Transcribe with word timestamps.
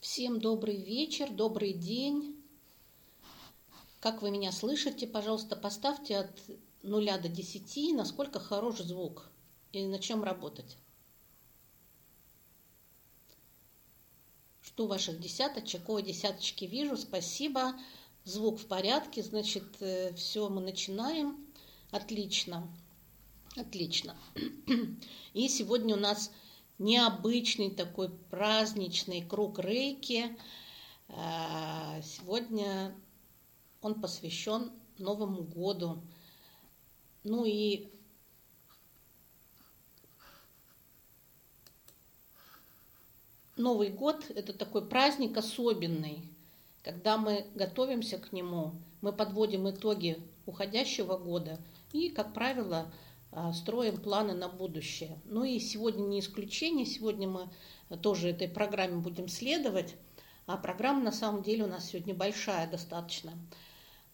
Всем 0.00 0.40
добрый 0.40 0.76
вечер, 0.76 1.28
добрый 1.28 1.72
день. 1.72 2.40
Как 3.98 4.22
вы 4.22 4.30
меня 4.30 4.52
слышите, 4.52 5.08
пожалуйста, 5.08 5.56
поставьте 5.56 6.18
от 6.18 6.30
0 6.84 7.04
до 7.20 7.28
10, 7.28 7.96
насколько 7.96 8.38
хорош 8.38 8.78
звук 8.78 9.28
и 9.72 9.84
на 9.84 9.98
чем 9.98 10.22
работать. 10.22 10.76
Жду 14.62 14.86
ваших 14.86 15.18
десяточек. 15.18 15.88
О, 15.88 15.98
десяточки 15.98 16.64
вижу, 16.64 16.96
спасибо. 16.96 17.74
Звук 18.22 18.60
в 18.60 18.66
порядке, 18.68 19.24
значит, 19.24 19.64
э, 19.80 20.14
все, 20.14 20.48
мы 20.48 20.60
начинаем. 20.60 21.44
Отлично. 21.90 22.72
Отлично. 23.56 24.16
И 25.34 25.48
сегодня 25.48 25.96
у 25.96 25.98
нас 25.98 26.30
необычный 26.78 27.70
такой 27.70 28.10
праздничный 28.30 29.22
круг 29.22 29.58
рейки. 29.58 30.36
А, 31.08 32.00
сегодня 32.02 32.94
он 33.80 34.00
посвящен 34.00 34.72
Новому 34.98 35.42
году. 35.42 36.02
Ну 37.24 37.44
и 37.44 37.88
Новый 43.56 43.90
год– 43.90 44.30
это 44.34 44.52
такой 44.52 44.86
праздник 44.86 45.36
особенный. 45.36 46.22
Когда 46.84 47.18
мы 47.18 47.44
готовимся 47.54 48.18
к 48.18 48.32
нему, 48.32 48.72
мы 49.00 49.12
подводим 49.12 49.68
итоги 49.68 50.22
уходящего 50.46 51.18
года 51.18 51.58
и, 51.92 52.08
как 52.08 52.32
правило, 52.32 52.90
строим 53.52 53.98
планы 53.98 54.34
на 54.34 54.48
будущее. 54.48 55.20
Ну 55.24 55.44
и 55.44 55.58
сегодня 55.58 56.02
не 56.02 56.20
исключение, 56.20 56.86
сегодня 56.86 57.28
мы 57.28 57.50
тоже 58.02 58.30
этой 58.30 58.48
программе 58.48 58.96
будем 58.96 59.28
следовать, 59.28 59.94
а 60.46 60.56
программа 60.56 61.02
на 61.02 61.12
самом 61.12 61.42
деле 61.42 61.64
у 61.64 61.66
нас 61.66 61.90
сегодня 61.90 62.14
большая 62.14 62.70
достаточно. 62.70 63.32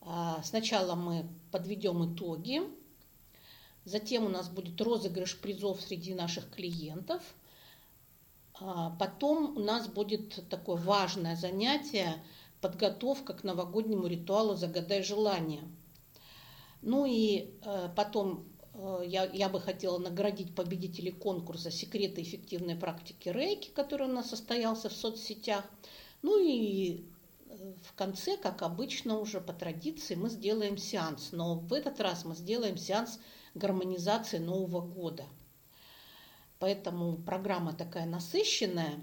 А, 0.01 0.43
сначала 0.43 0.95
мы 0.95 1.27
подведем 1.53 2.13
итоги, 2.13 2.63
затем 3.85 4.25
у 4.25 4.29
нас 4.29 4.49
будет 4.49 4.81
розыгрыш 4.81 5.39
призов 5.39 5.81
среди 5.81 6.15
наших 6.15 6.51
клиентов, 6.51 7.23
а, 8.61 8.91
потом 8.99 9.57
у 9.57 9.61
нас 9.61 9.87
будет 9.89 10.49
такое 10.49 10.77
важное 10.77 11.37
занятие– 11.37 12.23
подготовка 12.65 13.35
к 13.35 13.45
новогоднему 13.45 14.07
ритуалу 14.07 14.57
«Загадай 14.57 15.03
желание». 15.03 15.61
Ну 16.81 17.05
и 17.05 17.51
э, 17.63 17.91
потом 17.95 18.47
я, 19.03 19.25
я 19.25 19.49
бы 19.49 19.61
хотела 19.61 19.99
наградить 19.99 20.55
победителей 20.55 21.13
конкурса 21.13 21.71
«Секреты 21.71 22.23
эффективной 22.23 22.77
практики 22.77 23.29
рейки», 23.29 23.71
который 23.71 24.09
у 24.09 24.13
нас 24.13 24.31
состоялся 24.31 24.89
в 24.89 24.93
соцсетях. 24.93 25.65
Ну 26.23 26.45
и 26.45 27.05
э, 27.47 27.75
в 27.83 27.95
конце, 27.95 28.37
как 28.37 28.63
обычно 28.63 29.19
уже 29.19 29.41
по 29.41 29.53
традиции, 29.53 30.15
мы 30.15 30.29
сделаем 30.29 30.77
сеанс. 30.77 31.31
Но 31.33 31.57
в 31.57 31.73
этот 31.73 32.01
раз 32.01 32.25
мы 32.25 32.35
сделаем 32.35 32.77
сеанс 32.77 33.21
гармонизации 33.55 34.39
Нового 34.39 34.81
года. 34.81 35.25
Поэтому 36.59 37.17
программа 37.17 37.75
такая 37.75 38.07
насыщенная, 38.07 39.01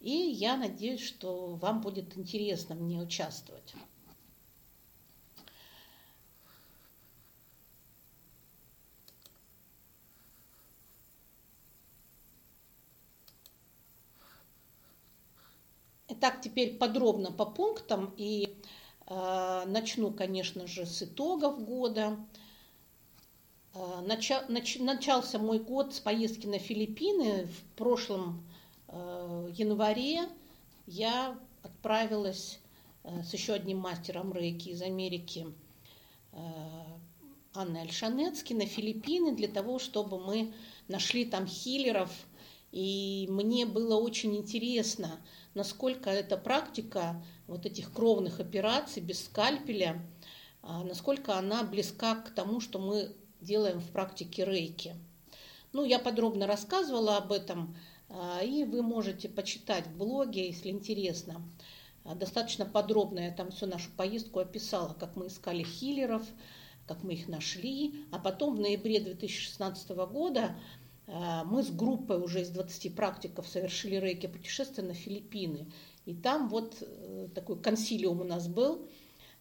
и 0.00 0.10
я 0.10 0.56
надеюсь, 0.56 1.02
что 1.02 1.54
вам 1.56 1.80
будет 1.80 2.16
интересно 2.16 2.74
мне 2.74 2.98
участвовать. 2.98 3.74
Так, 16.20 16.40
теперь 16.40 16.76
подробно 16.76 17.30
по 17.30 17.46
пунктам 17.46 18.12
и 18.16 18.56
э, 19.06 19.64
начну, 19.66 20.12
конечно 20.12 20.66
же, 20.66 20.86
с 20.86 21.02
итогов 21.02 21.64
года. 21.64 22.16
Э, 23.74 24.00
нача, 24.04 24.44
нач, 24.48 24.78
начался 24.78 25.38
мой 25.38 25.58
год 25.58 25.94
с 25.94 26.00
поездки 26.00 26.46
на 26.46 26.58
Филиппины. 26.58 27.46
В 27.46 27.76
прошлом 27.76 28.44
э, 28.88 29.50
январе 29.54 30.28
я 30.86 31.38
отправилась 31.62 32.58
э, 33.04 33.22
с 33.22 33.32
еще 33.32 33.54
одним 33.54 33.78
мастером 33.78 34.32
рейки 34.32 34.70
из 34.70 34.82
Америки, 34.82 35.46
э, 36.32 36.38
Анной 37.54 37.82
Альшанецки, 37.82 38.54
на 38.54 38.66
Филиппины 38.66 39.34
для 39.34 39.48
того, 39.48 39.78
чтобы 39.78 40.18
мы 40.18 40.52
нашли 40.88 41.24
там 41.24 41.46
хиллеров. 41.46 42.10
И 42.72 43.26
мне 43.30 43.66
было 43.66 43.96
очень 43.96 44.36
интересно– 44.36 45.20
насколько 45.54 46.10
эта 46.10 46.36
практика 46.36 47.22
вот 47.46 47.66
этих 47.66 47.92
кровных 47.92 48.40
операций 48.40 49.02
без 49.02 49.24
скальпеля, 49.24 50.02
а, 50.62 50.84
насколько 50.84 51.36
она 51.36 51.62
близка 51.62 52.16
к 52.16 52.30
тому, 52.30 52.60
что 52.60 52.78
мы 52.78 53.14
делаем 53.40 53.80
в 53.80 53.90
практике 53.90 54.44
рейки. 54.44 54.96
Ну, 55.72 55.84
я 55.84 55.98
подробно 55.98 56.46
рассказывала 56.46 57.16
об 57.16 57.32
этом, 57.32 57.76
а, 58.08 58.40
и 58.42 58.64
вы 58.64 58.82
можете 58.82 59.28
почитать 59.28 59.86
в 59.86 59.96
блоге, 59.96 60.46
если 60.46 60.70
интересно. 60.70 61.42
А, 62.04 62.14
достаточно 62.14 62.64
подробно 62.64 63.20
я 63.20 63.30
там 63.30 63.50
всю 63.50 63.66
нашу 63.66 63.90
поездку 63.96 64.38
описала, 64.38 64.94
как 64.94 65.16
мы 65.16 65.26
искали 65.26 65.62
хиллеров, 65.62 66.22
как 66.86 67.02
мы 67.02 67.14
их 67.14 67.28
нашли. 67.28 68.06
А 68.12 68.18
потом 68.18 68.56
в 68.56 68.60
ноябре 68.60 69.00
2016 69.00 69.90
года 69.90 70.56
мы 71.06 71.62
с 71.62 71.70
группой 71.70 72.18
уже 72.18 72.42
из 72.42 72.50
20 72.50 72.94
практиков 72.94 73.46
совершили 73.48 73.96
рейки 73.96 74.26
путешествие 74.26 74.86
на 74.86 74.94
Филиппины. 74.94 75.70
И 76.04 76.14
там 76.14 76.48
вот 76.48 76.76
э, 76.80 77.28
такой 77.34 77.60
консилиум 77.60 78.20
у 78.20 78.24
нас 78.24 78.48
был, 78.48 78.88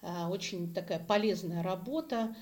э, 0.01 0.25
очень 0.27 0.73
такая 0.73 0.99
полезная 0.99 1.63
работа, 1.63 2.35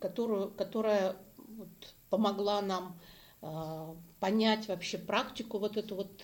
которую, 0.00 0.50
которая 0.50 1.16
вот 1.38 1.94
помогла 2.10 2.60
нам 2.60 3.00
понять 4.20 4.68
вообще 4.68 4.98
практику 4.98 5.58
вот 5.58 5.78
эту 5.78 5.94
вот 5.96 6.22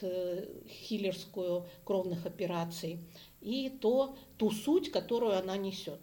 хиллерскую 0.69 1.67
кровных 1.85 2.27
операций 2.27 3.01
и 3.41 3.71
то, 3.71 4.19
ту 4.37 4.51
суть, 4.51 4.93
которую 4.93 5.39
она 5.39 5.57
несет. 5.57 6.01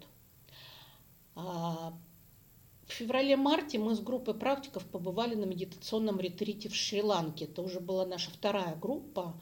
В 2.94 2.96
феврале-марте 2.96 3.76
мы 3.80 3.96
с 3.96 3.98
группой 3.98 4.34
практиков 4.34 4.86
побывали 4.86 5.34
на 5.34 5.46
медитационном 5.46 6.20
ретрите 6.20 6.68
в 6.68 6.76
Шри-Ланке. 6.76 7.46
Это 7.46 7.60
уже 7.60 7.80
была 7.80 8.06
наша 8.06 8.30
вторая 8.30 8.76
группа. 8.76 9.34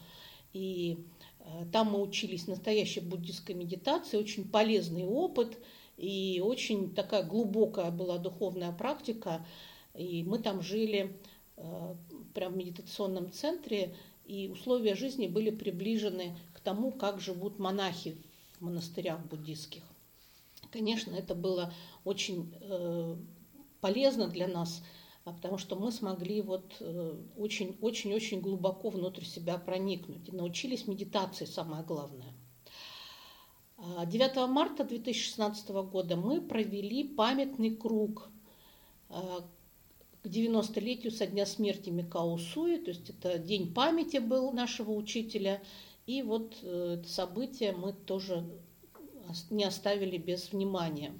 И 0.53 0.97
э, 1.39 1.65
там 1.71 1.91
мы 1.91 2.01
учились 2.01 2.47
настоящей 2.47 3.01
буддистской 3.01 3.53
медитации, 3.53 4.17
очень 4.17 4.49
полезный 4.49 5.05
опыт 5.05 5.59
и 5.97 6.41
очень 6.43 6.95
такая 6.95 7.21
глубокая 7.21 7.91
была 7.91 8.17
духовная 8.17 8.71
практика. 8.71 9.45
И 9.93 10.23
мы 10.23 10.39
там 10.39 10.63
жили 10.63 11.15
э, 11.57 11.95
прямо 12.33 12.55
в 12.55 12.57
медитационном 12.57 13.31
центре, 13.31 13.95
и 14.25 14.47
условия 14.47 14.95
жизни 14.95 15.27
были 15.27 15.51
приближены 15.51 16.35
к 16.55 16.59
тому, 16.59 16.89
как 16.89 17.21
живут 17.21 17.59
монахи 17.59 18.17
в 18.57 18.61
монастырях 18.61 19.23
буддистских. 19.27 19.83
Конечно, 20.71 21.13
это 21.13 21.35
было 21.35 21.71
очень 22.03 22.51
э, 22.59 23.15
полезно 23.83 24.29
для 24.29 24.47
нас, 24.47 24.81
а, 25.25 25.33
потому 25.33 25.57
что 25.57 25.75
мы 25.75 25.91
смогли 25.91 26.41
вот 26.41 26.81
очень-очень-очень 27.37 28.37
э, 28.37 28.41
глубоко 28.41 28.89
внутрь 28.89 29.25
себя 29.25 29.57
проникнуть 29.57 30.29
и 30.29 30.31
научились 30.31 30.87
медитации, 30.87 31.43
самое 31.43 31.83
главное. 31.83 32.33
9 34.05 34.37
а, 34.37 34.47
марта 34.47 34.85
2016 34.85 35.69
года 35.91 36.15
мы 36.15 36.39
провели 36.39 37.03
памятный 37.03 37.75
круг 37.75 38.29
а, 39.09 39.41
к 40.21 40.27
90-летию 40.27 41.11
со 41.11 41.27
дня 41.27 41.45
смерти 41.45 41.89
Микао 41.89 42.37
Суи, 42.37 42.77
то 42.77 42.91
есть 42.91 43.09
это 43.09 43.37
день 43.37 43.73
памяти 43.73 44.19
был 44.19 44.53
нашего 44.53 44.91
учителя, 44.91 45.61
и 46.05 46.21
вот 46.21 46.55
э, 46.61 46.99
это 46.99 47.09
событие 47.09 47.73
мы 47.73 47.91
тоже 47.91 48.45
не 49.49 49.65
оставили 49.65 50.17
без 50.17 50.53
внимания. 50.53 51.13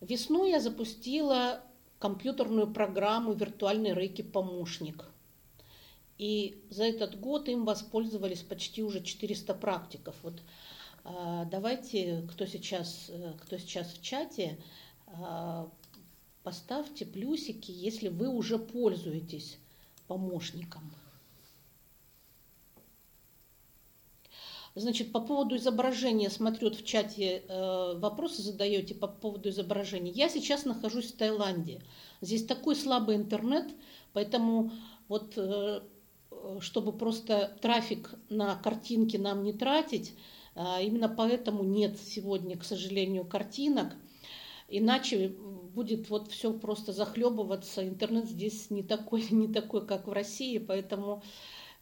Весной 0.00 0.50
я 0.50 0.60
запустила 0.60 1.62
компьютерную 1.98 2.72
программу 2.72 3.32
«Виртуальный 3.32 3.92
рейки-помощник». 3.92 5.04
И 6.16 6.62
за 6.70 6.84
этот 6.84 7.18
год 7.18 7.48
им 7.48 7.64
воспользовались 7.64 8.42
почти 8.42 8.82
уже 8.82 9.02
400 9.02 9.54
практиков. 9.54 10.14
Вот 10.22 10.42
а, 11.04 11.44
давайте, 11.46 12.26
кто 12.30 12.46
сейчас, 12.46 13.06
э, 13.08 13.34
кто 13.42 13.56
сейчас 13.56 13.92
в 13.92 14.02
чате, 14.02 14.58
а, 15.06 15.70
поставьте 16.42 17.06
плюсики, 17.06 17.70
если 17.70 18.08
вы 18.08 18.28
уже 18.28 18.58
пользуетесь 18.58 19.58
помощником. 20.06 20.82
Значит, 24.74 25.12
по 25.12 25.20
поводу 25.20 25.56
изображения, 25.56 26.30
смотрю, 26.30 26.70
в 26.70 26.84
чате 26.84 27.42
э, 27.48 27.94
вопросы 27.98 28.42
задаете 28.42 28.94
по 28.94 29.08
поводу 29.08 29.48
изображения. 29.48 30.12
Я 30.12 30.28
сейчас 30.28 30.64
нахожусь 30.64 31.12
в 31.12 31.16
Таиланде. 31.16 31.80
Здесь 32.20 32.44
такой 32.46 32.76
слабый 32.76 33.16
интернет, 33.16 33.68
поэтому 34.12 34.70
вот 35.08 35.34
э, 35.36 35.80
чтобы 36.60 36.92
просто 36.92 37.56
трафик 37.60 38.14
на 38.28 38.56
картинки 38.56 39.16
нам 39.16 39.42
не 39.42 39.52
тратить, 39.52 40.14
именно 40.54 41.08
поэтому 41.08 41.64
нет 41.64 41.98
сегодня, 42.00 42.56
к 42.56 42.64
сожалению, 42.64 43.26
картинок. 43.26 43.94
Иначе 44.68 45.34
будет 45.74 46.08
вот 46.10 46.30
все 46.30 46.52
просто 46.52 46.92
захлебываться. 46.92 47.86
Интернет 47.86 48.26
здесь 48.26 48.70
не 48.70 48.82
такой, 48.82 49.26
не 49.30 49.48
такой, 49.48 49.86
как 49.86 50.06
в 50.06 50.12
России, 50.12 50.58
поэтому, 50.58 51.22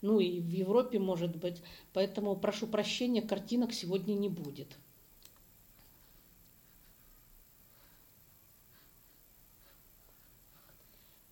ну 0.01 0.21
и 0.21 0.41
в 0.41 0.49
Европе, 0.49 0.99
может 0.99 1.37
быть. 1.37 1.63
Поэтому 1.93 2.37
прошу 2.37 2.67
прощения, 2.67 3.23
картинок 3.23 3.73
сегодня 3.73 4.15
не 4.15 4.29
будет. 4.29 4.69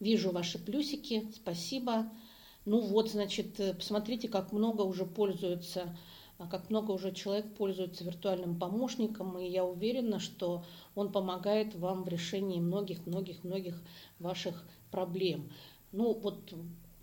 Вижу 0.00 0.30
ваши 0.30 0.58
плюсики, 0.58 1.32
спасибо. 1.34 2.10
Ну 2.66 2.80
вот, 2.80 3.10
значит, 3.10 3.58
э, 3.60 3.72
посмотрите, 3.74 4.28
как 4.28 4.52
много 4.52 4.82
уже 4.82 5.06
пользуются, 5.06 5.96
а, 6.38 6.46
как 6.46 6.68
много 6.68 6.90
уже 6.90 7.12
человек 7.12 7.54
пользуется 7.54 8.04
виртуальным 8.04 8.58
помощником, 8.58 9.38
и 9.38 9.48
я 9.48 9.64
уверена, 9.64 10.18
что 10.18 10.64
он 10.94 11.12
помогает 11.12 11.74
вам 11.74 12.02
в 12.02 12.08
решении 12.08 12.60
многих-многих-многих 12.60 13.80
ваших 14.18 14.68
проблем. 14.90 15.50
Ну 15.92 16.12
вот 16.12 16.52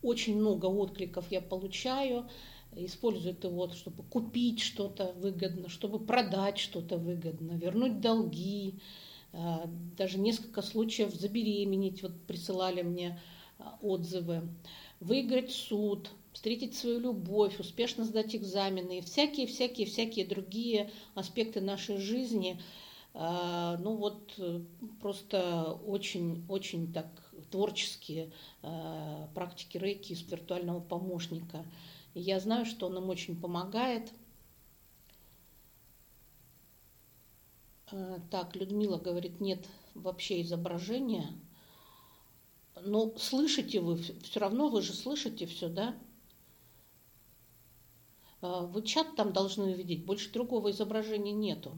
очень 0.03 0.38
много 0.38 0.67
откликов 0.67 1.31
я 1.31 1.41
получаю, 1.41 2.29
используют 2.75 3.44
его, 3.44 3.69
чтобы 3.69 4.03
купить 4.03 4.59
что-то 4.61 5.13
выгодно, 5.13 5.69
чтобы 5.69 6.00
продать 6.00 6.57
что-то 6.57 6.97
выгодно, 6.97 7.53
вернуть 7.53 8.01
долги, 8.01 8.79
а, 9.31 9.67
даже 9.97 10.19
несколько 10.19 10.61
случаев 10.61 11.13
забеременеть, 11.13 12.03
вот 12.03 12.13
присылали 12.27 12.81
мне 12.81 13.19
а, 13.57 13.77
отзывы, 13.81 14.47
выиграть 15.00 15.51
суд, 15.51 16.11
встретить 16.33 16.75
свою 16.75 17.00
любовь, 17.00 17.59
успешно 17.59 18.05
сдать 18.05 18.35
экзамены 18.35 19.00
и 19.00 19.01
всякие-всякие-всякие 19.01 20.25
другие 20.25 20.91
аспекты 21.15 21.61
нашей 21.61 21.97
жизни. 21.97 22.59
А, 23.13 23.77
ну 23.77 23.95
вот 23.95 24.39
просто 25.00 25.79
очень-очень 25.85 26.91
так 26.91 27.23
творческие 27.53 28.31
практики 29.33 29.77
рейки 29.77 30.13
из 30.13 30.21
виртуального 30.23 30.79
помощника. 30.79 31.65
И 32.13 32.19
я 32.19 32.39
знаю, 32.39 32.65
что 32.65 32.88
он 32.88 32.95
нам 32.95 33.09
очень 33.09 33.39
помогает– 33.39 34.11
Э, 37.94 38.19
так, 38.31 38.55
Людмила 38.55 38.97
говорит, 38.97 39.39
нет 39.39 39.67
вообще 39.94 40.41
изображения. 40.41 41.31
Но 42.81 43.13
слышите 43.17 43.79
вы, 43.79 43.97
все 43.97 44.39
равно 44.39 44.67
вы 44.67 44.81
же 44.81 44.94
слышите 44.94 45.45
все, 45.45 45.69
да? 45.69 45.95
Э, 48.41 48.65
вы 48.65 48.81
чат 48.81 49.15
там 49.15 49.31
должны 49.31 49.73
увидеть, 49.73 50.05
больше 50.05 50.31
другого 50.31 50.71
изображения 50.71 51.33
нету. 51.33 51.77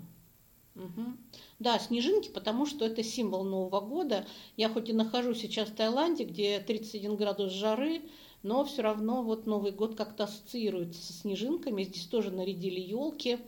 Угу. 0.75 1.17
Да, 1.59 1.79
снежинки, 1.79 2.29
потому 2.29 2.65
что 2.65 2.85
это 2.85 3.01
символ 3.01 3.43
Нового 3.45 3.79
года. 3.79 4.27
Я 4.57 4.69
хоть 4.69 4.89
и 4.89 4.93
нахожусь 4.93 5.39
сейчас 5.39 5.69
в 5.69 5.75
Таиланде, 5.75 6.25
где 6.25 6.59
31 6.59 7.15
градус 7.15 7.53
жары, 7.53 8.01
но 8.43 8.65
все 8.65 8.81
равно 8.81 9.23
вот 9.23 9.45
Новый 9.45 9.71
год 9.71 9.95
как-то 9.95 10.25
ассоциируется 10.25 11.01
со 11.01 11.13
снежинками. 11.13 11.83
Здесь 11.83 12.05
тоже 12.05 12.31
нарядили 12.31 12.79
елки. 12.79 13.39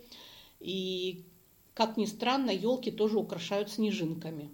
И 0.59 1.25
как 1.73 1.97
ни 1.97 2.05
странно, 2.05 2.49
елки 2.49 2.91
тоже 2.91 3.19
украшают 3.19 3.69
снежинками. 3.69 4.49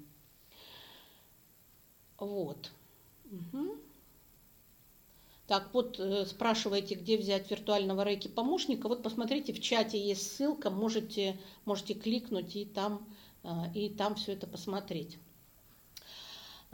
Вот. 2.18 2.72
Угу. 3.26 3.78
Так, 5.54 5.70
вот 5.72 6.00
э, 6.00 6.26
спрашиваете, 6.26 6.96
где 6.96 7.16
взять 7.16 7.52
виртуального 7.52 8.04
рейки 8.04 8.28
помощника. 8.28 8.88
Вот 8.88 9.04
посмотрите, 9.04 9.54
в 9.54 9.62
чате 9.62 10.04
есть 10.04 10.36
ссылка, 10.36 10.72
можете, 10.72 11.40
можете 11.66 11.94
кликнуть 11.94 12.56
и 12.56 12.66
там, 12.66 13.08
э, 13.44 13.50
и 13.76 13.90
там 13.90 14.16
все 14.16 14.34
это 14.34 14.48
посмотреть. 14.48 15.20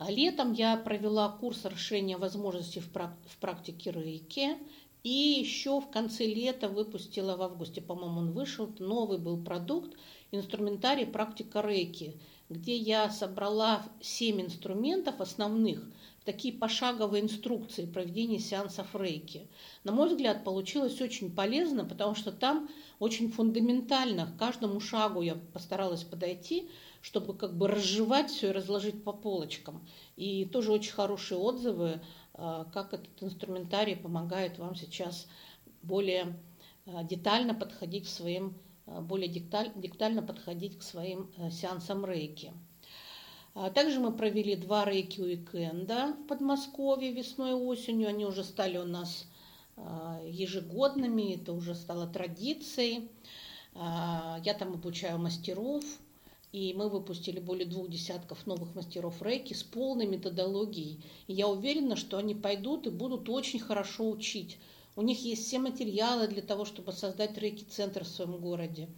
Летом 0.07 0.53
я 0.53 0.77
провела 0.77 1.27
курс 1.27 1.65
расширения 1.65 2.15
возможностей 2.15 2.79
в 2.79 3.37
практике 3.41 3.91
рейки. 3.91 4.55
И 5.03 5.09
еще 5.09 5.81
в 5.81 5.89
конце 5.89 6.25
лета 6.25 6.69
выпустила, 6.69 7.35
в 7.35 7.41
августе, 7.41 7.81
по-моему, 7.81 8.19
он 8.19 8.31
вышел, 8.31 8.73
новый 8.79 9.17
был 9.17 9.43
продукт– 9.43 9.97
инструментарий 10.31 11.05
«Практика 11.05 11.61
рейки», 11.61 12.17
где 12.49 12.75
я 12.75 13.09
собрала 13.09 13.83
семь 14.01 14.41
инструментов 14.41 15.21
основных, 15.21 15.83
такие 16.25 16.54
пошаговые 16.54 17.24
инструкции 17.24 17.86
проведения 17.86 18.39
сеансов 18.39 18.95
рейки. 18.95 19.48
На 19.83 19.92
мой 19.92 20.10
взгляд, 20.10 20.44
получилось 20.44 21.00
очень 21.01 21.33
полезно, 21.33 21.86
потому 21.86 22.16
что 22.16 22.31
там 22.31 22.69
очень 23.00 23.31
фундаментально 23.31 24.27
к 24.27 24.38
каждому 24.38 24.80
шагу 24.80 25.21
я 25.21 25.36
постаралась 25.36 26.04
подойти, 26.04 26.69
чтобы 27.01 27.33
как 27.33 27.57
бы 27.57 27.68
разжевать 27.68 28.30
все 28.30 28.50
и 28.50 28.54
разложить 28.54 29.04
по 29.04 29.13
полочкам. 29.13 29.88
И 30.16 30.45
тоже 30.45 30.71
очень 30.71 30.94
хорошие 30.94 31.38
отзывы, 31.38 32.01
а, 32.33 32.66
как 32.66 32.94
этот 32.94 33.24
инструментарий 33.24 33.95
помогает 33.95 34.57
вам 34.57 34.75
сейчас 34.75 35.27
более 35.81 36.38
а, 36.86 37.04
детально 37.04 37.54
подходить 37.54 38.06
к 38.06 38.10
своим 38.10 38.56
Э, 38.89 39.01
более 39.01 39.30
диктально 39.30 40.21
подходить 40.24 40.77
к 40.80 40.81
своим 40.81 41.31
э, 41.38 41.51
сеансам 41.51 42.06
рейки. 42.06 42.54
А 43.53 43.69
также 43.69 43.99
мы 43.99 44.11
провели 44.11 44.55
два 44.55 44.85
рейки 44.85 45.19
уикенда 45.19 46.15
в 46.23 46.27
Подмосковье 46.27 47.11
весной 47.11 47.51
и 47.51 47.53
осенью. 47.53 48.09
Они 48.09 48.25
уже 48.25 48.43
стали 48.43 48.77
у 48.77 48.85
нас 48.85 49.25
э, 49.75 49.81
ежегодными, 50.29 51.35
это 51.35 51.53
уже 51.53 51.75
стало 51.75 52.07
традицией. 52.07 53.09
А, 53.75 54.39
я 54.43 54.53
там 54.53 54.73
обучаю 54.73 55.19
мастеров, 55.19 55.83
и 56.51 56.73
мы 56.73 56.89
выпустили 56.89 57.39
более 57.39 57.65
двух 57.65 57.89
десятков 57.89 58.45
новых 58.45 58.75
мастеров 58.75 59.21
рейки 59.21 59.53
с 59.53 59.63
полной 59.63 60.07
методологией. 60.07 61.03
И 61.27 61.33
я 61.33 61.47
уверена, 61.47 61.95
что 61.95 62.17
они 62.17 62.35
пойдут 62.35 62.87
и 62.87 62.89
будут 62.89 63.29
очень 63.29 63.59
хорошо 63.59 64.09
учить 64.09 64.57
у 64.99 65.01
них 65.01 65.23
есть 65.23 65.47
все 65.47 65.59
материалы 65.59 66.27
для 66.27 66.41
того, 66.41 66.65
чтобы 66.65 66.91
создать 66.91 67.37
рейки-центр 67.37 68.03
в 68.03 68.07
своем 68.07 68.37
городе. 68.37 68.89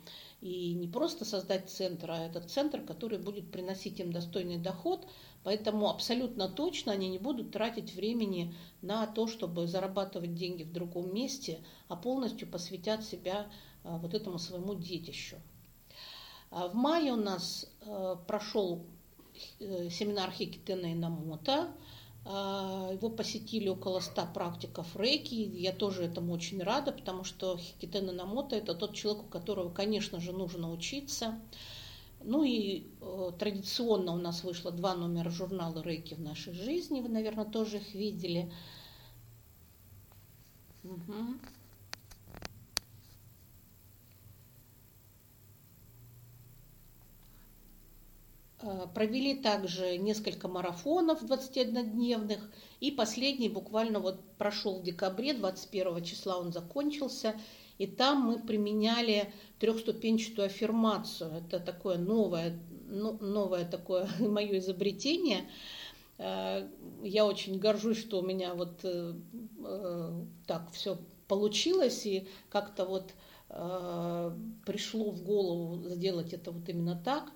И 0.42 0.74
не 0.74 0.88
просто 0.88 1.24
создать 1.24 1.70
центр, 1.70 2.10
а 2.10 2.18
этот 2.18 2.50
центр, 2.50 2.82
который 2.82 3.20
будет 3.20 3.52
приносить 3.52 4.00
им 4.00 4.12
достойный 4.12 4.58
доход. 4.58 5.08
Поэтому 5.44 5.90
абсолютно 5.90 6.50
точно 6.50 6.92
они 6.92 7.10
не 7.10 7.20
будут 7.20 7.52
тратить 7.52 7.94
времени 7.94 8.56
на 8.82 9.06
то, 9.06 9.28
чтобы 9.28 9.68
зарабатывать 9.68 10.34
деньги 10.34 10.64
в 10.64 10.74
другом 10.74 11.14
месте, 11.14 11.60
а 11.88 11.96
полностью 11.96 12.48
посвятят 12.48 13.04
себя 13.04 13.52
а, 13.84 13.98
вот 13.98 14.16
этому 14.16 14.40
своему 14.40 14.74
детищу. 14.74 15.38
А 16.50 16.68
в 16.68 16.74
мае 16.74 17.14
у 17.14 17.18
нас 17.18 17.72
э, 17.82 18.16
прошел 18.28 18.84
э, 19.60 19.90
семинар 19.90 20.32
Хикитена 20.32 20.92
и 20.92 20.96
Намота. 20.96 21.72
А, 22.24 22.90
его 22.92 23.10
посетили 23.10 23.68
около 23.68 24.00
100 24.00 24.28
практиков 24.34 24.96
рейки. 24.96 25.34
Я 25.34 25.74
тоже 25.74 26.04
этому 26.04 26.34
очень 26.34 26.62
рада, 26.62 26.92
потому 26.92 27.24
что 27.24 27.58
Хикитена 27.58 28.12
Намото– 28.12 28.56
это 28.58 28.76
тот 28.76 28.94
человек, 28.94 29.24
у 29.24 29.28
которого, 29.28 29.70
конечно 29.70 30.20
же, 30.20 30.32
нужно 30.32 30.72
учиться. 30.72 31.40
Ну 32.24 32.44
и 32.44 32.88
э, 33.02 33.32
традиционно 33.40 34.14
у 34.14 34.18
нас 34.18 34.44
вышло 34.44 34.72
два 34.72 34.94
номера 34.94 35.32
журнала 35.32 35.82
«Рейки 35.82 36.14
в 36.14 36.22
нашей 36.22 36.54
жизни». 36.54 37.02
Вы, 37.02 37.10
наверное, 37.10 37.46
тоже 37.46 37.78
их 37.78 37.96
видели. 37.96 38.52
Угу. 40.84 41.40
Провели 48.94 49.36
также 49.36 49.98
несколько 49.98 50.48
марафонов 50.48 51.24
21-дневных. 51.24 52.40
И 52.80 52.92
последний 52.92 53.50
буквально 53.50 54.00
вот 54.00 54.22
прошел 54.38 54.80
в 54.80 54.84
декабре, 54.84 55.34
21 55.34 56.04
числа 56.04 56.38
он 56.38 56.52
закончился. 56.52 57.36
И 57.78 57.88
там 57.88 58.22
мы 58.22 58.40
применяли 58.40 59.34
трехступенчатую 59.60 60.46
аффирмацию. 60.46 61.32
Это 61.32 61.60
такое 61.60 61.98
новое, 61.98 62.60
ну, 62.88 63.18
новое 63.20 63.66
такое 63.66 64.08
мое 64.20 64.60
изобретение. 64.60 65.50
Э, 66.18 66.68
я 67.04 67.26
очень 67.26 67.58
горжусь, 67.58 68.00
что 68.00 68.20
у 68.20 68.26
меня 68.26 68.54
вот 68.54 68.82
э, 68.84 69.14
так 70.46 70.72
все 70.72 70.98
получилось. 71.28 72.06
И 72.06 72.28
как-то 72.50 72.86
вот 72.86 73.14
пришло 74.66 75.12
в 75.12 75.24
голову 75.24 75.90
сделать 75.90 76.32
это 76.32 76.52
вот 76.52 76.70
именно 76.70 76.96
так. 76.96 77.34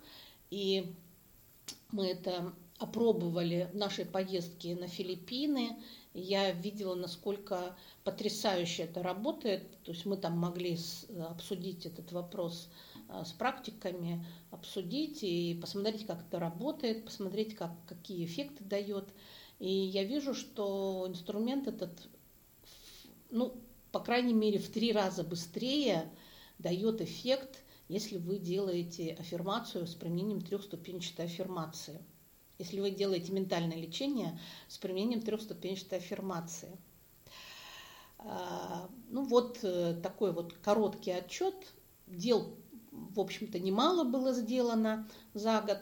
И 0.49 0.95
мы 1.91 2.07
это 2.07 2.53
опробовали 2.77 3.69
в 3.71 3.75
нашей 3.75 4.05
поездке 4.05 4.75
на 4.75 4.87
Филиппины. 4.87 5.77
Я 6.13 6.51
видела, 6.51 6.95
насколько 6.95 7.75
потрясающе 8.03 8.83
это 8.83 9.01
работает. 9.01 9.63
То 9.83 9.91
есть 9.91 10.05
мы 10.05 10.17
там 10.17 10.37
могли 10.37 10.77
обсудить 11.29 11.85
этот 11.85 12.11
вопрос 12.11 12.69
а, 13.07 13.23
с 13.23 13.31
практиками, 13.31 14.25
обсудить 14.51 15.23
и 15.23 15.57
посмотреть, 15.61 16.05
как 16.05 16.21
это 16.27 16.39
работает, 16.39 17.05
посмотреть, 17.05 17.55
как, 17.55 17.71
какие 17.87 18.25
эффекты 18.25 18.63
дает. 18.63 19.07
И 19.59 19.69
я 19.69 20.03
вижу, 20.03 20.33
что 20.33 21.05
инструмент 21.07 21.67
этот 21.67 21.91
ну, 23.31 23.53
по 23.91 23.99
крайней 23.99 24.33
мере, 24.33 24.59
в 24.59 24.69
три 24.69 24.91
раза 24.91 25.23
быстрее 25.23 26.09
дает 26.59 26.99
эффект, 26.99 27.63
если 27.87 28.17
вы 28.17 28.37
делаете 28.37 29.15
аффирмацию 29.19 29.87
с 29.87 29.95
применением 29.95 30.41
трехступенчатой 30.41 31.25
аффирмации. 31.25 32.01
Если 32.57 32.79
вы 32.79 32.91
делаете 32.91 33.31
ментальное 33.31 33.77
лечение 33.77 34.39
с 34.67 34.77
применением 34.77 35.21
трехступенчатой 35.21 35.99
аффирмации. 35.99 36.77
А, 38.19 38.89
ну 39.09 39.23
вот 39.23 39.59
э, 39.63 39.99
такой 40.01 40.31
вот 40.31 40.53
короткий 40.53 41.11
отчет. 41.11 41.55
Дел, 42.07 42.55
в 42.91 43.19
общем-то, 43.19 43.59
немало 43.59 44.03
было 44.03 44.31
сделано 44.31 45.07
за 45.33 45.61
год. 45.61 45.79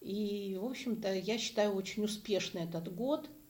И, 0.00 0.58
в 0.60 0.66
общем-то, 0.66 1.14
я 1.14 1.38
считаю 1.38 1.74
очень 1.74 2.04
успешный 2.04 2.62
этот 2.62 2.94
год– 2.94 3.28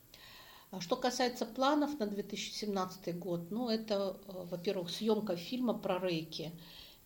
а 0.75 0.81
что 0.81 0.97
касается 0.97 1.47
планов 1.47 2.01
на 2.01 2.07
2017 2.09 3.17
год, 3.17 3.53
ну 3.53 3.69
это, 3.69 4.17
э, 4.27 4.33
во-первых, 4.51 4.91
съемка 4.91 5.37
фильма 5.37 5.73
про 5.73 6.01
рейки. 6.01 6.51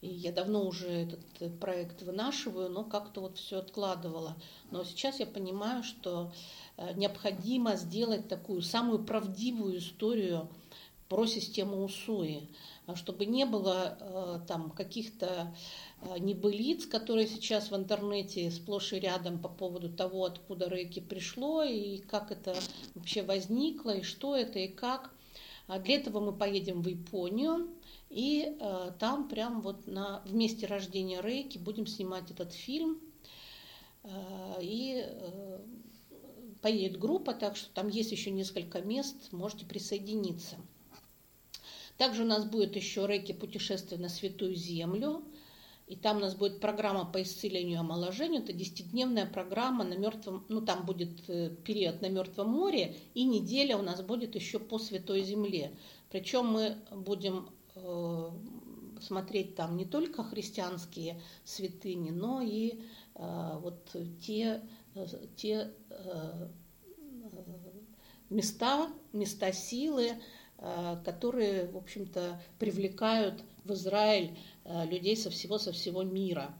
И 0.01 0.09
я 0.09 0.33
давно 0.33 0.67
уже 0.67 0.89
этот 0.89 1.21
э, 1.41 1.51
проект 1.51 2.03
вынашиваю, 2.03 2.71
но 2.71 2.85
как-то 2.85 3.21
вот 3.21 3.39
все 3.39 3.59
откладывала. 3.59 4.37
Но 4.71 4.85
сейчас 4.85 5.21
я 5.21 5.27
понимаю, 5.27 5.83
что 5.83 6.33
э, 6.77 6.93
необходимо 6.95 7.77
сделать 7.77 8.29
такую 8.29 8.63
самую 8.63 9.05
правдивую 9.05 9.79
историю 9.79 10.49
про 11.09 11.27
систему 11.27 11.85
УСУИ, 11.85 12.49
чтобы 12.95 13.25
не 13.25 13.47
было 13.47 14.45
там 14.47 14.71
каких-то 14.71 15.55
Э, 16.01 16.19
небылиц, 16.19 16.87
которые 16.87 17.27
сейчас 17.27 17.71
в 17.71 17.77
интернете 17.77 18.51
сплошь 18.51 18.93
и 18.93 19.01
рядом 19.01 19.39
по 19.39 19.49
поводу 19.49 19.89
того, 19.89 20.27
откуда 20.27 20.69
рейки 20.69 21.01
пришло 21.01 21.65
и 21.65 21.99
как 21.99 22.31
это 22.31 22.55
вообще 22.95 23.23
возникло, 23.23 23.97
и 23.97 24.03
что 24.03 24.37
это, 24.37 24.61
и 24.61 24.69
как. 24.69 25.11
А 25.67 25.79
для 25.81 25.97
этого 25.97 26.21
мы 26.21 26.33
поедем 26.33 26.83
в 26.83 26.89
Японию, 26.89 27.69
и 28.11 28.57
э, 28.59 28.93
там 28.99 29.29
прям 29.29 29.61
вот 29.61 29.87
на, 29.87 30.21
в 30.25 30.35
месте 30.35 30.67
рождения 30.67 31.21
рейки 31.21 31.59
будем 31.59 31.87
снимать 31.87 32.31
этот 32.31 32.53
фильм. 32.53 33.01
Э, 34.03 34.59
и 34.61 35.05
э, 35.05 35.61
поедет 36.63 36.99
группа, 36.99 37.35
так 37.35 37.57
что 37.57 37.69
там 37.75 37.89
есть 37.89 38.13
еще 38.13 38.31
несколько 38.31 38.81
мест, 38.81 39.33
можете 39.33 39.67
присоединиться. 39.67 40.57
Также 41.97 42.23
у 42.23 42.27
нас 42.27 42.45
будет 42.45 42.77
еще 42.77 43.07
рейки 43.07 43.33
путешествие 43.33 44.01
на 44.01 44.09
Святую 44.09 44.55
Землю– 44.55 45.23
и 45.89 45.97
там 45.97 46.19
у 46.19 46.21
нас 46.21 46.35
будет 46.35 46.61
программа 46.61 47.07
по 47.07 47.23
исцелению 47.23 47.77
и 47.77 47.81
омоложению. 47.81 48.43
Это 48.43 48.53
десятидневная 48.53 49.25
программа 49.25 49.85
на 49.85 49.95
мертвом, 49.95 50.45
ну 50.49 50.61
там 50.61 50.85
будет 50.85 51.29
э, 51.29 51.51
период 51.65 52.03
на 52.03 52.11
Мертвом 52.11 52.51
море, 52.51 52.95
и 53.15 53.25
неделя 53.25 53.79
у 53.79 53.83
нас 53.83 54.03
будет 54.03 54.35
еще 54.35 54.59
по 54.59 54.79
Святой 54.79 55.23
Земле. 55.23 55.73
Причем 56.11 56.47
мы 56.47 56.77
будем 56.91 57.49
смотреть 59.01 59.55
там 59.55 59.77
не 59.77 59.85
только 59.85 60.25
христианские 60.25 61.21
святыни, 61.45 62.11
но 62.11 62.41
и 62.41 62.81
э, 63.15 63.59
вот 63.61 63.95
те, 64.21 64.63
э, 64.95 65.07
те 65.37 65.71
э, 65.91 66.49
места, 68.29 68.91
места 69.13 69.53
силы, 69.53 70.13
э, 70.59 70.97
которые, 71.05 71.69
в 71.69 71.77
общем-то, 71.77 72.43
привлекают 72.59 73.43
в 73.65 73.73
Израиль 73.73 74.37
Э, 74.69 74.85
людей 74.85 75.17
со 75.17 75.31
всего, 75.31 75.59
со 75.59 75.73
всего 75.73 76.03
мира. 76.03 76.55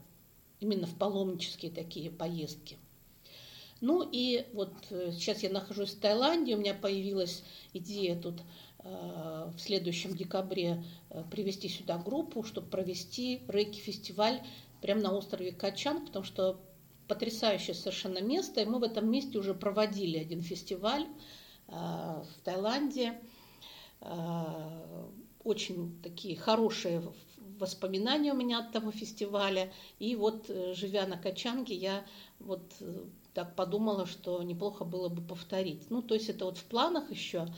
Именно 0.59 0.87
в 0.87 0.97
паломнические 0.97 1.71
такие 1.71 2.09
поездки. 2.09 2.77
Ну 3.81 4.07
и 4.11 4.47
вот 4.53 4.73
э, 4.89 5.11
сейчас 5.11 5.43
я 5.43 5.51
нахожусь 5.51 5.91
в 5.91 5.99
Таиланде, 5.99 6.55
у 6.55 6.59
меня 6.59 6.73
появилась 6.73 7.43
идея 7.71 8.19
тут 8.19 8.39
э, 8.39 8.43
в 8.83 9.55
следующем 9.57 10.15
декабре 10.15 10.83
привести 11.31 11.67
сюда 11.67 11.97
группу, 11.97 12.43
чтобы 12.43 12.67
провести 12.67 13.41
рейки-фестиваль 13.47 14.41
прямо 14.81 15.01
на 15.01 15.13
острове 15.13 15.51
Качан, 15.51 16.05
потому 16.05 16.23
что 16.23 16.59
потрясающее 17.07 17.73
совершенно 17.73 18.21
место, 18.21 18.61
и 18.61 18.65
мы 18.65 18.79
в 18.79 18.83
этом 18.83 19.09
месте 19.11 19.37
уже 19.37 19.53
проводили 19.53 20.17
один 20.17 20.41
фестиваль 20.41 21.05
в 21.67 22.25
Таиланде. 22.43 23.19
Очень 25.43 25.99
такие 26.01 26.37
хорошие 26.37 27.01
воспоминания 27.59 28.33
у 28.33 28.35
меня 28.35 28.59
от 28.59 28.71
того 28.71 28.91
фестиваля. 28.91 29.71
И 29.99 30.15
вот, 30.15 30.49
э, 30.49 30.73
живя 30.73 31.05
на 31.05 31.17
Качанге, 31.17 31.75
я 31.75 32.05
вот 32.39 32.73
э, 32.79 33.05
так 33.33 33.55
подумала, 33.55 34.05
что 34.05 34.41
неплохо 34.43 34.85
было 34.85 35.09
бы 35.09 35.21
повторить. 35.21 35.89
Ну, 35.89 36.01
то 36.01 36.15
есть 36.15 36.29
это 36.29 36.45
вот 36.45 36.57
в 36.57 36.63
планах 36.65 37.11
еще, 37.11 37.47
э, 37.47 37.51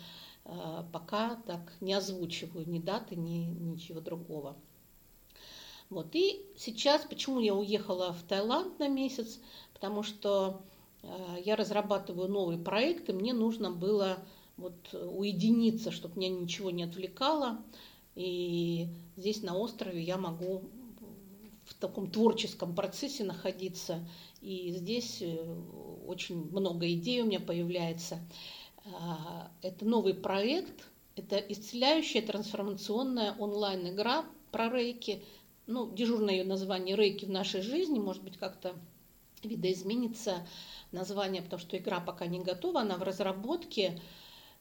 пока 0.92 1.36
так 1.46 1.74
не 1.82 1.94
озвучиваю 1.94 2.68
ни 2.68 2.80
даты, 2.80 3.16
ни 3.16 3.46
ничего 3.46 4.02
другого. 4.02 4.56
Вот. 5.90 6.08
И 6.14 6.46
сейчас, 6.58 7.04
почему 7.04 7.40
я 7.40 7.54
уехала 7.54 8.14
в 8.14 8.24
Таиланд 8.24 8.80
на 8.80 8.88
месяц, 8.88 9.40
потому 9.74 10.04
что 10.04 10.62
я 11.44 11.56
разрабатываю 11.56 12.30
новый 12.30 12.58
проект, 12.58 13.10
и 13.10 13.14
мне 13.14 13.34
нужно 13.34 13.72
было 13.72 14.20
вот 14.58 14.94
уединиться, 14.94 15.92
чтобы 15.92 16.18
меня 16.20 16.30
ничего 16.30 16.72
не 16.72 16.84
отвлекало. 16.84 17.64
И 18.16 18.88
здесь 19.18 19.42
на 19.42 19.58
острове 19.58 20.02
я 20.02 20.18
могу 20.18 20.64
в 21.66 21.74
таком 21.76 22.10
творческом 22.12 22.76
процессе 22.76 23.24
находиться. 23.24 24.06
И 24.42 24.72
здесь 24.72 25.22
э, 25.22 25.38
очень 26.08 26.50
много 26.52 26.92
идей 26.92 27.22
у 27.22 27.26
меня 27.26 27.40
появляется. 27.40 28.20
А, 28.86 29.52
это 29.62 29.86
новый 29.86 30.14
проект, 30.14 30.88
это 31.16 31.38
исцеляющая 31.38 32.22
трансформационная 32.22 33.36
онлайн-игра 33.38 34.26
про 34.52 34.70
рейки. 34.70 35.24
Ну, 35.68 35.92
дежурное 35.92 36.36
ее 36.36 36.44
название 36.44 36.96
«Рейки 36.96 37.26
в 37.26 37.30
нашей 37.30 37.62
жизни», 37.62 38.00
может 38.00 38.24
быть, 38.24 38.38
как-то 38.38 38.76
видоизменится 39.44 40.48
название, 40.92 41.42
потому 41.42 41.60
что 41.60 41.78
игра 41.78 42.00
пока 42.00 42.26
не 42.26 42.40
готова, 42.40 42.82
она 42.82 42.98
в 42.98 43.04
разработке. 43.04 44.00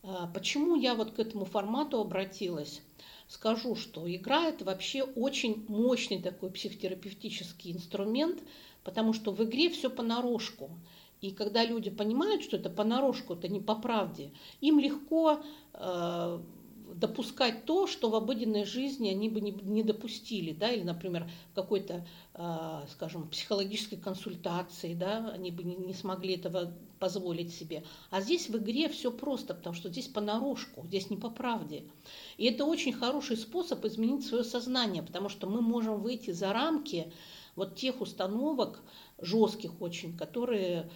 А, 0.03 0.27
почему 0.29 0.77
я 0.77 0.95
вот 0.95 1.12
к 1.12 1.19
этому 1.19 1.45
формату 1.45 2.00
обратилась? 2.00 2.83
скажу, 3.31 3.77
что 3.77 4.12
игра 4.12 4.49
это 4.49 4.65
вообще 4.65 5.05
очень 5.05 5.65
мощный 5.69 6.21
такой 6.21 6.50
психотерапевтический 6.50 7.73
инструмент, 7.73 8.43
потому 8.83 9.12
что 9.12 9.31
в 9.31 9.43
игре 9.45 9.71
все 9.71 9.89
понарошку. 9.89 10.71
И 11.21 11.33
когда 11.33 11.65
люди 11.65 11.91
понимают, 11.91 12.43
что 12.43 12.57
это 12.57 12.71
понарошку, 12.71 13.35
это 13.35 13.49
не 13.49 13.61
по 13.61 13.75
правде, 13.75 14.31
им 14.61 14.79
легко 14.79 15.41
э, 15.75 16.41
допускать 16.95 17.65
то, 17.65 17.87
что 17.87 18.11
в 18.11 18.15
обыденной 18.15 18.65
жизни 18.65 19.09
они 19.09 19.29
бы 19.29 19.41
не, 19.41 19.53
не 19.53 19.83
допустили, 19.83 20.53
да, 20.53 20.71
или, 20.71 20.83
например, 20.83 21.31
какой-то, 21.55 22.07
э, 22.35 22.81
скажем, 22.93 23.29
психологической 23.29 23.99
консультации, 23.99 24.95
да, 24.95 25.31
они 25.33 25.50
бы 25.50 25.62
не, 25.62 25.77
не 25.77 25.95
смогли 25.95 26.35
этого 26.35 26.73
позволить 26.99 27.55
себе. 27.55 27.85
А 28.11 28.21
здесь 28.21 28.49
в 28.49 28.57
игре 28.57 28.89
все 28.89 29.11
просто, 29.11 29.55
потому 29.55 29.75
что 29.75 29.89
здесь 29.89 30.07
понарошку, 30.07 30.87
здесь 30.87 31.11
не 31.11 31.17
по 31.17 31.31
правде. 31.31 31.85
И 32.37 32.45
это 32.45 32.65
очень 32.65 32.93
хороший 32.93 33.37
способ 33.37 33.85
изменить 33.85 34.27
свое 34.27 34.45
сознание, 34.45 35.03
потому 35.03 35.29
что 35.29 35.49
мы 35.49 35.62
можем 35.62 36.00
выйти 36.00 36.31
за 36.31 36.53
рамки 36.53 37.12
вот 37.57 37.75
тех 37.77 38.00
установок 38.00 38.81
жестких 39.19 39.81
очень, 39.81 40.17
которые, 40.17 40.91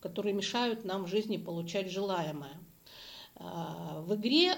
которые 0.00 0.34
мешают 0.34 0.84
нам 0.84 1.04
в 1.04 1.08
жизни 1.08 1.38
получать 1.38 1.90
желаемое. 1.90 2.56
А, 3.36 4.00
в 4.02 4.14
игре 4.14 4.56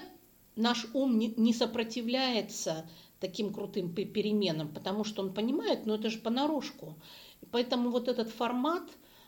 наш 0.55 0.85
ум 0.93 1.17
не 1.17 1.53
сопротивляется 1.53 2.89
таким 3.19 3.53
крутым 3.53 3.93
переменам, 3.93 4.73
потому 4.73 5.03
что 5.03 5.21
он 5.21 5.33
понимает, 5.33 5.85
ну 5.85 5.95
это 5.95 6.09
же 6.09 6.19
понарошку. 6.19 6.95
И 7.41 7.45
поэтому 7.45 7.89
вот 7.89 8.07
этот 8.07 8.29
формат 8.29 8.83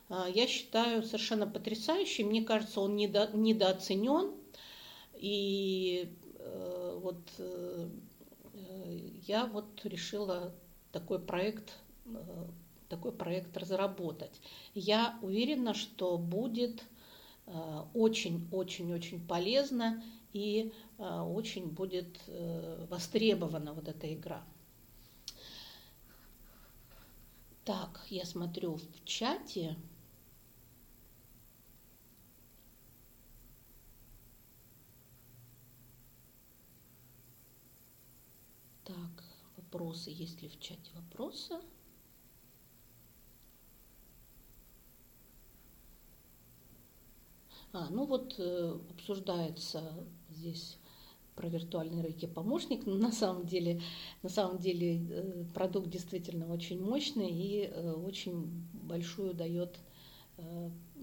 а, 0.10 0.28
я 0.28 0.48
считаю 0.48 1.04
совершенно 1.04 1.48
потрясающий. 1.48 2.24
Мне 2.24 2.44
кажется, 2.44 2.82
он 2.82 2.96
недо, 2.96 3.30
недооценен. 3.34 4.34
И 5.16 6.10
э, 6.40 7.00
вот 7.02 7.22
э, 7.38 7.88
я 9.26 9.46
вот 9.46 9.68
решила 9.86 10.54
такой 10.92 11.20
проект, 11.20 11.78
э, 12.06 12.48
такой 12.90 13.12
проект 13.12 13.56
разработать. 13.58 14.42
Я 14.74 15.18
уверена, 15.22 15.74
что 15.74 16.18
будет 16.18 16.84
очень-очень-очень 17.94 19.18
э, 19.18 19.28
полезно 19.28 20.04
и 20.32 20.72
э, 20.98 21.20
очень 21.20 21.68
будет 21.68 22.20
э, 22.28 22.86
востребована 22.90 23.74
вот 23.74 23.88
эта 23.88 24.14
игра. 24.14 24.44
Так, 27.66 28.06
я 28.10 28.26
смотрю 28.26 28.76
в 28.76 29.06
чате. 29.06 29.78
Так, 38.84 39.24
вопросы, 39.56 40.10
есть 40.10 40.42
ли 40.42 40.50
в 40.50 40.60
чате 40.60 40.92
вопросы? 40.94 41.56
А, 47.74 47.88
ну 47.90 48.06
вот 48.06 48.36
э, 48.38 48.78
обсуждается 48.92 49.82
здесь 50.30 50.78
про 51.36 51.48
виртуальный 51.50 52.04
рейки 52.04 52.28
помощник, 52.28 52.86
но 52.86 52.96
на 52.98 53.12
самом 53.12 53.48
деле, 53.48 53.82
на 54.22 54.30
самом 54.30 54.60
деле 54.60 55.04
э, 55.10 55.46
продукт 55.56 55.90
действительно 55.90 56.54
очень 56.54 56.80
мощный 56.80 57.32
и 57.32 57.66
э, 57.66 57.92
очень 57.94 58.46
большую 58.74 59.34
дает 59.34 59.78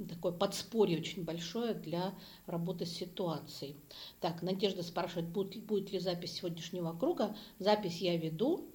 такое 0.09 0.33
подспорье 0.33 0.99
очень 0.99 1.23
большое 1.23 1.73
для 1.73 2.15
работы 2.47 2.85
с 2.85 2.91
ситуацией. 2.91 3.77
Так, 4.19 4.43
Надежда 4.43 4.83
спрашивает, 4.83 5.29
будет, 5.29 5.63
будет 5.65 5.93
ли 5.93 6.01
запись 6.01 6.33
сегодняшнего 6.33 6.93
круга. 6.99 7.37
Запись 7.61 8.01
я 8.01 8.17
веду, 8.17 8.69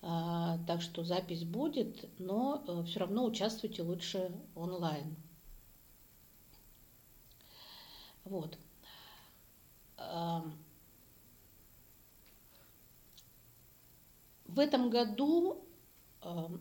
так 0.00 0.80
что 0.80 1.04
запись 1.04 1.44
будет, 1.44 2.08
но 2.18 2.64
все 2.86 3.00
равно 3.00 3.26
участвуйте 3.26 3.82
лучше 3.82 4.32
онлайн. 4.54 5.16
Вот. 8.24 8.58
В 14.46 14.58
этом 14.58 14.90
году, 14.90 15.64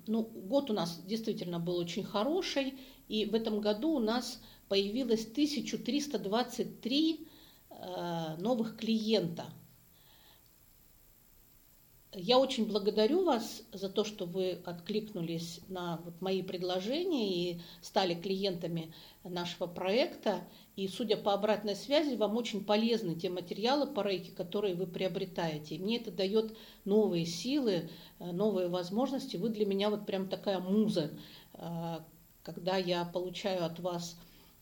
ну, 0.07 0.23
год 0.23 0.69
у 0.69 0.73
нас 0.73 1.01
действительно 1.05 1.59
был 1.59 1.77
очень 1.77 2.03
хороший, 2.03 2.79
и 3.07 3.25
в 3.25 3.33
этом 3.33 3.61
году 3.61 3.95
у 3.95 3.99
нас 3.99 4.41
появилось 4.67 5.25
1323 5.25 7.27
э, 7.69 8.35
новых 8.37 8.77
клиента– 8.77 9.45
я 12.13 12.39
очень 12.39 12.67
благодарю 12.67 13.23
вас 13.23 13.61
за 13.71 13.87
то, 13.87 14.03
что 14.03 14.25
вы 14.25 14.53
откликнулись 14.65 15.61
на 15.67 15.97
вот 16.03 16.19
мои 16.21 16.41
предложения 16.41 17.51
и 17.53 17.61
стали 17.81 18.15
клиентами 18.15 18.93
нашего 19.23 19.67
проекта. 19.67 20.41
И 20.83 20.87
судя 20.87 21.17
по 21.17 21.33
обратной 21.33 21.75
связи, 21.75 22.15
вам 22.15 22.37
очень 22.37 22.63
полезны 22.63 23.15
те 23.15 23.29
материалы 23.29 23.87
по 23.87 24.01
рейке, 24.01 24.31
которые 24.31 24.75
вы 24.75 24.87
приобретаете. 24.87 25.75
И 25.75 25.79
мне 25.79 25.97
это 25.97 26.11
дает 26.11 26.55
новые 26.85 27.25
силы, 27.25 27.89
э, 28.19 28.31
новые 28.31 28.67
возможности. 28.67 29.37
Вы 29.37 29.49
для 29.49 29.65
меня 29.65 29.89
вот 29.89 30.05
прям 30.05 30.27
такая 30.27 30.59
муза, 30.59 31.11
э, 31.53 31.99
когда 32.43 32.77
я 32.77 33.05
получаю 33.05 33.65
от 33.65 33.79
вас 33.79 34.17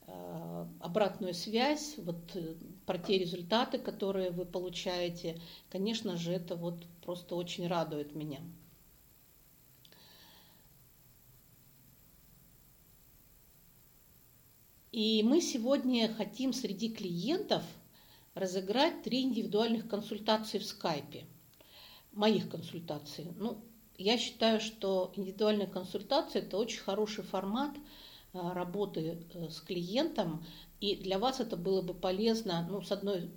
Э, 0.07 0.65
обратную 0.79 1.33
связь, 1.33 1.95
вот 1.97 2.15
про 2.85 2.97
те 2.97 3.17
результаты, 3.17 3.77
которые 3.77 4.31
вы 4.31 4.45
получаете, 4.45 5.37
конечно 5.69 6.15
же, 6.15 6.31
это 6.31 6.55
вот 6.55 6.85
просто 7.03 7.35
очень 7.35 7.67
радует 7.67 8.15
меня. 8.15 8.39
И 14.97 15.21
мы 15.21 15.41
сегодня 15.41 16.11
хотим 16.11 16.53
среди 16.53 16.89
клиентов 16.89 17.61
разыграть 18.33 19.03
три 19.03 19.21
индивидуальных 19.21 19.87
консультации 19.87 20.57
в 20.57 20.65
скайпе. 20.65 21.25
Моих 22.13 22.49
консультаций. 22.49 23.27
Ну, 23.37 23.59
я 23.99 24.17
считаю, 24.17 24.59
что 24.59 25.11
индивидуальная 25.15 25.67
консультация– 25.67 26.41
это 26.43 26.57
очень 26.57 26.79
хороший 26.79 27.23
формат– 27.23 27.75
Э, 28.37 28.53
работы 28.53 29.17
э, 29.33 29.49
с 29.49 29.61
клиентом, 29.61 30.43
и 30.81 30.95
для 30.95 31.17
вас 31.17 31.39
это 31.39 31.55
было 31.55 31.81
бы 31.81 31.93
полезно, 31.93 32.67
ну, 32.69 32.81
с 32.81 32.91
одной, 32.91 33.31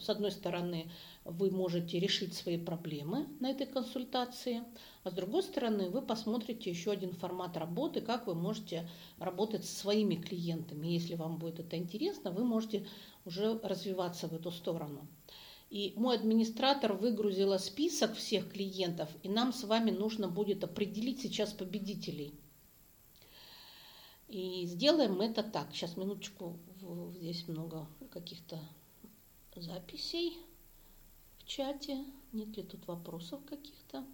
с 0.00 0.08
одной 0.08 0.30
стороны, 0.30 0.90
вы 1.24 1.50
можете 1.50 1.98
решить 1.98 2.34
свои 2.34 2.58
проблемы 2.58 3.26
на 3.40 3.50
этой 3.50 3.66
консультации, 3.66 4.62
а 5.02 5.10
с 5.10 5.12
другой 5.12 5.42
стороны, 5.42 5.90
вы 5.90 6.02
посмотрите 6.02 6.70
еще 6.70 6.92
один 6.92 7.12
формат 7.12 7.56
работы, 7.56 8.00
как 8.00 8.26
вы 8.26 8.34
можете 8.34 8.88
работать 9.18 9.64
со 9.64 9.74
своими 9.74 10.16
клиентами. 10.16 10.88
Если 10.88 11.14
вам 11.14 11.38
будет 11.38 11.60
это 11.60 11.76
интересно, 11.76 12.30
вы 12.30 12.44
можете 12.44 12.86
уже 13.24 13.58
развиваться 13.62 14.28
в 14.28 14.34
эту 14.34 14.50
сторону. 14.50 15.06
И 15.70 15.92
мой 15.96 16.16
администратор 16.16 16.92
выгрузила 16.92 17.58
список 17.58 18.14
всех 18.14 18.52
клиентов, 18.52 19.08
и 19.22 19.28
нам 19.28 19.52
с 19.52 19.64
вами 19.64 19.90
нужно 19.90 20.28
будет 20.28 20.62
определить 20.62 21.22
сейчас 21.22 21.52
победителей. 21.52 22.34
И 24.28 24.66
сделаем 24.66 25.20
это 25.20 25.42
так. 25.42 25.68
Сейчас 25.72 25.96
минуточку, 25.96 26.58
здесь 27.16 27.46
много 27.48 27.86
каких-то 28.10 28.58
записей 29.56 30.38
в 31.38 31.44
чате. 31.44 32.04
Нет 32.32 32.56
ли 32.56 32.62
тут 32.62 32.86
вопросов 32.86 33.44
каких-то? 33.44 34.04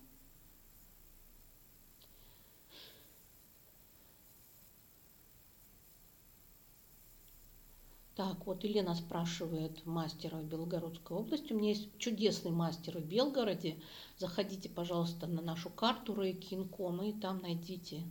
Так, 8.16 8.44
вот 8.46 8.64
Елена 8.64 8.94
спрашивает 8.94 9.86
мастера 9.86 10.36
в 10.36 10.44
Белгородской 10.44 11.16
области. 11.16 11.54
У 11.54 11.58
меня 11.58 11.70
есть 11.70 11.88
чудесный 11.98 12.50
мастер 12.50 12.98
в 12.98 13.04
Белгороде. 13.04 13.80
Заходите, 14.18 14.68
пожалуйста, 14.68 15.26
на 15.26 15.40
нашу 15.40 15.70
карту 15.70 16.20
Рейкинком 16.20 17.02
и 17.02 17.12
там 17.12 17.40
найдите 17.40 18.04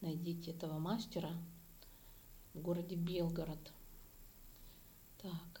найдите 0.00 0.52
этого 0.52 0.78
мастера 0.78 1.30
в 2.54 2.60
городе 2.60 2.96
Белгород. 2.96 3.72
Так. 5.18 5.55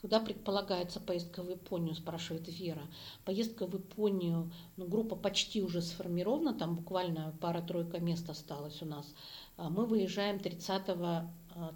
Когда 0.00 0.18
предполагается 0.18 0.98
поездка 0.98 1.42
в 1.42 1.50
Японию, 1.50 1.94
спрашивает 1.94 2.48
Вера. 2.48 2.82
Поездка 3.26 3.66
в 3.66 3.74
Японию, 3.74 4.50
ну, 4.76 4.86
группа 4.86 5.14
почти 5.14 5.62
уже 5.62 5.82
сформирована, 5.82 6.54
там 6.54 6.76
буквально 6.76 7.36
пара-тройка 7.40 8.00
мест 8.00 8.28
осталось 8.30 8.80
у 8.80 8.86
нас. 8.86 9.14
А 9.58 9.68
мы 9.68 9.84
выезжаем 9.84 10.40
30, 10.40 10.82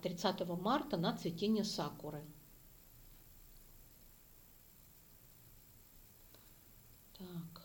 30 0.02 0.40
а, 0.40 0.56
марта 0.56 0.96
на 0.96 1.14
цветение 1.16 1.64
сакуры. 1.64 2.22
Так. 7.18 7.62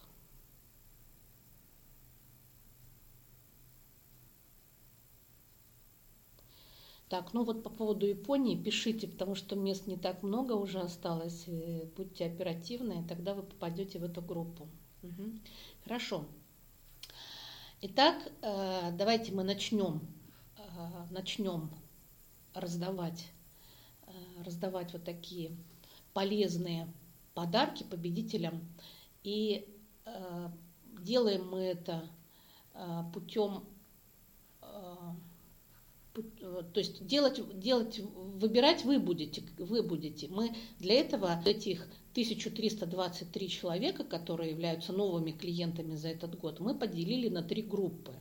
Так, 7.10 7.34
ну 7.34 7.44
вот 7.44 7.64
по 7.64 7.72
поводу 7.72 8.06
Японии 8.06 8.56
пишите, 8.56 9.08
потому 9.08 9.34
что 9.34 9.56
мест 9.56 9.88
не 9.88 9.98
так 9.98 10.22
много 10.22 10.54
уже 10.54 10.80
осталось. 10.80 11.46
Э, 11.48 11.88
будьте 11.98 12.28
оперативны, 12.28 13.04
тогда 13.08 13.34
вы 13.34 13.42
попадете 13.42 13.98
в 13.98 14.04
эту 14.04 14.22
группу. 14.22 14.70
Угу. 15.02 15.40
Хорошо. 15.84 16.26
Итак, 17.82 18.32
э, 18.44 18.92
давайте 18.94 19.32
мы 19.32 19.44
начнем, 19.44 20.02
э, 20.58 20.62
начнем 21.10 21.72
раздавать, 22.54 23.32
раздавать 24.46 24.94
вот 24.94 25.04
такие 25.04 25.58
полезные 26.14 26.94
подарки 27.34 27.84
победителям. 27.84 28.68
И 29.24 29.68
делаем 31.00 31.48
мы 31.48 31.60
это 31.60 32.10
путем 33.14 33.64
то 36.14 36.80
есть 36.80 37.06
делать, 37.06 37.42
делать, 37.60 38.00
выбирать 38.00 38.84
вы 38.84 39.00
будете, 39.00 39.44
вы 39.58 39.84
будете. 39.84 40.28
Мы 40.28 40.56
для 40.80 40.96
этого 40.96 41.42
этих 41.46 41.88
1323 42.12 43.50
человека, 43.50 44.04
которые 44.04 44.52
являются 44.52 44.92
новыми 44.92 45.32
клиентами 45.32 45.96
за 45.96 46.10
этот 46.10 46.38
год, 46.38 46.60
мы 46.60 46.78
поделили 46.78 47.30
на 47.30 47.44
три 47.44 47.62
группы. 47.62 48.16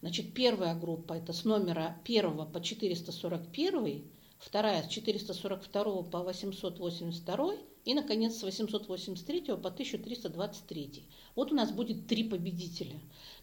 Значит, 0.00 0.34
первая 0.34 0.74
группа 0.78 1.14
это 1.14 1.32
с 1.32 1.44
номера 1.44 1.98
1 2.04 2.52
по 2.52 2.60
441, 2.60 4.04
вторая 4.38 4.82
с 4.82 4.88
442 4.88 6.02
по 6.02 6.22
882 6.22 7.54
и, 7.86 7.94
наконец, 7.94 8.36
с 8.36 8.42
883 8.42 9.42
по 9.42 9.68
1323. 9.68 11.04
Вот 11.36 11.52
у 11.52 11.54
нас 11.54 11.70
будет 11.70 12.08
три 12.08 12.24
победителя. 12.24 13.00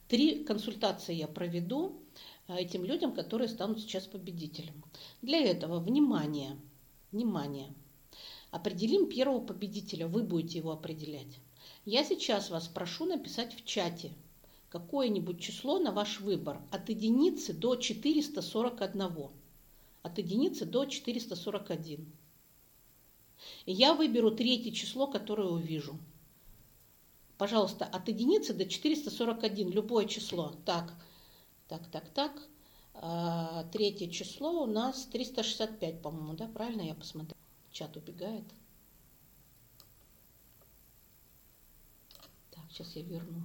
Три 0.10 0.43
консультации 0.43 1.15
я 1.15 1.29
проведу 1.29 2.01
а, 2.47 2.60
этим 2.60 2.84
людям, 2.84 3.13
которые 3.13 3.47
станут 3.47 3.79
сейчас 3.79 4.06
победителем. 4.06 4.84
Для 5.21 5.39
этого, 5.39 5.79
внимание, 5.79 6.58
внимание, 7.13 7.73
определим 8.51 9.08
первого 9.08 9.39
победителя, 9.39 10.10
вы 10.10 10.23
будете 10.23 10.58
его 10.58 10.73
определять. 10.73 11.39
Я 11.86 12.03
сейчас 12.03 12.49
вас 12.49 12.67
прошу 12.67 13.06
написать 13.06 13.56
в 13.56 13.63
чате 13.63 14.12
какое-нибудь 14.67 15.39
число 15.39 15.79
на 15.79 15.93
ваш 15.93 16.19
выбор 16.19 16.62
от 16.69 16.89
единицы 16.89 17.53
до 17.53 17.77
441. 17.77 19.29
От 20.01 20.17
единицы 20.17 20.65
до 20.65 20.84
441. 20.84 22.12
Я 23.65 23.93
выберу 23.93 24.32
третье 24.32 24.72
число, 24.72 25.08
которое 25.08 25.48
увижу. 25.48 25.98
Пожалуйста, 27.38 27.86
от 27.86 28.08
единицы 28.08 28.54
до 28.54 28.65
441, 28.65 29.69
любое 29.69 30.06
число. 30.06 30.54
Так, 30.65 30.93
так, 31.67 31.86
так, 31.91 32.10
так. 32.10 32.48
А, 32.93 33.63
третье 33.65 34.08
число 34.08 34.63
у 34.63 34.65
нас 34.65 35.06
365, 35.08 36.02
по-моему, 36.02 36.34
да? 36.34 36.48
Правильно 36.48 36.82
я 36.82 36.93
посмотрела? 36.93 37.38
Чат 37.72 37.98
убегает. 37.98 38.46
Так, 42.52 42.63
сейчас 42.69 42.96
я 42.96 43.02
верну. 43.02 43.41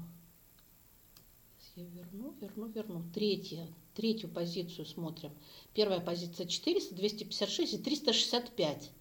Сейчас 1.59 1.73
я 1.77 1.85
верну, 1.85 2.35
верну, 2.41 2.67
верну. 2.69 3.05
Третье. 3.15 3.67
третью 3.95 4.29
позицию 4.29 4.85
смотрим. 4.85 5.33
Первая 5.75 6.01
позиция 6.01 6.47
400, 6.47 6.95
256 6.95 7.75
и 7.75 7.79
365. 7.79 8.93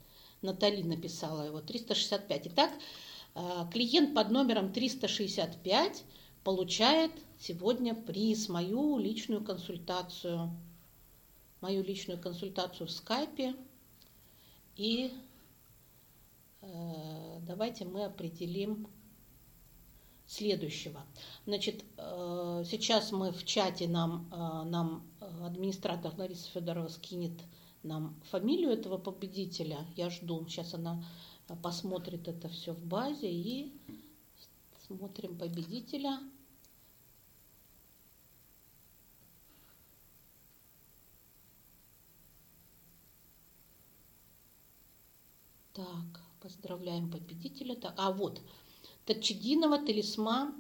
Натали 0.42 0.82
написала 0.84 1.44
его, 1.44 1.62
365. 1.62 2.48
Итак, 2.48 2.72
а, 3.34 3.68
клиент 3.72 4.14
под 4.14 4.32
номером 4.32 4.72
365 4.72 6.04
получает 6.44 7.12
сегодня 7.40 7.94
приз, 7.94 8.50
мою 8.50 8.98
личную 8.98 9.44
консультацию. 9.44 10.52
Мою 11.62 11.84
личную 11.84 12.20
консультацию 12.20 12.88
в 12.88 12.92
скайпе. 12.92 13.56
И 14.76 15.12
э, 16.62 17.40
давайте 17.42 17.84
мы 17.86 18.06
определим 18.06 18.88
следующего. 20.28 21.02
Значит, 21.46 21.84
э, 21.98 22.64
сейчас 22.70 23.12
мы 23.12 23.32
в 23.32 23.44
чате 23.44 23.88
нам, 23.88 24.30
э, 24.32 24.64
нам 24.70 25.04
администратор 25.44 26.14
Лариса 26.16 26.50
Федорова 26.52 26.90
скинет 26.90 27.34
нам 27.84 28.16
фамилию 28.30 28.72
этого 28.72 28.98
победителя. 28.98 29.86
Я 29.96 30.10
жду. 30.10 30.46
Сейчас 30.48 30.74
она 30.74 31.04
посмотрит 31.62 32.28
это 32.28 32.50
все 32.50 32.74
в 32.74 32.84
базе 32.86 33.32
и 33.32 33.74
смотрим 34.88 35.38
победителя. 35.38 36.20
Так, 45.74 46.22
поздравляем 46.42 47.12
победителя. 47.12 47.76
Так, 47.76 47.94
а 47.98 48.12
вот, 48.12 48.42
Тачединова 49.06 49.78
талисман. 49.78 50.56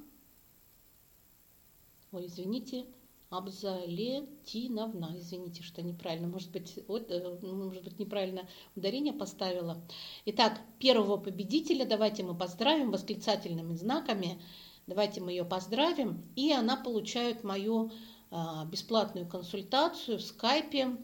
Ой, 2.11 2.27
извините, 2.27 2.85
Абзалетиновна, 3.29 5.15
извините, 5.17 5.61
что 5.61 5.81
неправильно, 5.81 6.29
может 6.29 6.49
быть, 6.49 6.79
вот, 6.87 7.11
э, 7.11 7.39
может 7.41 7.83
быть, 7.83 7.99
неправильно 7.99 8.47
ударение 8.73 9.11
поставила. 9.11 9.81
Итак, 10.23 10.61
первого 10.79 11.17
победителя 11.17 11.85
давайте 11.85 12.23
мы 12.23 12.37
поздравим 12.37 12.89
восклицательными 12.89 13.75
знаками. 13.75 14.41
Давайте 14.87 15.19
мы 15.19 15.31
ее 15.31 15.43
поздравим. 15.43 16.23
И 16.37 16.53
она 16.53 16.77
получает 16.77 17.43
мою 17.43 17.91
а, 18.31 18.63
бесплатную 18.63 19.27
консультацию 19.27 20.19
в 20.19 20.21
скайпе. 20.21 20.95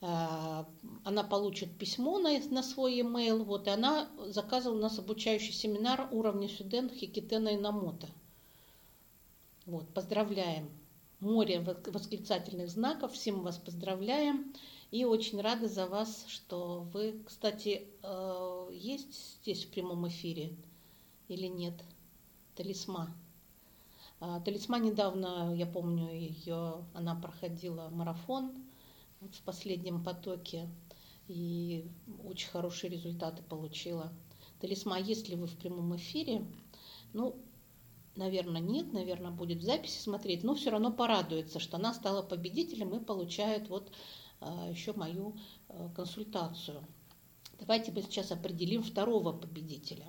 А, 0.00 0.68
она 1.02 1.24
получит 1.24 1.76
письмо 1.76 2.20
на, 2.20 2.38
на 2.38 2.62
свой 2.62 2.98
e-mail. 2.98 3.42
Вот, 3.42 3.66
и 3.66 3.70
она 3.70 4.08
заказывала 4.26 4.78
у 4.78 4.82
нас 4.82 5.00
обучающий 5.00 5.52
семинар 5.52 6.08
уровня 6.12 6.48
Сюден 6.48 6.88
Хикитена 6.88 7.48
и 7.48 7.56
Намота. 7.56 8.06
Вот, 9.64 9.92
поздравляем 9.92 10.70
море 11.20 11.60
восклицательных 11.60 12.70
знаков. 12.70 13.12
Всем 13.12 13.42
вас 13.42 13.58
поздравляем 13.58 14.52
и 14.90 15.04
очень 15.04 15.40
рада 15.40 15.68
за 15.68 15.86
вас, 15.86 16.24
что 16.28 16.88
вы, 16.92 17.22
кстати, 17.26 17.88
э, 18.02 18.68
есть 18.72 19.40
здесь 19.42 19.64
в 19.64 19.70
прямом 19.70 20.06
эфире 20.08 20.56
или 21.28 21.46
нет? 21.46 21.74
Талисма. 22.54 23.14
А, 24.20 24.40
Талисма 24.40 24.78
недавно, 24.78 25.54
я 25.54 25.66
помню, 25.66 26.10
ее, 26.10 26.84
она 26.94 27.14
проходила 27.14 27.88
марафон 27.90 28.52
вот 29.20 29.34
в 29.34 29.42
последнем 29.42 30.02
потоке 30.02 30.68
и 31.28 31.90
очень 32.24 32.48
хорошие 32.48 32.90
результаты 32.90 33.42
получила. 33.42 34.12
Талисма, 34.60 34.98
если 34.98 35.34
вы 35.34 35.46
в 35.46 35.56
прямом 35.58 35.96
эфире, 35.96 36.46
ну, 37.12 37.36
наверное, 38.16 38.60
нет, 38.60 38.92
наверное, 38.92 39.30
будет 39.30 39.58
в 39.58 39.64
записи 39.64 39.98
смотреть, 39.98 40.44
но 40.44 40.54
все 40.54 40.70
равно 40.70 40.92
порадуется, 40.92 41.58
что 41.58 41.76
она 41.76 41.94
стала 41.94 42.22
победителем 42.22 42.94
и 42.94 43.04
получает 43.04 43.68
вот 43.68 43.92
а, 44.40 44.68
еще 44.68 44.92
мою 44.92 45.36
а, 45.68 45.88
консультацию. 45.90 46.84
Давайте 47.58 47.92
мы 47.92 48.02
сейчас 48.02 48.32
определим 48.32 48.82
второго 48.82 49.32
победителя. 49.32 50.06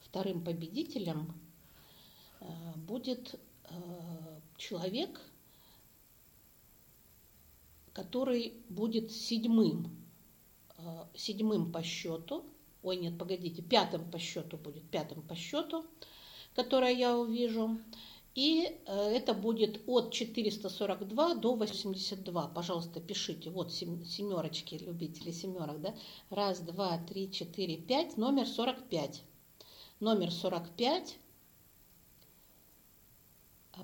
Вторым 0.00 0.42
победителем 0.42 1.34
а, 2.40 2.74
будет 2.76 3.38
человек, 4.56 5.20
который 7.92 8.54
будет 8.70 9.12
седьмым, 9.12 9.94
седьмым 11.14 11.70
по 11.70 11.82
счету, 11.82 12.46
ой, 12.82 12.96
нет, 12.96 13.18
погодите, 13.18 13.60
пятым 13.60 14.10
по 14.10 14.18
счету 14.18 14.56
будет, 14.56 14.88
пятым 14.90 15.20
по 15.20 15.34
счету, 15.34 15.84
которое 16.58 16.92
я 16.92 17.16
увижу. 17.16 17.78
И 18.34 18.66
э, 18.66 18.92
это 19.16 19.32
будет 19.32 19.80
от 19.86 20.12
442 20.12 21.34
до 21.34 21.54
82. 21.54 22.48
Пожалуйста, 22.48 23.00
пишите. 23.00 23.50
Вот 23.50 23.72
семерочки, 23.72 24.74
любители 24.74 25.30
семерок. 25.30 25.80
Да? 25.80 25.94
Раз, 26.30 26.58
два, 26.58 26.98
три, 26.98 27.30
четыре, 27.30 27.76
пять. 27.76 28.16
Номер 28.16 28.48
45. 28.48 29.22
Номер 30.00 30.32
45 30.32 31.18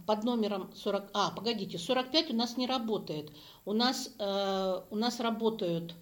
под 0.05 0.25
номером 0.25 0.73
40... 0.75 1.11
А, 1.15 1.31
погодите, 1.31 1.79
45 1.79 2.31
у 2.31 2.35
нас 2.35 2.57
не 2.57 2.67
работает. 2.67 3.31
У 3.65 3.73
нас, 3.73 4.11
э, 4.19 4.81
у 4.91 4.97
нас 4.97 5.21
работают 5.21 5.95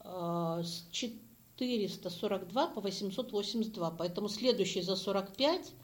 э, 0.00 0.62
с 0.64 0.88
442 0.90 2.66
по 2.66 2.80
882. 2.80 3.90
Поэтому 3.92 4.28
следующий 4.28 4.82
за 4.82 4.96
45 4.96 5.74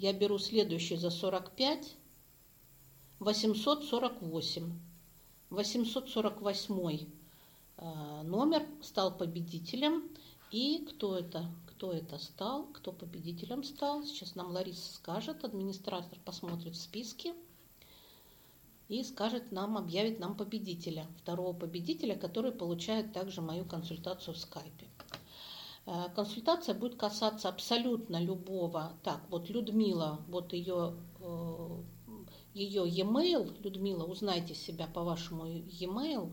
я 0.00 0.14
беру 0.14 0.38
следующий 0.38 0.96
за 0.96 1.10
45, 1.10 1.94
848. 3.18 4.72
848 5.50 7.06
номер 8.22 8.66
стал 8.80 9.14
победителем. 9.16 10.08
И 10.50 10.86
кто 10.88 11.18
это? 11.18 11.50
Кто 11.66 11.92
это 11.92 12.18
стал? 12.18 12.64
Кто 12.72 12.92
победителем 12.92 13.62
стал? 13.62 14.04
Сейчас 14.04 14.34
нам 14.34 14.52
Лариса 14.52 14.94
скажет. 14.94 15.44
Администратор 15.44 16.18
посмотрит 16.24 16.74
в 16.74 16.80
списке 16.80 17.34
и 18.88 19.04
скажет 19.04 19.52
нам, 19.52 19.76
объявит 19.76 20.18
нам 20.18 20.34
победителя. 20.34 21.06
Второго 21.18 21.52
победителя, 21.52 22.16
который 22.16 22.52
получает 22.52 23.12
также 23.12 23.42
мою 23.42 23.66
консультацию 23.66 24.34
в 24.34 24.38
скайпе. 24.38 24.89
Э, 25.86 26.08
консультация 26.14 26.74
будет 26.74 26.96
касаться 26.96 27.48
абсолютно 27.48 28.20
любого. 28.22 28.92
Так, 29.02 29.20
вот 29.30 29.48
Людмила, 29.48 30.20
вот 30.28 30.52
ее, 30.52 30.94
э, 31.20 31.82
ее 32.54 32.88
e-mail, 32.88 33.60
Людмила, 33.62 34.04
узнайте 34.04 34.54
себя 34.54 34.86
по 34.86 35.02
вашему 35.02 35.46
e-mail, 35.46 36.32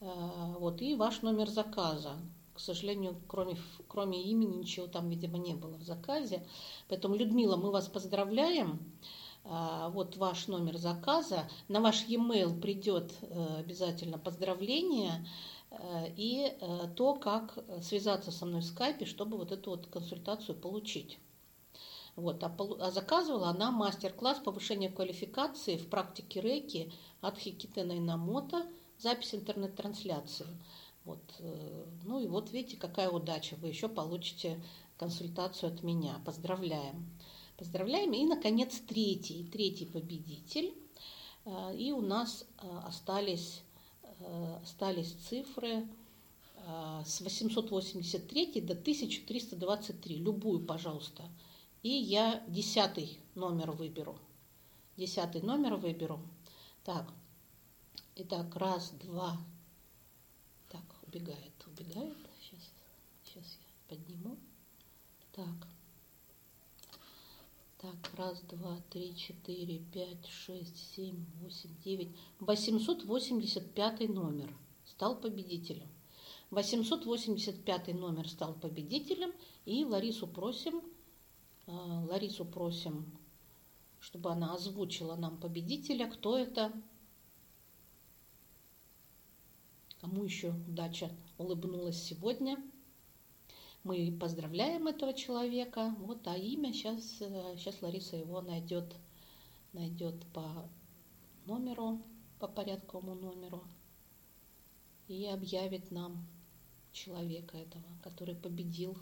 э, 0.00 0.54
вот, 0.58 0.82
и 0.82 0.94
ваш 0.94 1.22
номер 1.22 1.48
заказа. 1.48 2.16
К 2.54 2.60
сожалению, 2.60 3.16
кроме, 3.28 3.56
кроме 3.86 4.20
имени 4.20 4.56
ничего 4.56 4.88
там, 4.88 5.08
видимо, 5.08 5.38
не 5.38 5.54
было 5.54 5.76
в 5.76 5.82
заказе. 5.82 6.44
Поэтому, 6.88 7.14
Людмила, 7.14 7.56
мы 7.56 7.70
вас 7.70 7.86
поздравляем. 7.86 8.80
Вот 9.44 10.16
ваш 10.16 10.48
номер 10.48 10.76
заказа. 10.76 11.48
На 11.68 11.80
ваш 11.80 12.04
e-mail 12.08 12.60
придет 12.60 13.12
обязательно 13.30 14.18
поздравление. 14.18 15.24
Э, 15.70 16.06
и 16.16 16.56
э, 16.60 16.88
то, 16.96 17.14
как 17.14 17.58
связаться 17.82 18.30
со 18.30 18.46
мной 18.46 18.60
в 18.60 18.64
скайпе, 18.64 19.04
чтобы 19.04 19.36
вот 19.36 19.52
эту 19.52 19.70
вот 19.70 19.86
консультацию 19.86 20.56
получить. 20.56 21.18
Вот, 22.16 22.42
а, 22.42 22.54
а 22.80 22.90
заказывала 22.90 23.48
она 23.48 23.70
мастер-класс 23.70 24.40
повышения 24.40 24.88
квалификации 24.88 25.76
в 25.76 25.88
практике 25.88 26.40
рейки 26.40 26.92
от 27.20 27.38
Хикитена 27.38 27.94
Намота, 27.94 28.66
запись 28.98 29.34
интернет-трансляции. 29.34 30.46
Вот, 31.04 31.20
э, 31.38 31.84
ну 32.04 32.18
и 32.18 32.26
вот 32.26 32.50
видите, 32.50 32.76
какая 32.76 33.10
удача, 33.10 33.56
вы 33.56 33.68
еще 33.68 33.88
получите 33.88 34.60
консультацию 34.96 35.72
от 35.72 35.82
меня. 35.82 36.20
Поздравляем. 36.24 37.08
Поздравляем. 37.56 38.12
И, 38.12 38.24
наконец, 38.24 38.80
третий, 38.80 39.44
третий 39.44 39.86
победитель. 39.86 40.74
И 41.74 41.92
у 41.92 42.02
нас 42.02 42.44
остались 42.84 43.62
остались 44.62 45.12
цифры 45.28 45.86
э, 46.56 47.02
с 47.04 47.20
883 47.20 48.60
до 48.60 48.72
1323. 48.72 50.16
Любую, 50.16 50.64
пожалуйста. 50.64 51.22
И 51.82 51.90
я 51.90 52.42
десятый 52.48 53.18
номер 53.34 53.70
выберу. 53.70 54.18
Десятый 54.96 55.42
номер 55.42 55.76
выберу. 55.76 56.20
Так, 56.84 57.08
итак, 58.16 58.56
раз, 58.56 58.90
два. 59.02 59.38
Так, 60.68 60.82
убегает, 61.06 61.52
убегает. 61.66 62.16
Сейчас, 62.40 62.72
сейчас 63.24 63.58
я 63.60 63.96
подниму. 63.96 64.36
Так. 65.32 65.67
Так, 67.78 67.94
раз, 68.16 68.40
два, 68.42 68.80
три, 68.90 69.16
четыре, 69.16 69.78
пять, 69.78 70.26
шесть, 70.26 70.94
семь, 70.94 71.24
восемь, 71.40 71.74
девять. 71.84 72.08
885 72.40 74.08
номер 74.08 74.52
стал 74.84 75.20
победителем. 75.20 75.88
885 76.50 77.94
номер 77.94 78.28
стал 78.28 78.54
победителем. 78.54 79.32
И 79.64 79.84
Ларису 79.84 80.26
просим, 80.26 80.82
э, 81.66 81.72
Ларису 81.72 82.44
просим, 82.44 83.10
чтобы 84.00 84.32
она 84.32 84.54
озвучила 84.54 85.14
нам 85.14 85.38
победителя. 85.38 86.10
Кто 86.10 86.36
это? 86.36 86.72
кому 90.00 90.24
еще 90.24 90.54
удача 90.68 91.10
улыбнулась 91.38 92.02
сегодня. 92.02 92.56
Мы 93.88 94.12
поздравляем 94.12 94.86
этого 94.86 95.14
человека. 95.14 95.94
Вот, 96.00 96.28
а 96.28 96.36
имя 96.36 96.74
сейчас, 96.74 97.02
сейчас 97.56 97.80
Лариса 97.80 98.16
его 98.16 98.42
найдет, 98.42 98.94
найдет 99.72 100.14
по 100.34 100.68
номеру, 101.46 102.02
по 102.38 102.48
порядковому 102.48 103.14
номеру 103.14 103.64
и 105.06 105.24
объявит 105.24 105.90
нам 105.90 106.26
человека 106.92 107.56
этого, 107.56 107.82
который 108.02 108.34
победил. 108.34 108.94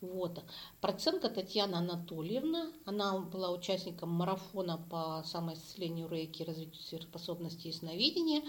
Вот. 0.00 0.42
Проценка 0.80 1.28
Татьяна 1.28 1.80
Анатольевна, 1.80 2.72
она 2.86 3.18
была 3.18 3.52
участником 3.52 4.08
марафона 4.08 4.78
по 4.78 5.22
самоисцелению 5.26 6.08
рейки 6.08 6.42
развитию 6.42 6.82
сверхспособностей 6.82 7.68
и 7.68 7.74
сновидения. 7.74 8.42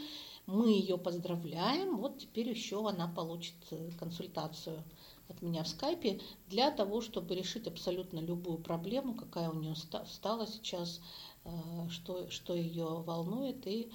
Мы 0.46 0.72
ее 0.72 0.98
поздравляем. 0.98 1.98
Вот 1.98 2.20
теперь 2.20 2.50
еще 2.50 2.88
она 2.88 3.08
получит 3.08 3.56
э, 3.72 3.92
консультацию 3.98 4.84
от 5.30 5.42
меня 5.42 5.64
в 5.64 5.70
скайпе 5.70 6.20
для 6.50 6.70
того, 6.70 7.00
чтобы 7.00 7.34
решить 7.34 7.66
абсолютно 7.66 8.20
любую 8.20 8.58
проблему, 8.58 9.16
какая 9.16 9.50
у 9.50 9.54
нее 9.54 9.76
стала 9.76 10.46
сейчас, 10.46 11.00
э, 11.46 11.50
что, 11.90 12.30
что 12.30 12.56
ее 12.56 12.86
волнует, 12.86 13.66
и 13.66 13.90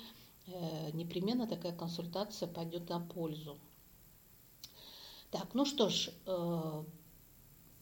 э, 0.46 0.90
непременно 0.92 1.46
такая 1.46 1.76
консультация 1.76 2.48
пойдет 2.48 2.88
на 2.88 3.00
пользу. 3.00 3.58
Так, 5.30 5.52
ну 5.52 5.66
что 5.66 5.90
ж, 5.90 6.08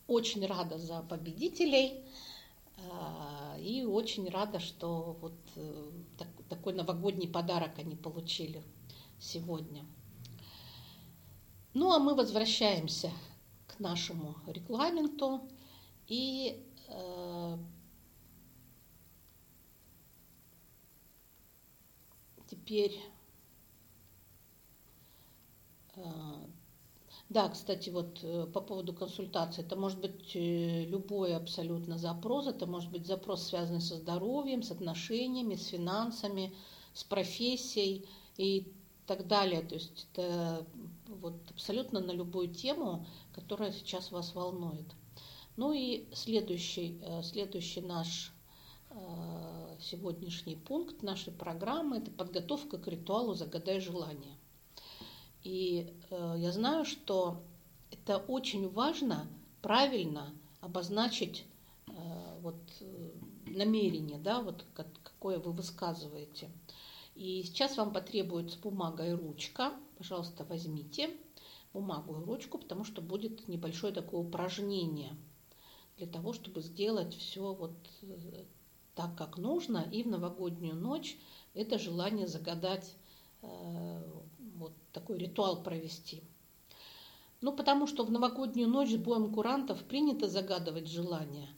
очень 0.08 0.44
рада 0.46 0.78
за 0.78 1.00
победителей. 1.02 2.04
И 3.60 3.84
очень 3.84 4.28
рада, 4.28 4.58
что 4.58 5.16
вот 5.20 5.32
так, 6.18 6.26
такой 6.48 6.74
новогодний 6.74 7.28
подарок 7.28 7.78
они 7.78 7.96
получили 7.96 8.62
сегодня. 9.18 9.84
Ну 11.74 11.92
а 11.92 11.98
мы 11.98 12.14
возвращаемся 12.14 13.10
к 13.66 13.78
нашему 13.78 14.36
регламенту 14.46 15.42
и 16.06 16.64
э, 16.88 17.58
теперь 22.46 22.98
э, 25.96 26.45
да, 27.28 27.48
кстати, 27.48 27.90
вот 27.90 28.20
э, 28.22 28.46
по 28.46 28.60
поводу 28.60 28.92
консультации, 28.92 29.64
это 29.64 29.74
может 29.74 30.00
быть 30.00 30.36
э, 30.36 30.84
любой 30.84 31.34
абсолютно 31.34 31.98
запрос, 31.98 32.46
это 32.46 32.66
может 32.66 32.92
быть 32.92 33.04
запрос, 33.06 33.48
связанный 33.48 33.80
со 33.80 33.96
здоровьем, 33.96 34.62
с 34.62 34.70
отношениями, 34.70 35.56
с 35.56 35.66
финансами, 35.66 36.54
с 36.94 37.02
профессией 37.02 38.06
и 38.36 38.72
так 39.08 39.26
далее. 39.26 39.62
То 39.62 39.74
есть 39.74 40.06
это 40.12 40.64
вот 41.08 41.34
абсолютно 41.50 41.98
на 41.98 42.12
любую 42.12 42.54
тему, 42.54 43.04
которая 43.34 43.72
сейчас 43.72 44.12
вас 44.12 44.32
волнует. 44.36 44.86
Ну 45.56 45.72
и 45.72 46.06
следующий, 46.12 47.00
э, 47.02 47.22
следующий 47.22 47.80
наш 47.80 48.32
сегодняшний 49.78 50.56
пункт 50.56 51.02
нашей 51.02 51.30
программы– 51.30 51.98
это 51.98 52.10
подготовка 52.10 52.78
к 52.78 52.88
ритуалу 52.88 53.34
«Загадай 53.34 53.78
желание». 53.78 54.38
И 55.46 55.86
э, 56.10 56.34
я 56.38 56.50
знаю, 56.50 56.84
что 56.84 57.40
это 57.92 58.18
очень 58.18 58.68
важно 58.68 59.28
правильно 59.62 60.34
обозначить 60.60 61.44
э, 61.86 61.92
вот, 62.40 62.56
э, 62.80 63.10
намерение, 63.46 64.18
да, 64.18 64.40
вот 64.42 64.64
как, 64.74 64.88
какое 65.04 65.38
вы 65.38 65.52
высказываете. 65.52 66.50
И 67.14 67.44
сейчас 67.44 67.76
вам 67.76 67.92
потребуется 67.92 68.58
бумага 68.58 69.06
и 69.06 69.12
ручка. 69.12 69.72
Пожалуйста, 69.98 70.44
возьмите 70.48 71.10
бумагу 71.72 72.16
и 72.16 72.24
ручку, 72.24 72.58
потому 72.58 72.82
что 72.82 73.00
будет 73.00 73.46
небольшое 73.46 73.92
такое 73.92 74.22
упражнение 74.22 75.16
для 75.96 76.08
того, 76.08 76.32
чтобы 76.32 76.60
сделать 76.60 77.14
все 77.14 77.54
вот 77.54 77.76
э, 78.02 78.44
так, 78.96 79.14
как 79.16 79.38
нужно. 79.38 79.88
И 79.92 80.02
в 80.02 80.08
новогоднюю 80.08 80.74
ночь 80.74 81.16
это 81.54 81.78
желание 81.78 82.26
загадать 82.26 82.96
э, 83.42 84.02
вот 84.56 84.72
такой 84.92 85.18
ритуал 85.18 85.62
провести. 85.62 86.22
Ну, 87.40 87.52
потому 87.52 87.86
что 87.86 88.04
в 88.04 88.10
новогоднюю 88.10 88.68
ночь 88.68 88.90
с 88.90 88.96
боем 88.96 89.32
курантов 89.32 89.82
принято 89.84 90.28
загадывать 90.28 90.88
желания. 90.88 91.48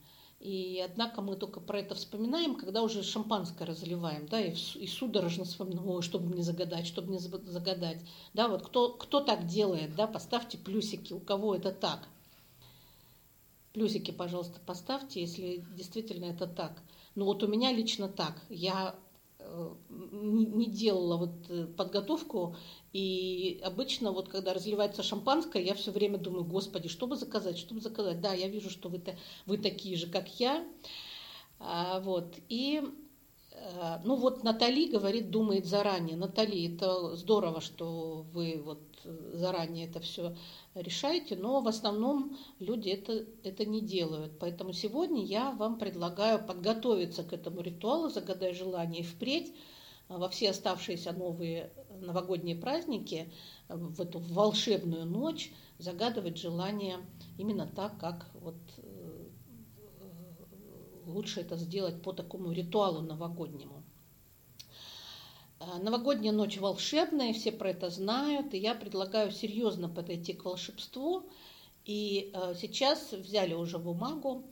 И 0.40 0.84
однако 0.84 1.20
мы 1.20 1.34
только 1.34 1.60
про 1.60 1.80
это 1.80 1.96
вспоминаем, 1.96 2.54
когда 2.54 2.82
уже 2.82 3.02
шампанское 3.02 3.64
разливаем, 3.64 4.28
да, 4.28 4.40
и, 4.40 4.52
и 4.52 4.86
судорожно 4.86 5.44
вспоминаем, 5.44 5.88
ой, 5.88 6.02
чтобы 6.02 6.26
мне 6.26 6.42
загадать, 6.42 6.86
чтобы 6.86 7.08
мне 7.08 7.18
загадать. 7.18 7.98
Да, 8.34 8.46
вот 8.46 8.62
кто, 8.62 8.92
кто 8.92 9.20
так 9.20 9.46
делает, 9.46 9.96
да, 9.96 10.06
поставьте 10.06 10.56
плюсики, 10.56 11.12
у 11.12 11.18
кого 11.18 11.56
это 11.56 11.72
так. 11.72 12.08
Плюсики, 13.72 14.12
пожалуйста, 14.12 14.60
поставьте, 14.64 15.20
если 15.20 15.64
действительно 15.76 16.26
это 16.26 16.46
так. 16.46 16.82
Ну 17.16 17.24
вот 17.24 17.42
у 17.42 17.48
меня 17.48 17.72
лично 17.72 18.08
так. 18.08 18.40
Я 18.48 18.94
э, 19.48 19.74
не 20.12 20.66
делала 20.66 21.16
вот 21.16 21.50
э, 21.50 21.66
подготовку 21.66 22.56
и 22.92 23.60
обычно 23.64 24.12
вот 24.12 24.28
когда 24.28 24.54
разливается 24.54 25.02
шампанское, 25.02 25.62
я 25.62 25.74
все 25.74 25.90
время 25.90 26.18
думаю, 26.18 26.44
господи, 26.44 26.88
что 26.88 27.06
бы 27.06 27.16
заказать, 27.16 27.58
что 27.58 27.74
бы 27.74 27.80
заказать. 27.80 28.20
Да, 28.20 28.32
я 28.32 28.48
вижу, 28.48 28.70
что 28.70 28.88
вы, 28.88 29.02
вы 29.46 29.58
такие 29.58 29.96
же, 29.96 30.06
как 30.08 30.28
я. 30.40 30.66
А, 31.60 32.00
вот. 32.00 32.34
И 32.48 32.82
а, 33.80 34.00
ну 34.04 34.16
вот 34.16 34.44
Натали 34.44 34.86
говорит, 34.86 35.30
думает 35.30 35.66
заранее. 35.66 36.16
Натали, 36.16 36.74
это 36.74 37.16
здорово, 37.16 37.60
что 37.60 38.24
вы 38.32 38.60
вот 38.64 38.80
заранее 39.32 39.86
это 39.86 40.00
все 40.00 40.36
решаете, 40.74 41.36
но 41.36 41.60
в 41.60 41.68
основном 41.68 42.36
люди 42.58 42.90
это, 42.90 43.26
это 43.42 43.64
не 43.64 43.80
делают. 43.80 44.38
Поэтому 44.38 44.72
сегодня 44.72 45.24
я 45.24 45.50
вам 45.52 45.78
предлагаю 45.78 46.44
подготовиться 46.44 47.22
к 47.22 47.32
этому 47.32 47.60
ритуалу, 47.60 48.10
загадай 48.10 48.54
желание 48.54 49.02
впредь 49.02 49.54
во 50.08 50.28
все 50.28 50.50
оставшиеся 50.50 51.12
новые 51.12 51.70
новогодние 52.00 52.56
праздники, 52.56 53.30
в 53.68 54.00
эту 54.00 54.18
волшебную 54.18 55.04
ночь 55.04 55.52
загадывать 55.78 56.38
желание 56.38 56.98
именно 57.36 57.66
так, 57.66 57.98
как 57.98 58.30
вот 58.34 58.56
э, 58.78 59.28
лучше 61.06 61.40
это 61.40 61.56
сделать 61.56 62.02
по 62.02 62.12
такому 62.12 62.52
ритуалу 62.52 63.00
новогоднему. 63.00 63.82
Новогодняя 65.80 66.32
ночь 66.32 66.58
волшебная, 66.58 67.32
все 67.32 67.52
про 67.52 67.70
это 67.70 67.90
знают, 67.90 68.54
и 68.54 68.58
я 68.58 68.74
предлагаю 68.74 69.30
серьезно 69.30 69.88
подойти 69.88 70.32
к 70.32 70.44
волшебству. 70.44 71.28
И 71.84 72.30
э, 72.32 72.54
сейчас 72.60 73.12
взяли 73.12 73.54
уже 73.54 73.78
бумагу, 73.78 74.44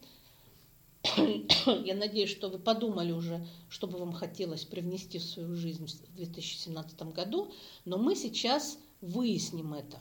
я 1.84 1.94
надеюсь, 1.94 2.30
что 2.30 2.48
вы 2.48 2.58
подумали 2.58 3.12
уже, 3.12 3.46
что 3.68 3.86
бы 3.86 3.98
вам 3.98 4.12
хотелось 4.12 4.64
привнести 4.64 5.18
в 5.18 5.24
свою 5.24 5.54
жизнь 5.54 5.86
в 5.86 6.16
2017 6.16 7.02
году, 7.12 7.52
но 7.84 7.98
мы 7.98 8.16
сейчас 8.16 8.78
выясним 9.00 9.74
это. 9.74 10.00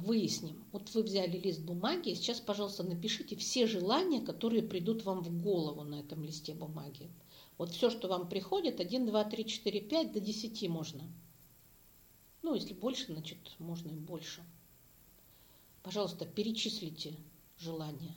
Выясним. 0.00 0.64
Вот 0.72 0.90
вы 0.94 1.02
взяли 1.02 1.38
лист 1.38 1.60
бумаги, 1.60 2.14
сейчас, 2.14 2.40
пожалуйста, 2.40 2.82
напишите 2.82 3.36
все 3.36 3.66
желания, 3.66 4.20
которые 4.20 4.62
придут 4.62 5.04
вам 5.04 5.22
в 5.22 5.42
голову 5.42 5.82
на 5.84 6.00
этом 6.00 6.24
листе 6.24 6.54
бумаги. 6.54 7.10
Вот 7.58 7.70
все, 7.70 7.90
что 7.90 8.08
вам 8.08 8.28
приходит, 8.28 8.80
1, 8.80 9.06
2, 9.06 9.24
3, 9.24 9.44
4, 9.44 9.80
5, 9.80 10.12
до 10.12 10.20
10 10.20 10.68
можно. 10.68 11.04
Ну, 12.42 12.54
если 12.54 12.72
больше, 12.72 13.12
значит, 13.12 13.38
можно 13.58 13.90
и 13.90 13.96
больше. 13.96 14.42
Пожалуйста, 15.82 16.24
перечислите 16.26 17.14
желания. 17.58 18.14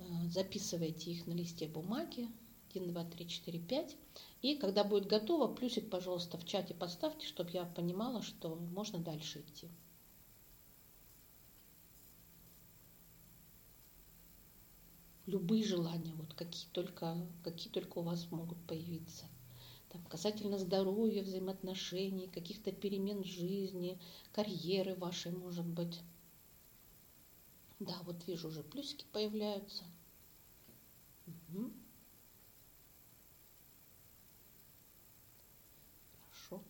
А, 0.00 0.15
записывайте 0.30 1.10
их 1.10 1.26
на 1.26 1.32
листе 1.32 1.68
бумаги. 1.68 2.28
1, 2.70 2.92
2, 2.92 3.04
3, 3.04 3.28
4, 3.28 3.58
5. 3.60 3.96
И 4.42 4.56
когда 4.56 4.84
будет 4.84 5.06
готово, 5.06 5.52
плюсик, 5.54 5.88
пожалуйста, 5.90 6.38
в 6.38 6.44
чате 6.44 6.74
поставьте, 6.74 7.26
чтобы 7.26 7.50
я 7.52 7.64
понимала, 7.64 8.22
что 8.22 8.54
можно 8.54 8.98
дальше 8.98 9.40
идти. 9.40 9.70
любые 15.26 15.64
желания, 15.64 16.14
вот 16.14 16.32
какие 16.34 16.68
только, 16.72 17.16
какие 17.42 17.72
только 17.72 17.98
у 17.98 18.02
вас 18.02 18.30
могут 18.30 18.58
появиться. 18.66 19.26
Там, 19.90 20.04
касательно 20.04 20.58
здоровья, 20.58 21.22
взаимоотношений, 21.22 22.28
каких-то 22.28 22.72
перемен 22.72 23.22
в 23.22 23.26
жизни, 23.26 23.98
карьеры 24.32 24.94
вашей, 24.94 25.32
может 25.32 25.66
быть. 25.66 26.00
Да, 27.78 27.96
вот 28.04 28.26
вижу, 28.26 28.48
уже 28.48 28.62
плюсики 28.62 29.04
появляются. 29.12 29.84
Хорошо. 36.46 36.62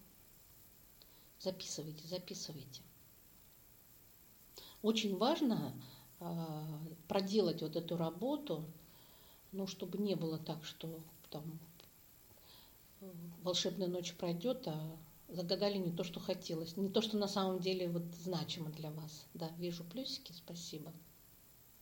Записывайте, 1.41 2.07
записывайте. 2.09 2.83
Очень 4.83 5.17
важно 5.17 5.73
э, 6.21 6.55
проделать 7.09 7.63
вот 7.63 7.77
эту 7.77 7.97
работу, 7.97 8.65
ну, 9.53 9.67
чтобы 9.67 9.99
не 9.99 10.15
было 10.15 10.39
так, 10.39 10.65
что 10.65 11.01
там 11.31 11.59
э, 13.01 13.13
волшебная 13.43 13.89
ночь 13.89 14.15
пройдет, 14.15 14.67
а 14.69 14.97
загадали 15.29 15.77
не 15.77 15.91
то, 15.91 16.05
что 16.05 16.21
хотелось, 16.21 16.77
не 16.77 16.89
то, 16.89 17.03
что 17.03 17.17
на 17.17 17.29
самом 17.29 17.61
деле 17.61 17.89
вот 17.89 18.05
значимо 18.23 18.71
для 18.71 18.91
вас. 18.91 19.27
Да, 19.35 19.49
вижу 19.59 19.85
плюсики, 19.85 20.33
спасибо. 20.33 20.93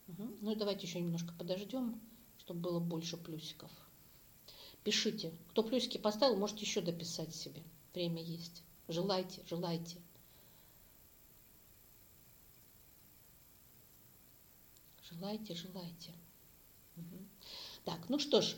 Угу. 0.07 0.37
Ну 0.41 0.51
и 0.51 0.55
давайте 0.55 0.87
еще 0.87 0.99
немножко 0.99 1.33
подождем, 1.37 2.01
чтобы 2.45 2.59
было 2.59 2.79
больше 2.79 3.17
плюсиков. 3.17 3.71
Пишите. 4.83 5.33
Кто 5.49 5.63
плюсики 5.63 5.97
поставил, 5.97 6.37
можете 6.37 6.61
еще 6.61 6.79
дописать 6.79 7.33
себе. 7.33 7.63
Время 7.93 8.21
есть. 8.21 8.61
Желайте, 8.87 9.41
желайте. 9.49 9.97
Желайте, 15.09 15.55
желайте. 15.55 16.13
Угу. 16.97 17.25
Так, 17.83 18.09
ну 18.09 18.19
что 18.19 18.41
ж, 18.41 18.55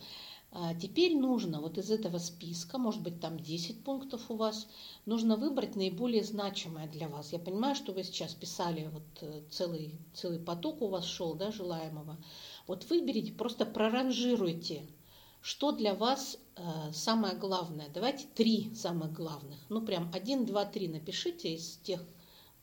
а, 0.52 0.74
теперь 0.74 1.16
нужно 1.16 1.62
вот 1.62 1.78
из 1.78 1.92
этого 1.92 2.18
списка, 2.18 2.78
может 2.78 3.02
быть 3.02 3.20
там 3.20 3.40
10 3.40 3.84
пунктов 3.84 4.32
у 4.32 4.36
вас, 4.36 4.68
нужно 5.06 5.36
выбрать 5.36 5.76
наиболее 5.76 6.24
значимое 6.24 6.88
для 6.88 7.10
вас. 7.10 7.34
Я 7.34 7.40
понимаю, 7.40 7.76
что 7.76 7.92
вы 7.92 8.04
сейчас 8.04 8.34
писали, 8.34 8.88
вот 8.88 9.04
э, 9.22 9.44
целый, 9.50 10.00
целый 10.14 10.40
поток 10.40 10.82
у 10.82 10.88
вас 10.88 11.06
шел, 11.06 11.36
да, 11.36 11.52
желаемого. 11.52 12.18
Вот 12.68 12.90
выберите, 12.90 13.32
просто 13.32 13.66
проранжируйте, 13.66 14.86
что 15.42 15.72
для 15.72 15.96
вас 15.96 16.38
э, 16.56 16.92
самое 16.94 17.36
главное. 17.36 17.90
Давайте 17.94 18.28
три 18.36 18.74
самых 18.76 19.14
главных. 19.14 19.60
Ну 19.70 19.82
прям 19.82 20.12
один, 20.14 20.46
два, 20.46 20.66
три 20.66 20.88
напишите 20.88 21.56
из 21.56 21.78
тех 21.78 22.04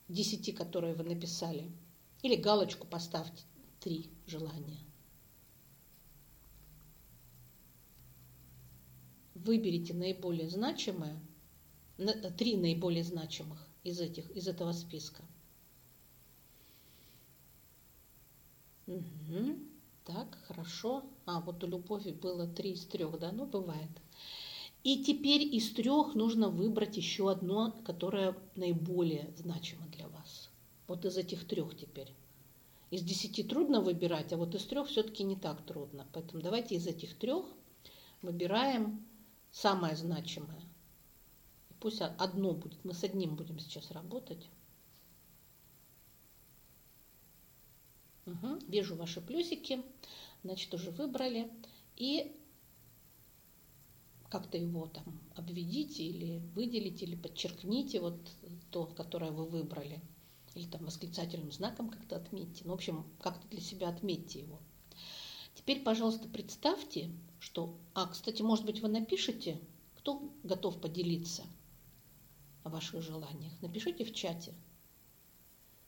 десяти, 0.07 0.51
которые 0.51 0.93
вы 0.93 1.03
написали. 1.03 1.71
Или 2.21 2.35
галочку 2.35 2.87
поставьте 2.87 3.43
три 3.79 4.09
желания. 4.27 4.85
выберите 9.45 9.93
наиболее 9.93 10.49
значимое, 10.49 11.21
три 12.37 12.57
наиболее 12.57 13.03
значимых 13.03 13.65
из, 13.83 13.99
этих, 14.01 14.29
из 14.31 14.47
этого 14.47 14.73
списка. 14.73 15.23
Угу. 18.87 19.74
Так, 20.05 20.37
хорошо. 20.47 21.03
А, 21.25 21.41
вот 21.41 21.63
у 21.63 21.67
Любови 21.67 22.11
было 22.11 22.47
три 22.47 22.73
из 22.73 22.85
трех, 22.85 23.17
да? 23.19 23.31
Ну, 23.31 23.45
бывает. 23.45 23.89
И 24.83 25.03
теперь 25.03 25.41
из 25.41 25.71
трех 25.71 26.13
нужно 26.13 26.49
выбрать 26.49 26.95
еще 26.95 27.31
одно, 27.31 27.73
которое 27.85 28.37
наиболее 28.55 29.33
значимо 29.35 29.87
для 29.87 30.07
вас. 30.07 30.51
Вот 30.87 31.05
из 31.05 31.17
этих 31.17 31.47
трех 31.47 31.75
теперь. 31.75 32.13
Из 32.91 33.01
десяти 33.01 33.43
трудно 33.43 33.81
выбирать, 33.81 34.31
а 34.31 34.37
вот 34.37 34.53
из 34.53 34.63
трех 34.65 34.87
все-таки 34.87 35.23
не 35.23 35.35
так 35.35 35.65
трудно. 35.65 36.05
Поэтому 36.13 36.43
давайте 36.43 36.75
из 36.75 36.85
этих 36.85 37.17
трех 37.17 37.43
выбираем 38.21 39.03
самое 39.51 39.95
значимое. 39.95 40.61
Пусть 41.79 42.01
одно 42.01 42.53
будет. 42.53 42.77
Мы 42.85 42.93
с 42.93 43.03
одним 43.03 43.35
будем 43.35 43.57
сейчас 43.57 43.89
работать. 43.89 44.47
Угу. 48.25 48.59
Вижу 48.67 48.95
ваши 48.95 49.21
плюсики. 49.21 49.81
Значит, 50.43 50.73
уже 50.73 50.91
выбрали. 50.91 51.51
И 51.95 52.35
как-то 54.29 54.57
его 54.57 54.87
там 54.87 55.19
обведите 55.35 56.03
или 56.03 56.39
выделите, 56.55 57.05
или 57.05 57.15
подчеркните 57.15 58.01
вот 58.01 58.19
то, 58.71 58.85
которое 58.85 59.31
вы 59.31 59.45
выбрали. 59.45 60.01
Или 60.55 60.65
там 60.67 60.85
восклицательным 60.85 61.51
знаком 61.51 61.89
как-то 61.89 62.15
отметьте. 62.15 62.63
Ну, 62.65 62.71
в 62.71 62.75
общем, 62.75 63.05
как-то 63.19 63.47
для 63.47 63.61
себя 63.61 63.89
отметьте 63.89 64.39
его. 64.39 64.59
Теперь, 65.53 65.83
пожалуйста, 65.83 66.27
представьте, 66.27 67.11
что... 67.39 67.77
А, 67.93 68.07
кстати, 68.07 68.41
может 68.41 68.65
быть, 68.65 68.81
вы 68.81 68.87
напишите, 68.87 69.59
кто 69.95 70.31
готов 70.43 70.79
поделиться 70.81 71.43
о 72.63 72.69
ваших 72.69 73.01
желаниях. 73.01 73.53
Напишите 73.61 74.03
в 74.03 74.13
чате. 74.13 74.53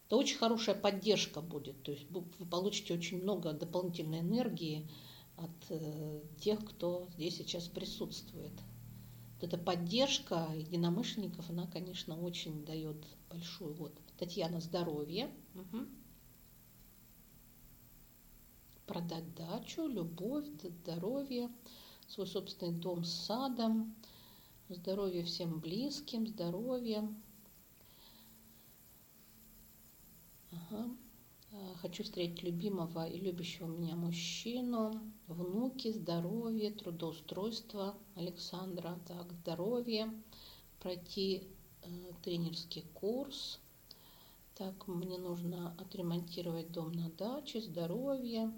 Это 0.08 0.18
очень 0.18 0.38
хорошая 0.38 0.74
поддержка 0.74 1.42
будет. 1.42 1.84
То 1.84 1.92
есть 1.92 2.10
вы 2.10 2.24
получите 2.50 2.94
очень 2.94 3.22
много 3.22 3.54
дополнительной 3.54 4.22
энергии 4.22 4.90
от 5.36 5.52
э, 5.70 6.22
тех, 6.40 6.66
кто 6.66 7.08
здесь 7.14 7.38
сейчас 7.38 7.68
присутствует. 7.68 8.54
Вот 9.36 9.44
эта 9.44 9.58
поддержка 9.58 10.50
единомышленников, 10.56 11.50
она, 11.50 11.68
конечно, 11.68 12.20
очень 12.20 12.66
дает 12.66 12.98
большую. 13.30 13.76
Вот, 13.76 13.94
Татьяна, 14.18 14.62
здоровье. 14.62 15.30
Угу 15.54 15.86
продать 18.88 19.36
дачу, 19.36 19.86
любовь, 19.86 20.46
здоровье, 20.64 21.52
свой 22.08 22.26
собственный 22.26 22.72
дом 22.72 23.04
с 23.04 23.14
садом, 23.14 23.94
здоровье 24.70 25.24
всем 25.24 25.60
близким, 25.60 26.26
здоровье. 26.26 27.08
Ага. 30.52 30.90
А, 31.52 31.76
хочу 31.82 32.04
встретить 32.04 32.44
любимого 32.44 33.08
и 33.08 33.20
любящего 33.20 33.68
меня 33.68 33.96
мужчину, 33.96 34.94
внуки, 35.28 35.92
здоровье, 35.92 36.72
трудоустройство 36.72 37.96
Александра, 38.16 39.00
так, 39.08 39.32
здоровье, 39.34 40.12
пройти 40.80 41.48
э, 41.84 41.88
тренерский 42.24 42.84
курс, 42.94 43.60
так, 44.56 44.88
мне 44.88 45.20
нужно 45.20 45.76
отремонтировать 45.80 46.72
дом 46.72 46.92
на 46.92 47.12
даче, 47.12 47.62
здоровье, 47.62 48.52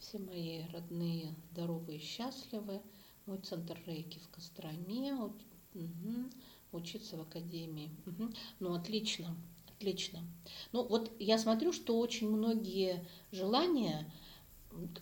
все 0.00 0.18
мои 0.18 0.66
родные 0.72 1.34
здоровые 1.52 1.98
и 1.98 2.02
счастливы. 2.02 2.82
Мой 3.26 3.38
центр 3.38 3.78
рейки 3.86 4.18
в 4.18 4.28
Костроме. 4.28 5.14
Угу. 5.14 6.30
Учиться 6.72 7.16
в 7.16 7.20
академии. 7.20 7.90
Угу. 8.06 8.30
Ну, 8.60 8.74
отлично, 8.74 9.36
отлично. 9.80 10.20
Ну, 10.72 10.84
вот 10.84 11.10
я 11.18 11.38
смотрю, 11.38 11.72
что 11.72 11.98
очень 11.98 12.28
многие 12.28 13.06
желания 13.32 14.12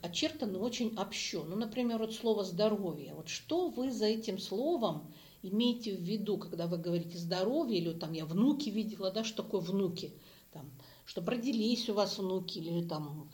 очертаны 0.03 0.59
очень 0.59 0.97
общо. 0.97 1.43
Ну, 1.43 1.57
например, 1.57 1.99
вот 1.99 2.15
слово 2.15 2.45
«здоровье». 2.45 3.15
Вот 3.15 3.29
что 3.29 3.69
вы 3.69 3.91
за 3.91 4.07
этим 4.07 4.39
словом 4.39 5.13
имеете 5.43 5.97
в 5.97 6.01
виду, 6.01 6.39
когда 6.39 6.69
вы 6.69 6.79
говорите 6.79 7.19
«здоровье» 7.19 7.79
или 7.79 7.93
там 7.93 8.13
я 8.13 8.25
внуки 8.25 8.71
видела, 8.71 9.11
да, 9.11 9.25
что 9.25 9.43
такое 9.43 9.61
внуки? 9.61 10.13
Там, 10.53 10.71
чтобы 11.05 11.33
родились 11.33 11.89
у 11.91 11.95
вас 11.95 12.17
внуки 12.17 12.59
или 12.59 12.87
там 12.87 13.31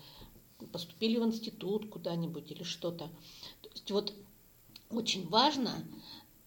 поступили 0.72 1.18
в 1.18 1.24
институт 1.24 1.90
куда-нибудь 1.90 2.50
или 2.50 2.62
что-то. 2.62 3.08
То 3.60 3.68
есть 3.70 3.90
вот 3.90 4.14
очень 4.90 5.28
важно, 5.28 5.84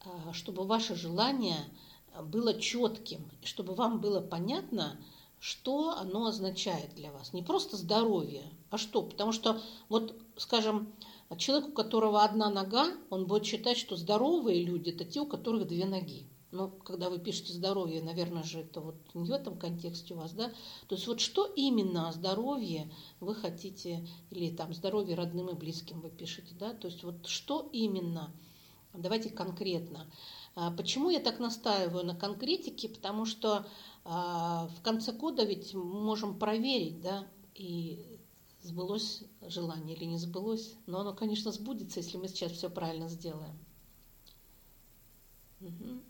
а, 0.03 0.33
чтобы 0.33 0.63
ваше 0.63 0.95
желание 0.95 1.57
было 2.21 2.53
четким, 2.60 3.30
чтобы 3.43 3.73
вам 3.73 3.99
было 3.99 4.21
понятно, 4.21 4.97
что 5.39 5.91
оно 5.91 6.27
означает 6.27 6.93
для 6.95 7.12
вас. 7.12 7.34
Не 7.34 7.43
просто 7.43 7.77
здоровье, 7.77 8.43
а 8.69 8.77
что? 8.77 9.03
Потому 9.03 9.32
что, 9.32 9.62
вот, 9.89 10.15
скажем, 10.36 10.91
человек, 11.38 11.69
у 11.69 11.71
которого 11.73 12.23
одна 12.23 12.49
нога, 12.49 12.88
он 13.10 13.25
будет 13.25 13.45
считать, 13.45 13.77
что 13.77 13.95
здоровые 13.95 14.63
люди– 14.63 14.89
это 14.91 15.06
те, 15.06 15.19
у 15.19 15.25
которых 15.25 15.67
две 15.67 15.86
ноги. 15.86 16.25
Но 16.51 16.69
когда 16.69 17.10
вы 17.10 17.19
пишете 17.19 17.51
здоровье, 17.51 18.01
наверное 18.01 18.43
же 18.43 18.62
это 18.62 18.80
вот 18.80 18.95
не 19.13 19.30
в 19.30 19.34
этом 19.34 19.58
контексте 19.58 20.13
у 20.13 20.17
вас, 20.17 20.32
да? 20.32 20.49
То 20.88 20.95
есть 20.95 21.06
вот 21.06 21.19
что 21.19 21.45
именно 21.45 22.08
о 22.08 22.13
здоровье 22.13 22.89
вы 23.19 23.36
хотите, 23.36 24.08
или 24.32 24.56
там 24.56 24.73
здоровье 24.73 25.15
родным 25.15 25.49
и 25.49 25.56
близким 25.56 25.99
вы 25.99 26.10
пишете, 26.10 26.56
да? 26.58 26.73
То 26.73 26.88
есть 26.88 27.03
вот 27.03 27.27
что 27.27 27.70
именно, 27.74 28.32
давайте 28.93 29.30
конкретно. 29.30 30.07
А 30.60 30.72
почему 30.72 31.12
я 31.12 31.20
так 31.20 31.38
настаиваю 31.38 32.03
на 32.03 32.16
конкретике? 32.16 32.89
Потому 32.89 33.26
что 33.26 33.68
а, 34.03 34.68
в 34.76 34.82
конце 34.82 35.12
года 35.12 35.43
ведь 35.43 35.76
мы 35.76 35.84
можем 35.84 36.39
проверить, 36.39 36.99
да, 36.99 37.28
и 37.53 38.20
сбылось 38.64 39.22
желание 39.39 39.95
или 39.95 40.05
не 40.05 40.18
сбылось. 40.18 40.74
Но 40.88 41.01
оно, 41.01 41.14
конечно, 41.14 41.51
сбудется, 41.51 41.99
если 41.99 42.18
мы 42.18 42.28
сейчас 42.28 42.53
все 42.53 42.72
правильно 42.72 43.08
сделаем. 43.08 43.55
Угу. 45.62 46.01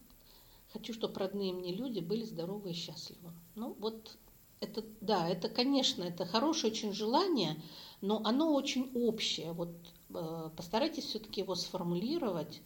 Хочу, 0.72 0.94
чтобы 0.94 1.20
родные 1.20 1.52
мне 1.52 1.76
люди 1.76 2.00
были 2.00 2.24
здоровы 2.24 2.72
и 2.72 2.74
счастливы. 2.74 3.34
Ну 3.56 3.76
вот 3.80 4.18
это, 4.62 4.82
да, 5.02 5.28
это, 5.28 5.50
конечно, 5.50 6.04
это 6.04 6.26
хорошее 6.26 6.72
очень 6.72 6.94
желание, 6.94 7.62
но 8.00 8.22
оно 8.24 8.54
очень 8.54 8.92
общее. 8.96 9.52
Вот 9.52 9.76
э, 10.14 10.50
постарайтесь 10.56 11.04
все-таки 11.04 11.42
его 11.42 11.56
сформулировать 11.56 12.62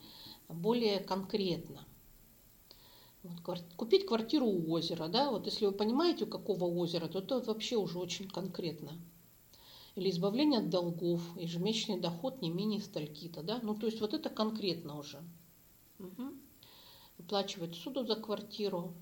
более 0.53 0.99
конкретно. 0.99 1.85
Вот, 3.23 3.61
купить 3.75 4.05
квартиру 4.05 4.47
у 4.47 4.71
озера, 4.71 5.07
да, 5.07 5.29
вот 5.29 5.45
если 5.45 5.65
вы 5.65 5.71
понимаете, 5.71 6.25
у 6.25 6.27
какого 6.27 6.65
озера, 6.65 7.07
то 7.07 7.19
это 7.19 7.39
вообще 7.41 7.75
уже 7.75 7.99
очень 7.99 8.27
конкретно. 8.27 8.91
Или 9.95 10.09
избавление 10.09 10.59
от 10.59 10.69
долгов, 10.69 11.21
ежемесячный 11.37 11.99
доход 11.99 12.41
не 12.41 12.49
менее 12.49 12.81
стольки-то, 12.81 13.43
да, 13.43 13.59
ну 13.61 13.75
то 13.75 13.85
есть 13.85 14.01
вот 14.01 14.13
это 14.13 14.29
конкретно 14.29 14.97
уже. 14.97 15.21
Угу 15.99 16.33
выплачивать 17.21 17.75
суду 17.75 18.03
за 18.03 18.15
квартиру, 18.15 18.93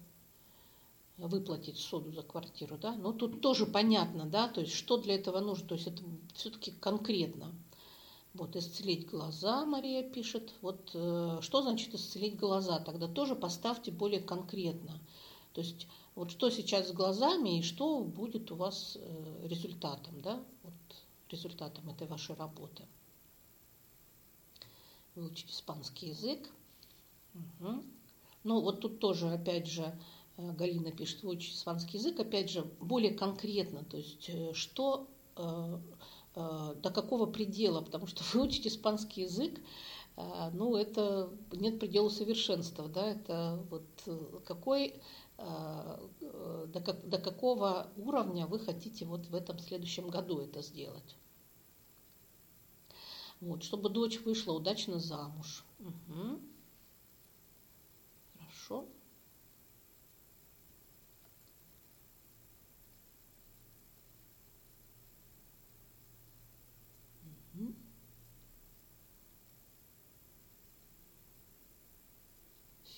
выплатить 1.18 1.78
соду 1.78 2.12
за 2.12 2.22
квартиру, 2.22 2.78
да, 2.78 2.94
но 2.96 3.14
тут 3.14 3.42
тоже 3.42 3.66
понятно, 3.66 4.26
да, 4.26 4.48
то 4.50 4.62
есть 4.62 4.74
что 4.74 4.98
для 4.98 5.16
этого 5.16 5.40
нужно, 5.40 5.68
то 5.68 5.76
есть 5.76 5.88
это 5.88 6.04
все-таки 6.36 6.72
конкретно. 6.72 7.54
Вот, 8.36 8.56
исцелить 8.56 9.08
глаза, 9.08 9.66
Мария 9.66 10.04
пишет. 10.04 10.54
Вот 10.62 10.92
э, 10.94 11.40
что 11.42 11.62
значит 11.64 11.96
исцелить 11.96 12.38
глаза? 12.38 12.80
Тогда 12.80 13.08
тоже 13.08 13.36
поставьте 13.36 13.92
более 13.92 14.22
конкретно. 14.22 15.00
То 15.54 15.62
есть 15.62 15.88
вот 16.14 16.32
что 16.32 16.50
сейчас 16.52 16.90
с 16.90 16.92
глазами 16.92 17.60
и 17.60 17.64
что 17.64 18.04
будет 18.04 18.52
у 18.52 18.56
вас 18.56 18.98
э, 19.00 19.48
результатом, 19.48 20.22
да, 20.22 20.44
вот 20.64 20.74
результатом 21.30 21.90
этой 21.90 22.08
вашей 22.08 22.36
работы. 22.36 22.86
Выучить 25.16 25.50
испанский 25.50 26.10
язык. 26.10 26.50
Угу. 27.34 27.84
Ну 28.44 28.62
вот 28.62 28.82
тут 28.82 29.00
тоже, 29.00 29.32
опять 29.32 29.66
же, 29.66 30.00
э, 30.38 30.52
Галина 30.52 30.92
пишет, 30.92 31.24
выучить 31.24 31.56
испанский 31.56 31.98
язык, 31.98 32.20
опять 32.20 32.52
же, 32.52 32.64
более 32.80 33.14
конкретно, 33.16 33.84
то 33.86 33.98
есть 33.98 34.30
что 34.56 35.08
до 36.36 36.92
какого 36.94 37.26
предела, 37.26 37.82
потому 37.82 38.08
что 38.08 38.24
выучить 38.34 38.68
испанский 38.68 39.22
язык, 39.22 39.60
э, 40.18 40.50
ну, 40.54 40.76
это 40.76 41.30
нет 41.52 41.80
предела 41.80 42.10
совершенства, 42.10 42.88
да, 42.88 43.08
это 43.12 43.64
вот 43.70 43.86
э, 44.06 44.40
какой, 44.46 44.96
до, 45.38 46.82
как, 46.86 47.08
до 47.08 47.18
какого 47.18 47.90
уровня 47.96 48.46
вы 48.46 48.60
хотите 48.60 49.06
вот 49.06 49.26
в 49.28 49.36
этом 49.36 49.58
следующем 49.58 50.10
году 50.10 50.40
это 50.40 50.62
сделать. 50.62 51.16
Вот, 53.40 53.64
чтобы 53.64 53.90
дочь 53.90 54.20
вышла 54.20 54.52
удачно 54.52 55.00
замуж. 55.00 55.64
Угу. 55.80 56.40
Хорошо. 58.38 58.86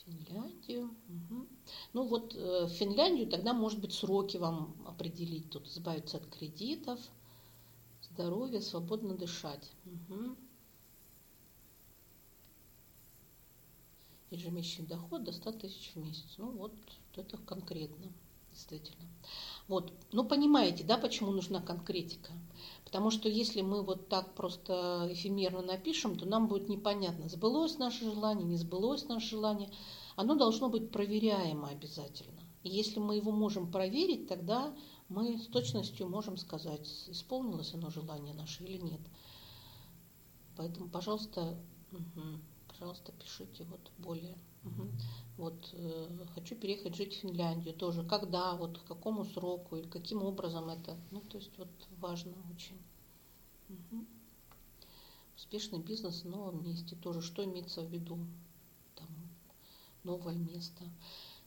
Финляндию. 0.06 0.95
Угу. 1.08 1.47
Ну 1.93 2.04
вот 2.08 2.36
э, 2.36 2.68
Финляндию 2.70 3.28
тогда, 3.28 3.54
может 3.54 3.80
быть, 3.80 3.93
сроки 3.93 4.38
вам 4.38 4.76
определить. 4.88 5.49
Тут 5.49 5.68
избавиться 5.68 6.18
от 6.18 6.26
кредитов, 6.28 6.99
здоровье, 8.02 8.62
свободно 8.62 9.16
дышать. 9.16 9.72
Угу. 9.86 10.36
Ежемесячный 14.32 14.88
доход 14.88 15.24
до 15.24 15.32
100 15.32 15.52
тысяч 15.54 15.91
в 15.93 15.97
месяц. 15.97 16.36
Ну 16.38 16.52
вот, 16.52 16.74
это 17.16 17.38
конкретно, 17.38 18.12
действительно. 18.52 19.08
Вот, 19.72 19.94
ну 20.12 20.26
понимаете, 20.26 20.84
да, 20.84 20.98
почему 20.98 21.32
нужна 21.32 21.62
конкретика? 21.62 22.34
Потому 22.84 23.10
что 23.10 23.30
если 23.30 23.62
мы 23.62 23.84
вот 23.84 24.10
так 24.10 24.36
просто 24.36 25.08
эфемерно 25.10 25.62
напишем, 25.62 26.18
то 26.18 26.26
нам 26.26 26.50
будет 26.50 26.68
непонятно, 26.68 27.30
сбылось 27.30 27.78
наше 27.78 28.04
желание, 28.04 28.46
не 28.46 28.58
сбылось 28.58 29.08
наше 29.08 29.30
желание. 29.30 29.72
Оно 30.18 30.36
должно 30.36 30.68
быть 30.68 30.92
проверяемо 30.92 31.70
обязательно. 31.70 32.42
И 32.64 32.70
если 32.70 33.00
мы 33.00 33.16
его 33.16 33.32
можем 33.32 33.72
проверить, 33.72 34.28
тогда 34.28 34.76
мы 35.08 35.38
с 35.38 35.48
точностью 35.48 36.10
можем 36.10 36.36
сказать, 36.36 36.92
исполнилось 37.08 37.74
оно 37.74 37.90
желание 37.90 38.34
наше 38.34 38.66
или 38.66 38.76
нет. 38.78 39.00
Поэтому, 40.58 40.90
пожалуйста, 40.90 41.58
угу, 41.94 42.42
пожалуйста, 42.68 43.14
пишите 43.14 43.64
вот 43.64 43.90
более. 43.98 44.36
Вот 45.38 45.70
э, 45.74 46.07
хочу 46.36 46.55
переехать 46.55 46.95
жить 46.95 47.16
в 47.16 47.22
Финляндию 47.22 47.74
тоже. 47.74 48.03
Когда, 48.03 48.55
вот 48.55 48.78
к 48.78 48.84
какому 48.84 49.26
сроку 49.26 49.76
или 49.76 49.88
каким 49.88 50.24
образом 50.24 50.70
это. 50.70 50.97
Ну, 51.09 51.22
то 51.22 51.38
есть 51.38 51.57
вот 51.57 51.70
важно 51.97 52.34
очень. 52.53 52.78
Угу. 53.70 54.05
Успешный 55.36 55.80
бизнес 55.80 56.24
в 56.24 56.30
новом 56.30 56.64
месте 56.64 56.95
тоже. 56.95 57.22
Что 57.22 57.43
имеется 57.43 57.82
в 57.82 57.89
виду? 57.89 58.20
Там 58.95 59.07
новое 60.03 60.36
место. 60.36 60.84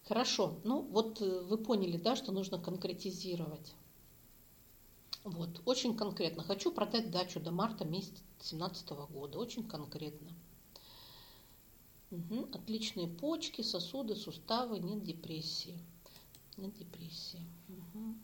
Хорошо. 0.02 0.58
Ну, 0.64 0.82
вот 0.82 1.20
э, 1.20 1.42
вы 1.42 1.56
поняли, 1.56 1.96
да, 1.96 2.16
что 2.16 2.32
нужно 2.32 2.58
конкретизировать. 2.58 3.74
Вот, 5.22 5.62
очень 5.64 5.96
конкретно. 5.96 6.42
Хочу 6.42 6.72
продать 6.72 7.10
дачу 7.10 7.40
до 7.40 7.50
марта 7.52 7.84
месяца 7.84 8.22
2017 8.38 8.88
года. 8.90 9.38
Очень 9.38 9.68
конкретно. 9.68 10.32
Угу. 12.14 12.50
Отличные 12.52 13.08
почки, 13.08 13.62
сосуды, 13.62 14.14
суставы, 14.14 14.78
нет 14.78 15.02
депрессии. 15.02 15.78
Нет 16.56 16.72
депрессии. 16.74 17.44
Угу. 17.68 18.14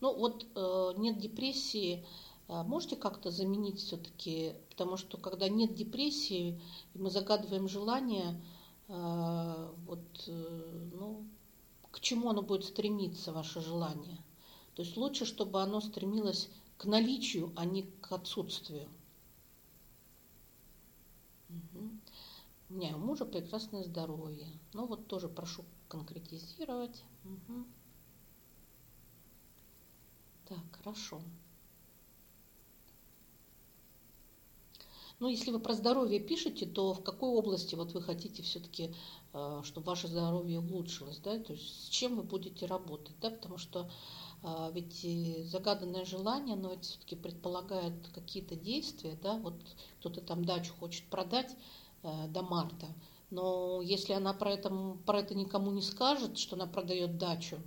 Ну 0.00 0.14
вот 0.14 0.46
э, 0.54 0.92
нет 0.96 1.18
депрессии, 1.18 2.06
э, 2.48 2.62
можете 2.62 2.96
как-то 2.96 3.30
заменить 3.30 3.80
все-таки, 3.80 4.54
потому 4.70 4.96
что 4.96 5.18
когда 5.18 5.48
нет 5.48 5.74
депрессии, 5.74 6.60
мы 6.94 7.10
загадываем 7.10 7.68
желание, 7.68 8.42
э, 8.88 9.74
вот, 9.86 10.24
э, 10.26 10.88
ну, 10.94 11.26
к 11.90 12.00
чему 12.00 12.30
оно 12.30 12.40
будет 12.40 12.64
стремиться, 12.64 13.32
ваше 13.32 13.60
желание? 13.60 14.18
То 14.74 14.82
есть 14.82 14.96
лучше, 14.96 15.26
чтобы 15.26 15.62
оно 15.62 15.80
стремилось 15.80 16.48
к 16.78 16.86
наличию, 16.86 17.52
а 17.56 17.66
не 17.66 17.82
к 17.82 18.12
отсутствию. 18.12 18.88
Угу. 21.48 21.90
У 22.68 22.74
меня 22.74 22.96
у 22.96 22.98
мужа 22.98 23.24
прекрасное 23.24 23.84
здоровье. 23.84 24.46
Ну 24.72 24.86
вот 24.86 25.06
тоже 25.06 25.28
прошу 25.28 25.64
конкретизировать. 25.88 27.04
Угу. 27.24 27.64
Так, 30.48 30.58
хорошо. 30.72 31.20
Ну, 35.18 35.28
если 35.28 35.50
вы 35.50 35.60
про 35.60 35.72
здоровье 35.72 36.20
пишете, 36.20 36.66
то 36.66 36.92
в 36.92 37.02
какой 37.02 37.30
области 37.30 37.74
вот 37.74 37.92
вы 37.94 38.02
хотите 38.02 38.42
все-таки, 38.42 38.94
э, 39.32 39.62
чтобы 39.64 39.86
ваше 39.86 40.08
здоровье 40.08 40.60
улучшилось, 40.60 41.18
да, 41.18 41.38
то 41.38 41.54
есть 41.54 41.86
с 41.86 41.88
чем 41.88 42.16
вы 42.16 42.22
будете 42.22 42.66
работать, 42.66 43.16
да, 43.20 43.30
потому 43.30 43.56
что 43.56 43.90
э, 44.42 44.70
ведь 44.74 45.48
загаданное 45.50 46.04
желание, 46.04 46.54
оно 46.54 46.74
ведь 46.74 46.84
все-таки 46.84 47.16
предполагает 47.16 47.94
какие-то 48.14 48.56
действия, 48.56 49.18
да, 49.22 49.38
вот 49.38 49.54
кто-то 50.00 50.20
там 50.20 50.44
дачу 50.44 50.74
хочет 50.78 51.06
продать, 51.06 51.56
до 52.02 52.42
марта. 52.42 52.86
Но 53.30 53.82
если 53.82 54.12
она 54.12 54.32
про 54.32 54.52
это, 54.52 54.70
про 55.04 55.20
это 55.20 55.34
никому 55.34 55.70
не 55.72 55.82
скажет, 55.82 56.38
что 56.38 56.56
она 56.56 56.66
продает 56.66 57.18
дачу, 57.18 57.58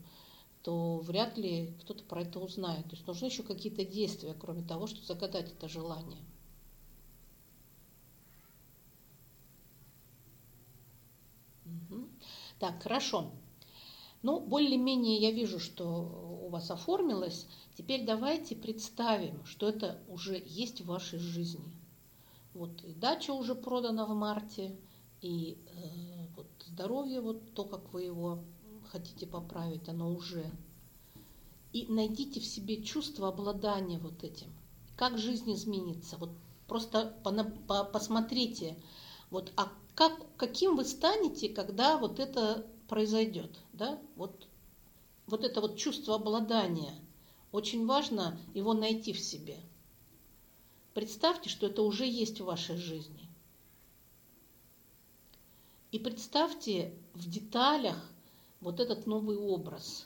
то 0.64 0.98
вряд 1.00 1.38
ли 1.38 1.74
кто-то 1.82 2.04
про 2.04 2.22
это 2.22 2.40
узнает. 2.40 2.86
То 2.86 2.96
есть 2.96 3.08
нужны 3.08 3.26
еще 3.26 3.44
какие-то 3.44 3.86
действия, 3.86 4.34
кроме 4.34 4.64
того, 4.64 4.88
что 4.88 5.06
загадать 5.06 5.52
это 5.52 5.68
желание. 5.68 6.22
Угу. 11.66 12.08
Так, 12.60 12.84
хорошо. 12.84 13.32
Ну, 14.22 14.42
более-менее 14.42 15.18
я 15.18 15.32
вижу, 15.32 15.60
что 15.60 16.42
у 16.44 16.50
вас 16.50 16.72
оформилось. 16.72 17.48
Теперь 17.76 18.06
давайте 18.06 18.56
представим, 18.56 19.46
что 19.46 19.70
это 19.70 20.02
уже 20.10 20.44
есть 20.46 20.82
в 20.82 20.88
вашей 20.88 21.20
жизни. 21.20 21.64
Вот 22.54 22.84
и 22.84 22.94
дача 22.94 23.32
уже 23.34 23.56
продана 23.56 24.06
в 24.06 24.14
марте, 24.16 24.76
и 25.22 25.58
э, 25.68 26.28
вот 26.36 26.48
здоровье, 26.66 27.22
вот 27.22 27.54
то, 27.54 27.66
как 27.66 27.94
вы 27.94 28.04
его 28.04 28.40
хотите 28.92 29.28
поправить, 29.28 29.88
оно 29.90 30.14
уже. 30.14 30.50
И 31.74 31.86
найдите 31.88 32.40
в 32.40 32.46
себе 32.46 32.82
чувство 32.82 33.28
обладания 33.28 34.00
вот 34.00 34.24
этим. 34.24 34.48
Как 34.96 35.18
жизнь 35.18 35.54
изменится. 35.54 36.18
Вот 36.18 36.32
просто 36.68 37.16
по, 37.24 37.32
по, 37.32 37.84
посмотрите, 37.84 38.76
вот, 39.30 39.52
а 39.56 39.72
как, 39.96 40.14
каким 40.38 40.76
вы 40.76 40.86
станете, 40.86 41.50
когда 41.50 41.98
вот 41.98 42.20
это 42.20 42.66
произойдет. 42.88 43.52
Да? 43.74 44.00
Вот, 44.16 44.48
вот 45.28 45.44
это 45.44 45.62
вот 45.62 45.78
чувство 45.78 46.16
обладания. 46.16 46.94
Очень 47.52 47.86
важно 47.86 48.38
его 48.54 48.74
найти 48.74 49.14
в 49.14 49.20
себе. 49.20 49.58
Представьте, 51.00 51.50
что 51.50 51.68
это 51.68 51.82
уже 51.82 52.06
есть 52.06 52.42
в 52.42 52.44
вашей 52.44 52.76
жизни. 52.76 53.30
И 55.94 55.98
представьте 55.98 56.94
в 57.14 57.26
деталях 57.26 57.96
вот 58.60 58.82
этот 58.82 59.08
новый 59.08 59.38
образ. 59.38 60.06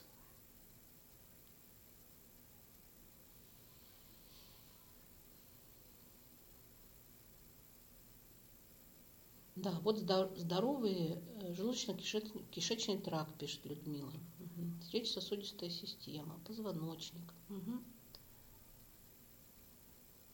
Да, 9.56 9.72
вот 9.82 9.98
здоровый 9.98 11.18
э, 11.18 11.54
желудочно-кишечный 11.56 13.02
тракт, 13.02 13.36
пишет 13.40 13.66
Людмила. 13.66 14.14
Угу. 14.40 14.84
Сердечно-сосудистая 14.84 15.72
система, 15.72 16.40
позвоночник. 16.46 17.34
Угу. 17.50 17.93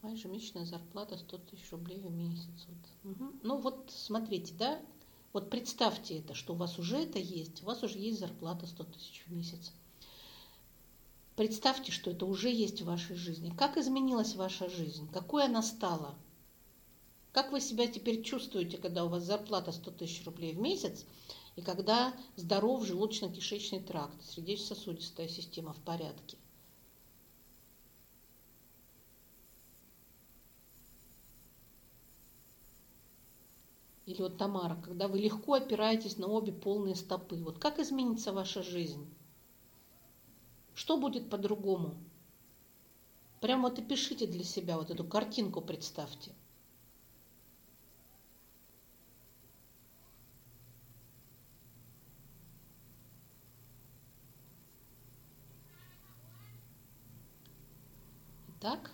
Моя 0.01 0.15
ежемесячная 0.15 0.65
зарплата 0.65 1.17
100 1.17 1.37
тысяч 1.39 1.71
рублей 1.71 1.99
в 1.99 2.09
месяц. 2.11 2.67
Вот. 2.67 3.11
Угу. 3.11 3.33
Ну 3.43 3.57
вот 3.57 3.91
смотрите, 3.93 4.53
да, 4.53 4.81
Вот 5.31 5.49
представьте 5.49 6.19
это, 6.19 6.33
что 6.33 6.53
у 6.53 6.57
вас 6.57 6.79
уже 6.79 6.97
это 6.97 7.19
есть, 7.19 7.61
у 7.61 7.65
вас 7.67 7.83
уже 7.83 7.99
есть 7.99 8.19
зарплата 8.19 8.65
100 8.65 8.83
тысяч 8.85 9.23
в 9.27 9.31
месяц. 9.31 9.71
Представьте, 11.35 11.91
что 11.91 12.11
это 12.11 12.25
уже 12.25 12.49
есть 12.49 12.81
в 12.81 12.85
вашей 12.85 13.15
жизни. 13.15 13.53
Как 13.55 13.77
изменилась 13.77 14.35
ваша 14.35 14.69
жизнь? 14.69 15.07
Какой 15.11 15.45
она 15.45 15.61
стала? 15.61 16.15
Как 17.31 17.51
вы 17.51 17.61
себя 17.61 17.87
теперь 17.87 18.23
чувствуете, 18.23 18.77
когда 18.77 19.05
у 19.05 19.09
вас 19.09 19.23
зарплата 19.23 19.71
100 19.71 19.91
тысяч 19.91 20.25
рублей 20.25 20.53
в 20.53 20.59
месяц, 20.59 21.05
и 21.55 21.61
когда 21.61 22.13
здоров 22.35 22.83
желудочно-кишечный 22.83 23.83
тракт, 23.83 24.21
сердечно-сосудистая 24.25 25.27
система 25.27 25.73
в 25.73 25.79
порядке? 25.81 26.37
Или 34.09 34.23
вот 34.23 34.39
Тамара, 34.39 34.75
когда 34.81 35.07
вы 35.07 35.19
легко 35.19 35.53
опираетесь 35.53 36.17
на 36.17 36.25
обе 36.25 36.51
полные 36.51 36.95
стопы. 36.95 37.35
Вот 37.43 37.59
как 37.59 37.77
изменится 37.77 38.33
ваша 38.33 38.63
жизнь? 38.63 39.07
Что 40.73 40.97
будет 40.97 41.29
по-другому? 41.29 41.93
Прямо 43.39 43.69
вот 43.69 43.77
и 43.77 43.83
пишите 43.83 44.25
для 44.25 44.43
себя 44.43 44.79
вот 44.79 44.89
эту 44.89 45.03
картинку, 45.03 45.61
представьте. 45.61 46.31
Итак, 58.57 58.91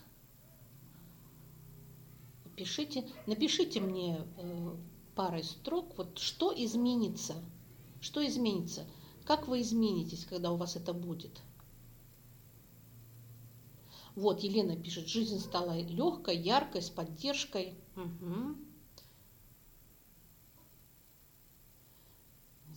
пишите, 2.57 3.07
напишите 3.27 3.79
мне 3.79 4.27
э, 4.37 4.75
парой 5.15 5.43
строк, 5.43 5.97
вот 5.97 6.19
что 6.19 6.53
изменится, 6.55 7.35
что 8.01 8.25
изменится, 8.25 8.85
как 9.25 9.47
вы 9.47 9.61
изменитесь, 9.61 10.25
когда 10.25 10.51
у 10.51 10.57
вас 10.57 10.75
это 10.75 10.93
будет. 10.93 11.41
Вот, 14.15 14.41
Елена 14.41 14.77
пишет, 14.77 15.07
жизнь 15.07 15.39
стала 15.39 15.77
легкой, 15.81 16.37
яркой, 16.37 16.81
с 16.81 16.89
поддержкой. 16.89 17.75
Угу. 17.97 18.55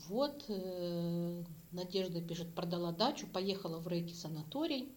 Вот, 0.09 0.45
э, 0.49 1.45
Надежда 1.71 2.21
пишет, 2.23 2.55
продала 2.55 2.93
дачу, 2.93 3.27
поехала 3.27 3.79
в 3.79 3.87
Рейки 3.87 4.15
санаторий, 4.15 4.93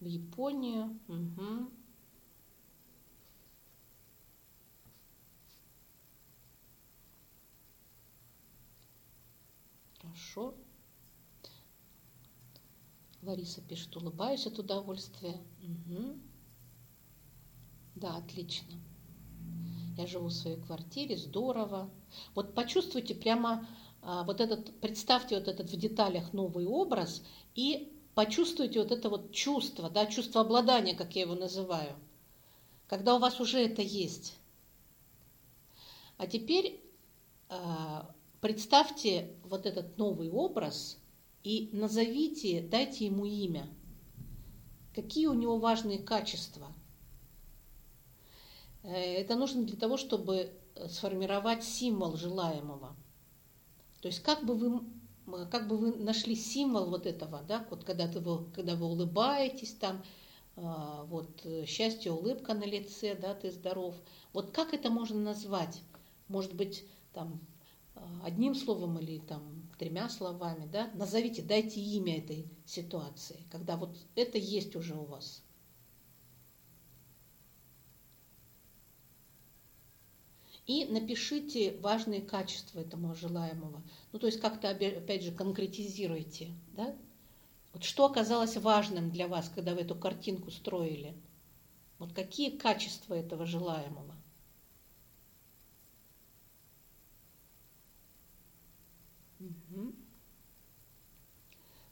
в 0.00 0.06
Японию. 0.06 0.98
Угу. 1.08 1.70
Хорошо. 10.14 10.54
Лариса 13.22 13.60
пишет, 13.62 13.96
улыбаюсь 13.96 14.46
от 14.46 14.60
удовольствия. 14.60 15.36
Угу. 15.60 16.18
Да, 17.96 18.16
отлично. 18.18 18.74
Я 19.96 20.06
живу 20.06 20.28
в 20.28 20.32
своей 20.32 20.60
квартире, 20.60 21.16
здорово. 21.16 21.90
Вот 22.34 22.54
почувствуйте 22.54 23.14
прямо 23.14 23.66
а, 24.02 24.22
вот 24.22 24.40
этот, 24.40 24.78
представьте 24.80 25.36
вот 25.36 25.48
этот 25.48 25.70
в 25.70 25.76
деталях 25.76 26.32
новый 26.32 26.66
образ 26.66 27.24
и 27.56 27.92
почувствуйте 28.14 28.80
вот 28.82 28.92
это 28.92 29.08
вот 29.08 29.32
чувство, 29.32 29.90
да, 29.90 30.06
чувство 30.06 30.42
обладания, 30.42 30.94
как 30.94 31.16
я 31.16 31.22
его 31.22 31.34
называю, 31.34 31.96
когда 32.86 33.16
у 33.16 33.18
вас 33.18 33.40
уже 33.40 33.58
это 33.58 33.82
есть. 33.82 34.36
А 36.18 36.26
теперь 36.28 36.80
а, 37.48 38.14
Представьте 38.44 39.30
вот 39.44 39.64
этот 39.64 39.96
новый 39.96 40.28
образ 40.28 40.98
и 41.44 41.70
назовите, 41.72 42.60
дайте 42.60 43.06
ему 43.06 43.24
имя. 43.24 43.66
Какие 44.94 45.28
у 45.28 45.32
него 45.32 45.56
важные 45.56 45.98
качества? 45.98 46.70
Э, 48.82 48.90
это 48.90 49.36
нужно 49.36 49.62
для 49.62 49.78
того, 49.78 49.96
чтобы 49.96 50.52
сформировать 50.90 51.64
символ 51.64 52.18
желаемого. 52.18 52.94
То 54.02 54.08
есть 54.08 54.20
как 54.20 54.44
бы 54.44 54.54
вы, 54.54 55.46
как 55.46 55.66
бы 55.66 55.78
вы 55.78 55.94
нашли 55.94 56.36
символ 56.36 56.90
вот 56.90 57.06
этого, 57.06 57.40
да, 57.48 57.66
вот 57.70 57.84
когда, 57.84 58.08
вы, 58.08 58.44
когда 58.50 58.74
вы 58.74 58.84
улыбаетесь 58.84 59.72
там, 59.72 60.04
а, 60.56 61.04
вот 61.04 61.46
счастье, 61.66 62.12
улыбка 62.12 62.52
на 62.52 62.64
лице, 62.64 63.14
да, 63.14 63.34
ты 63.34 63.50
здоров. 63.50 63.94
Вот 64.34 64.50
как 64.50 64.74
это 64.74 64.90
можно 64.90 65.18
назвать? 65.18 65.80
Может 66.28 66.52
быть, 66.52 66.84
там 67.14 67.40
одним 68.22 68.54
словом 68.54 68.98
или 68.98 69.18
там 69.18 69.68
тремя 69.78 70.08
словами, 70.08 70.66
да, 70.66 70.90
назовите, 70.94 71.42
дайте 71.42 71.80
имя 71.80 72.18
этой 72.18 72.48
ситуации, 72.66 73.44
когда 73.50 73.76
вот 73.76 73.96
это 74.16 74.38
есть 74.38 74.76
уже 74.76 74.94
у 74.94 75.04
вас. 75.04 75.42
И 80.66 80.86
напишите 80.86 81.76
важные 81.80 82.22
качества 82.22 82.80
этому 82.80 83.14
желаемого. 83.14 83.82
Ну, 84.12 84.18
то 84.18 84.26
есть 84.26 84.40
как-то, 84.40 84.70
опять 84.70 85.22
же, 85.22 85.30
конкретизируйте, 85.30 86.54
да? 86.72 86.94
Вот 87.74 87.84
что 87.84 88.06
оказалось 88.06 88.56
важным 88.56 89.10
для 89.10 89.28
вас, 89.28 89.50
когда 89.50 89.74
вы 89.74 89.82
эту 89.82 89.94
картинку 89.94 90.50
строили? 90.50 91.14
Вот 91.98 92.12
какие 92.12 92.56
качества 92.56 93.14
этого 93.14 93.44
желаемого? 93.44 94.14
Угу. 99.40 99.92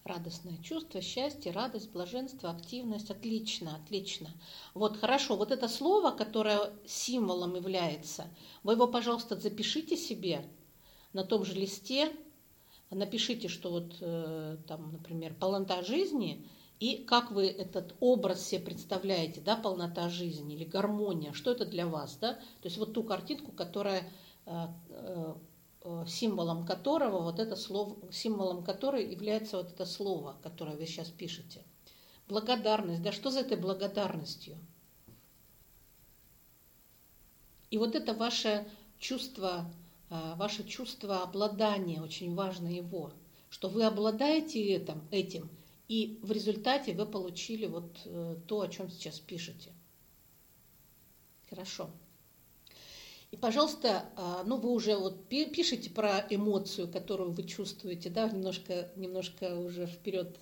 Радостное 0.04 0.58
чувство, 0.58 1.00
счастье, 1.00 1.52
радость, 1.52 1.92
блаженство, 1.92 2.50
активность. 2.50 3.10
Отлично, 3.10 3.76
отлично. 3.76 4.30
Вот 4.74 4.96
хорошо, 4.96 5.36
вот 5.36 5.52
это 5.52 5.68
слово, 5.68 6.10
которое 6.10 6.72
символом 6.84 7.54
является, 7.54 8.26
вы 8.64 8.72
его, 8.72 8.88
пожалуйста, 8.88 9.36
запишите 9.36 9.96
себе 9.96 10.44
на 11.12 11.22
том 11.22 11.44
же 11.44 11.54
листе, 11.54 12.12
напишите, 12.90 13.46
что 13.46 13.70
вот 13.70 13.96
э, 14.00 14.56
там, 14.66 14.90
например, 14.90 15.34
полнота 15.34 15.82
жизни, 15.82 16.48
и 16.80 16.96
как 17.04 17.30
вы 17.30 17.46
этот 17.46 17.94
образ 18.00 18.44
себе 18.44 18.60
представляете, 18.60 19.40
да, 19.40 19.54
полнота 19.56 20.08
жизни 20.08 20.56
или 20.56 20.64
гармония, 20.64 21.32
что 21.32 21.52
это 21.52 21.64
для 21.64 21.86
вас, 21.86 22.18
да, 22.20 22.34
то 22.34 22.64
есть 22.64 22.76
вот 22.76 22.92
ту 22.92 23.04
картинку, 23.04 23.52
которая 23.52 24.10
э, 24.46 24.66
э, 24.88 25.34
символом 26.06 26.64
которого 26.64 27.22
вот 27.22 27.38
это 27.38 27.56
слово, 27.56 27.96
символом 28.12 28.62
которой 28.62 29.10
является 29.10 29.56
вот 29.56 29.72
это 29.72 29.84
слово, 29.84 30.36
которое 30.42 30.76
вы 30.76 30.86
сейчас 30.86 31.08
пишете. 31.08 31.64
Благодарность. 32.28 33.02
Да 33.02 33.12
что 33.12 33.30
за 33.30 33.40
этой 33.40 33.56
благодарностью? 33.56 34.56
И 37.70 37.78
вот 37.78 37.94
это 37.94 38.14
ваше 38.14 38.68
чувство, 38.98 39.70
э, 40.10 40.34
ваше 40.36 40.64
чувство 40.64 41.22
обладания, 41.22 42.00
очень 42.02 42.34
важно 42.34 42.68
его, 42.68 43.12
что 43.48 43.68
вы 43.68 43.84
обладаете 43.84 44.62
этим, 44.62 45.02
этим 45.10 45.50
и 45.88 46.18
в 46.22 46.30
результате 46.32 46.94
вы 46.94 47.06
получили 47.06 47.66
вот 47.66 48.00
э, 48.04 48.36
то, 48.46 48.60
о 48.60 48.68
чем 48.68 48.88
сейчас 48.90 49.18
пишете. 49.20 49.72
Хорошо. 51.50 51.90
И, 53.32 53.36
пожалуйста, 53.36 54.04
а, 54.14 54.44
ну 54.44 54.58
вы 54.58 54.70
уже 54.70 54.94
вот 54.94 55.26
пишите 55.26 55.88
про 55.88 56.24
эмоцию, 56.28 56.86
которую 56.86 57.32
вы 57.32 57.44
чувствуете, 57.44 58.10
да, 58.10 58.28
немножко, 58.28 58.92
немножко 58.94 59.58
уже 59.58 59.86
вперед 59.86 60.38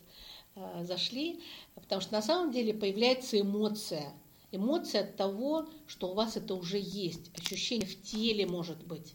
а, 0.57 0.83
зашли, 0.83 1.41
потому 1.77 2.03
что 2.03 2.13
на 2.13 2.21
самом 2.21 2.51
деле 2.51 2.75
появляется 2.75 3.41
эмоция. 3.41 4.13
Эмоция 4.51 5.03
от 5.05 5.17
того, 5.17 5.69
что 5.87 6.11
у 6.11 6.15
вас 6.15 6.37
это 6.37 6.57
уже 6.57 6.81
есть, 6.81 7.31
ощущение 7.39 7.87
в 7.87 8.03
теле 8.03 8.45
может 8.45 8.85
быть. 8.85 9.15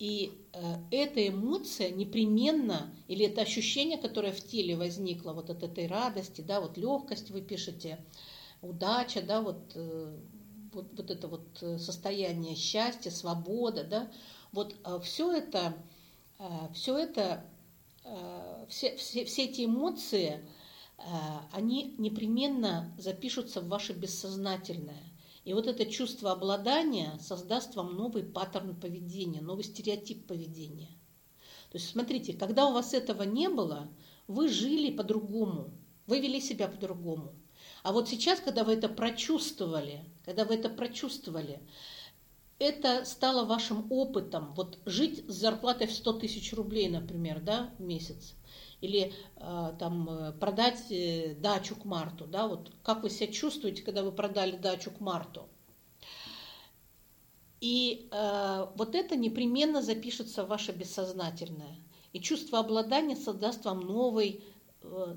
И 0.00 0.32
э, 0.52 0.58
эта 0.90 1.28
эмоция 1.28 1.90
непременно, 1.90 2.92
или 3.06 3.26
это 3.26 3.42
ощущение, 3.42 3.96
которое 3.96 4.32
в 4.32 4.44
теле 4.44 4.76
возникло, 4.76 5.32
вот 5.32 5.50
от 5.50 5.62
этой 5.62 5.86
радости, 5.86 6.40
да, 6.40 6.60
вот 6.60 6.76
легкость 6.76 7.30
вы 7.30 7.42
пишете, 7.42 8.04
удача, 8.60 9.22
да, 9.22 9.40
вот 9.40 9.72
э, 9.76 10.18
вот, 10.74 10.86
вот 10.96 11.10
это 11.10 11.28
вот 11.28 11.62
э, 11.62 11.78
состояние 11.78 12.56
счастья, 12.56 13.10
свобода, 13.10 13.84
да, 13.84 14.12
вот 14.52 14.74
э, 14.84 15.00
все 15.02 15.32
это, 15.32 15.74
э, 16.38 16.44
все 16.72 16.98
это, 16.98 17.44
все, 18.68 18.96
все, 18.96 19.24
все 19.24 19.44
эти 19.44 19.64
эмоции, 19.64 20.46
они 21.52 21.94
непременно 21.96 22.94
запишутся 22.98 23.62
в 23.62 23.68
ваше 23.68 23.94
бессознательное. 23.94 25.02
И 25.44 25.54
вот 25.54 25.66
это 25.66 25.86
чувство 25.86 26.32
обладания 26.32 27.18
создаст 27.18 27.76
вам 27.76 27.96
новый 27.96 28.22
паттерн 28.22 28.78
поведения, 28.78 29.40
новый 29.40 29.64
стереотип 29.64 30.26
поведения. 30.26 30.90
То 31.70 31.78
есть 31.78 31.88
смотрите, 31.88 32.34
когда 32.34 32.66
у 32.68 32.74
вас 32.74 32.92
этого 32.92 33.22
не 33.22 33.48
было, 33.48 33.88
вы 34.28 34.50
жили 34.50 34.94
по-другому, 34.94 35.70
вы 36.06 36.20
вели 36.20 36.42
себя 36.42 36.68
по-другому. 36.68 37.32
А 37.82 37.92
вот 37.92 38.08
сейчас, 38.08 38.40
когда 38.40 38.64
вы 38.64 38.74
это 38.74 38.88
прочувствовали, 38.88 40.04
когда 40.24 40.44
вы 40.44 40.54
это 40.54 40.68
прочувствовали, 40.68 41.60
это 42.58 43.04
стало 43.04 43.44
вашим 43.44 43.90
опытом, 43.90 44.54
вот 44.54 44.78
жить 44.86 45.24
с 45.28 45.34
зарплатой 45.34 45.86
в 45.86 45.92
100 45.92 46.12
тысяч 46.14 46.52
рублей, 46.52 46.88
например, 46.88 47.40
да, 47.40 47.72
в 47.78 47.82
месяц, 47.82 48.34
или 48.80 49.12
э, 49.36 49.72
там 49.78 50.34
продать 50.40 50.90
э, 50.90 51.34
дачу 51.34 51.74
к 51.74 51.84
марту, 51.84 52.26
да, 52.26 52.46
вот 52.46 52.70
как 52.82 53.02
вы 53.02 53.10
себя 53.10 53.32
чувствуете, 53.32 53.82
когда 53.82 54.02
вы 54.02 54.12
продали 54.12 54.56
дачу 54.56 54.90
к 54.90 55.00
марту. 55.00 55.48
И 57.60 58.08
э, 58.10 58.66
вот 58.76 58.94
это 58.94 59.16
непременно 59.16 59.80
запишется 59.80 60.44
в 60.44 60.48
ваше 60.48 60.72
бессознательное. 60.72 61.76
И 62.12 62.20
чувство 62.20 62.58
обладания 62.58 63.16
создаст 63.16 63.64
вам 63.64 63.80
новый 63.80 64.44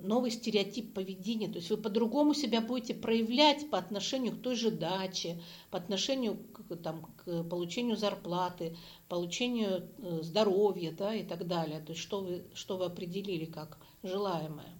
новый 0.04 0.32
стереотип 0.32 0.94
поведения. 0.94 1.48
То 1.48 1.58
есть 1.58 1.70
вы 1.70 1.78
по-другому 1.78 2.34
себя 2.34 2.62
будете 2.62 2.94
проявлять 2.94 3.70
по 3.70 3.78
отношению 3.78 4.34
к 4.34 4.42
той 4.42 4.56
же 4.56 4.72
даче, 4.72 5.42
по 5.72 5.78
отношению 5.78 6.38
к, 6.38 6.76
там, 6.78 7.14
к 7.18 7.44
получению 7.44 7.98
зарплаты, 7.98 8.78
получению 9.10 9.90
э, 9.98 10.22
здоровья 10.22 10.92
да, 10.92 11.14
и 11.14 11.24
так 11.24 11.48
далее. 11.48 11.82
То 11.82 11.92
есть 11.92 12.02
что 12.02 12.22
вы, 12.22 12.46
что 12.54 12.78
вы 12.78 12.86
определили 12.86 13.46
как 13.46 13.78
желаемое. 14.04 14.74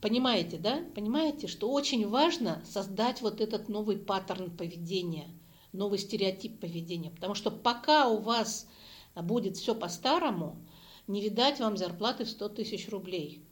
Понимаете, 0.00 0.58
да? 0.58 0.84
Понимаете, 0.94 1.48
что 1.48 1.70
очень 1.70 2.06
важно 2.08 2.62
создать 2.64 3.22
вот 3.22 3.40
этот 3.40 3.68
новый 3.68 3.98
паттерн 3.98 4.54
поведения, 4.54 5.28
новый 5.72 5.98
стереотип 5.98 6.60
поведения. 6.60 7.10
Потому 7.10 7.34
что 7.34 7.50
пока 7.50 8.08
у 8.08 8.18
вас 8.18 8.68
будет 9.14 9.56
все 9.56 9.74
по-старому, 9.74 10.58
не 11.06 11.20
видать 11.20 11.60
вам 11.60 11.76
зарплаты 11.76 12.24
в 12.24 12.30
100 12.30 12.48
тысяч 12.50 12.88
рублей. 12.88 13.42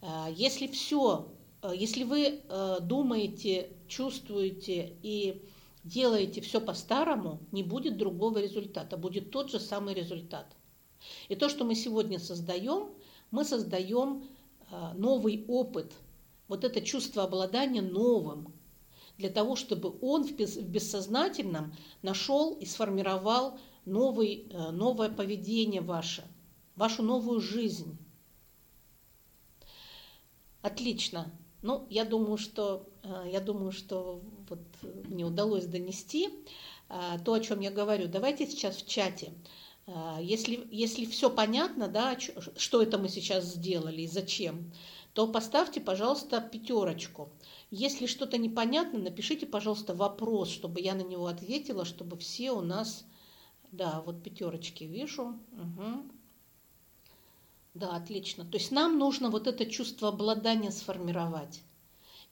А, 0.00 0.28
если 0.30 0.66
все, 0.66 1.32
а, 1.60 1.74
если 1.74 2.04
вы 2.04 2.42
а, 2.48 2.80
думаете, 2.80 3.70
чувствуете 3.88 4.96
и 5.02 5.42
делаете 5.84 6.40
все 6.40 6.60
по-старому, 6.60 7.40
не 7.52 7.62
будет 7.62 7.96
другого 7.96 8.38
результата, 8.38 8.96
будет 8.96 9.30
тот 9.30 9.50
же 9.50 9.60
самый 9.60 9.94
результат. 9.94 10.46
И 11.28 11.34
то, 11.34 11.48
что 11.48 11.64
мы 11.64 11.74
сегодня 11.74 12.18
создаем, 12.18 12.90
мы 13.30 13.44
создаем 13.44 14.24
новый 14.94 15.44
опыт, 15.48 15.92
вот 16.46 16.62
это 16.64 16.80
чувство 16.80 17.24
обладания 17.24 17.82
новым, 17.82 18.54
для 19.18 19.28
того, 19.28 19.56
чтобы 19.56 19.98
он 20.00 20.24
в 20.24 20.32
бессознательном 20.32 21.74
нашел 22.02 22.54
и 22.54 22.64
сформировал 22.64 23.58
новый, 23.84 24.46
новое 24.70 25.10
поведение 25.10 25.80
ваше– 25.80 26.24
вашу 26.76 27.02
новую 27.02 27.40
жизнь. 27.40 27.96
Отлично. 30.62 31.32
Ну, 31.62 31.86
я 31.90 32.04
думаю, 32.04 32.38
что, 32.38 32.88
э, 33.02 33.28
я 33.30 33.40
думаю, 33.40 33.72
что 33.72 34.20
вот 34.48 34.60
мне 34.82 35.24
удалось 35.24 35.66
донести 35.66 36.28
э, 36.88 37.18
то, 37.24 37.34
о 37.34 37.40
чем 37.40 37.60
я 37.60 37.70
говорю. 37.70 38.08
Давайте 38.08 38.46
сейчас 38.46 38.76
в 38.76 38.88
чате. 38.88 39.32
Э, 39.86 40.18
если, 40.20 40.66
если 40.70 41.04
все 41.04 41.30
понятно, 41.30 41.88
да, 41.88 42.18
что 42.18 42.82
это 42.82 42.98
мы 42.98 43.08
сейчас 43.08 43.44
сделали 43.44 44.02
и 44.02 44.08
зачем, 44.08 44.72
то 45.14 45.28
поставьте, 45.28 45.80
пожалуйста, 45.80 46.40
пятерочку. 46.40 47.30
Если 47.70 48.06
что-то 48.06 48.38
непонятно, 48.38 48.98
напишите, 48.98 49.46
пожалуйста, 49.46 49.94
вопрос, 49.94 50.48
чтобы 50.48 50.80
я 50.80 50.94
на 50.94 51.02
него 51.02 51.26
ответила, 51.26 51.84
чтобы 51.84 52.16
все 52.18 52.52
у 52.52 52.60
нас... 52.60 53.04
Да, 53.70 54.02
вот 54.04 54.22
пятерочки 54.22 54.84
вижу. 54.84 55.38
Угу. 55.52 56.04
Да, 57.74 57.96
отлично. 57.96 58.44
То 58.44 58.58
есть 58.58 58.70
нам 58.70 58.98
нужно 58.98 59.30
вот 59.30 59.46
это 59.46 59.64
чувство 59.66 60.08
обладания 60.08 60.70
сформировать. 60.70 61.62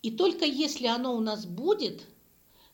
И 0.03 0.11
только 0.11 0.45
если 0.45 0.87
оно 0.87 1.17
у 1.17 1.21
нас 1.21 1.47
будет, 1.47 2.07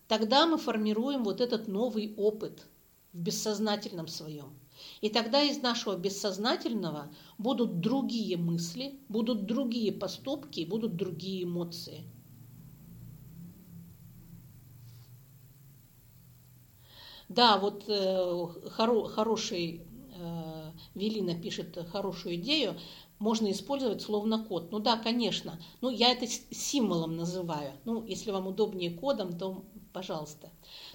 тогда 0.09 0.47
мы 0.47 0.59
формируем 0.59 1.25
вот 1.25 1.41
этот 1.41 1.69
новый 1.69 2.14
опыт 2.17 2.67
в 3.12 3.19
бессознательном 3.19 4.09
своем. 4.09 4.53
И 5.01 5.09
тогда 5.09 5.43
из 5.43 5.62
нашего 5.62 5.97
бессознательного 5.97 7.09
будут 7.39 7.81
другие 7.81 8.37
мысли, 8.37 8.99
будут 9.09 9.47
другие 9.47 9.93
поступки, 9.93 10.64
будут 10.64 10.97
другие 10.97 11.45
эмоции. 11.45 12.05
Да, 17.29 17.59
вот 17.59 17.85
э, 17.89 18.47
хоро, 18.71 19.09
хороший 19.09 19.83
э, 20.14 20.45
Велина 20.95 21.35
пишет 21.35 21.79
хорошую 21.91 22.37
идею, 22.37 22.77
можно 23.18 23.51
использовать 23.51 24.03
словно 24.03 24.45
код. 24.45 24.70
Ну 24.72 24.79
да, 24.79 24.97
конечно. 24.97 25.61
Ну, 25.81 25.91
я 25.91 26.12
это 26.12 26.27
символом 26.27 27.16
называю. 27.16 27.72
Ну, 27.85 28.05
если 28.05 28.31
вам 28.31 28.47
удобнее 28.47 28.91
кодом, 28.91 29.39
то 29.39 29.64
пожалуйста. 29.93 30.49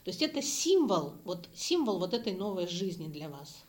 То 0.04 0.12
есть 0.12 0.22
это 0.22 0.42
символ, 0.42 1.14
вот 1.24 1.50
символ 1.56 1.98
вот 1.98 2.14
этой 2.14 2.34
новой 2.34 2.68
жизни 2.68 3.08
для 3.08 3.30
вас. 3.30 3.64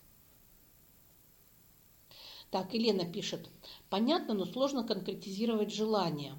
Так, 2.51 2.75
Елена 2.75 3.11
пишет. 3.11 3.49
Понятно, 3.89 4.35
но 4.35 4.45
сложно 4.45 4.85
конкретизировать 4.85 5.73
желание. 5.73 6.35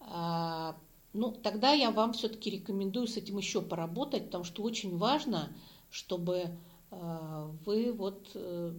А, 0.00 0.76
ну, 1.12 1.30
тогда 1.30 1.72
я 1.72 1.90
вам 1.90 2.14
все-таки 2.14 2.48
рекомендую 2.48 3.06
с 3.06 3.18
этим 3.18 3.36
еще 3.36 3.60
поработать, 3.60 4.26
потому 4.26 4.44
что 4.44 4.62
очень 4.62 4.96
важно, 4.96 5.54
чтобы 5.90 6.56
вы 6.92 7.92
вот, 7.92 8.30
э, 8.34 8.74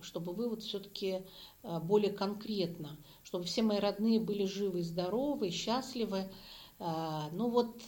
чтобы 0.00 0.32
вы 0.32 0.48
вот 0.48 0.62
все-таки 0.62 1.22
э, 1.62 1.80
более 1.80 2.12
конкретно, 2.12 2.96
чтобы 3.24 3.44
все 3.44 3.62
мои 3.62 3.78
родные 3.78 4.20
были 4.20 4.44
живы, 4.44 4.82
здоровы, 4.82 5.50
счастливы. 5.50 6.30
Ну 6.78 7.50
вот, 7.50 7.84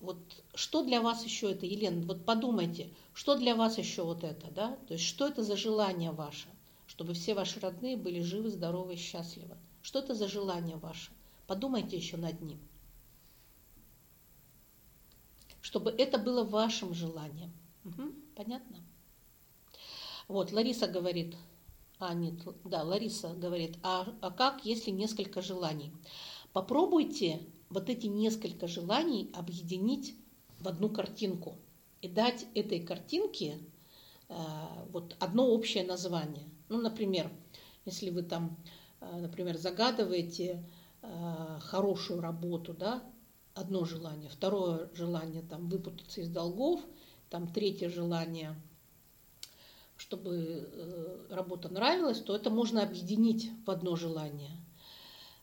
вот 0.00 0.18
что 0.54 0.82
для 0.82 1.02
вас 1.02 1.22
еще 1.22 1.50
это, 1.50 1.66
Елена, 1.66 2.00
вот 2.06 2.24
подумайте, 2.24 2.88
что 3.12 3.36
для 3.36 3.54
вас 3.54 3.76
еще 3.76 4.04
вот 4.04 4.24
это, 4.24 4.50
да? 4.50 4.78
То 4.88 4.94
есть 4.94 5.04
что 5.04 5.28
это 5.28 5.42
за 5.42 5.58
желание 5.58 6.12
ваше, 6.12 6.48
чтобы 6.86 7.12
все 7.12 7.34
ваши 7.34 7.60
родные 7.60 7.98
были 7.98 8.22
живы, 8.22 8.48
здоровы 8.48 8.96
счастливы? 8.96 9.58
Что 9.82 9.98
это 9.98 10.14
за 10.14 10.28
желание 10.28 10.78
ваше? 10.78 11.10
Подумайте 11.46 11.98
еще 11.98 12.16
над 12.16 12.40
ним 12.40 12.58
чтобы 15.62 15.90
это 15.90 16.18
было 16.18 16.44
вашим 16.44 16.92
желанием. 16.92 17.52
Угу, 17.84 18.12
понятно? 18.36 18.76
Вот, 20.28 20.52
Лариса 20.52 20.86
говорит, 20.86 21.36
а 21.98 22.14
нет, 22.14 22.34
да, 22.64 22.82
Лариса 22.82 23.32
говорит, 23.34 23.78
а, 23.82 24.06
а 24.20 24.30
как, 24.30 24.64
если 24.64 24.90
несколько 24.90 25.40
желаний? 25.40 25.92
Попробуйте 26.52 27.40
вот 27.70 27.88
эти 27.88 28.06
несколько 28.06 28.66
желаний 28.66 29.30
объединить 29.34 30.14
в 30.58 30.68
одну 30.68 30.90
картинку 30.90 31.56
и 32.02 32.08
дать 32.08 32.46
этой 32.54 32.80
картинке 32.80 33.58
э, 34.28 34.34
вот 34.90 35.16
одно 35.18 35.48
общее 35.48 35.84
название. 35.84 36.48
Ну, 36.68 36.80
например, 36.80 37.30
если 37.84 38.10
вы 38.10 38.22
там, 38.22 38.56
э, 39.00 39.20
например, 39.20 39.56
загадываете 39.56 40.68
э, 41.02 41.58
хорошую 41.60 42.20
работу, 42.20 42.74
да, 42.74 43.02
одно 43.54 43.84
желание, 43.84 44.30
второе 44.30 44.88
желание 44.94 45.42
там 45.42 45.68
выпутаться 45.68 46.20
из 46.20 46.28
долгов, 46.28 46.80
там 47.30 47.46
третье 47.52 47.88
желание, 47.88 48.54
чтобы 49.96 50.68
э, 50.70 51.26
работа 51.30 51.68
нравилась, 51.68 52.20
то 52.20 52.34
это 52.34 52.50
можно 52.50 52.82
объединить 52.82 53.50
в 53.66 53.70
одно 53.70 53.96
желание. 53.96 54.56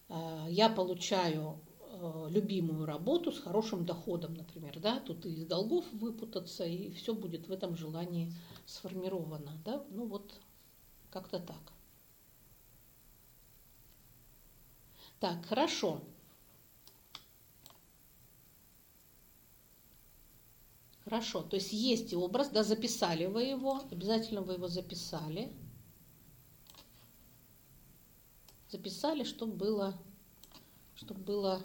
Э, 0.09 0.45
я 0.49 0.69
получаю 0.69 1.59
э, 1.79 2.27
любимую 2.29 2.85
работу 2.85 3.31
с 3.31 3.39
хорошим 3.39 3.85
доходом, 3.85 4.33
например, 4.33 4.79
да, 4.79 4.99
тут 4.99 5.25
и 5.25 5.33
из 5.33 5.45
долгов 5.45 5.85
выпутаться, 5.93 6.65
и 6.65 6.91
все 6.91 7.13
будет 7.13 7.47
в 7.47 7.51
этом 7.51 7.75
желании 7.75 8.33
сформировано, 8.65 9.51
да, 9.65 9.83
ну 9.91 10.05
вот 10.05 10.33
как-то 11.11 11.39
так. 11.39 11.73
Так, 15.19 15.45
хорошо. 15.45 16.01
Хорошо, 21.09 21.41
то 21.41 21.55
есть 21.55 21.73
есть 21.73 22.13
образ, 22.13 22.49
да, 22.49 22.63
записали 22.63 23.25
вы 23.25 23.41
его, 23.41 23.81
обязательно 23.89 24.43
вы 24.43 24.53
его 24.53 24.67
записали. 24.67 25.51
Записали, 28.69 29.23
чтобы 29.23 29.53
было, 29.53 29.95
чтобы 30.93 31.21
было 31.21 31.63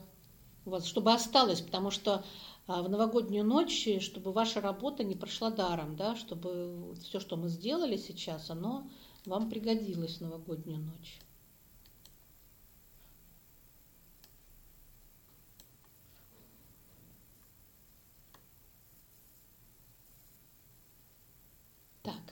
у 0.64 0.70
вас, 0.70 0.86
чтобы 0.86 1.12
осталось, 1.12 1.61
потому 1.61 1.90
что 1.90 2.24
а, 2.66 2.82
в 2.82 2.88
новогоднюю 2.88 3.45
ночь, 3.45 3.86
чтобы 4.01 4.32
ваша 4.32 4.62
работа 4.62 5.05
не 5.05 5.14
прошла 5.14 5.51
даром, 5.51 5.95
да, 5.95 6.16
чтобы 6.16 6.95
все, 7.03 7.20
что 7.20 7.36
мы 7.36 7.51
сделали 7.51 7.99
сейчас, 7.99 8.49
оно 8.49 8.88
вам 9.26 9.51
пригодилось 9.51 10.16
в 10.16 10.20
новогоднюю 10.22 10.78
ночь. 10.78 11.20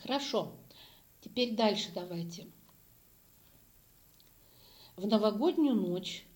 Хорошо. 0.01 0.53
Теперь 1.21 1.55
дальше 1.55 1.91
давайте. 1.95 2.47
В 4.97 5.07
новогоднюю 5.07 5.75
ночь 5.75 6.27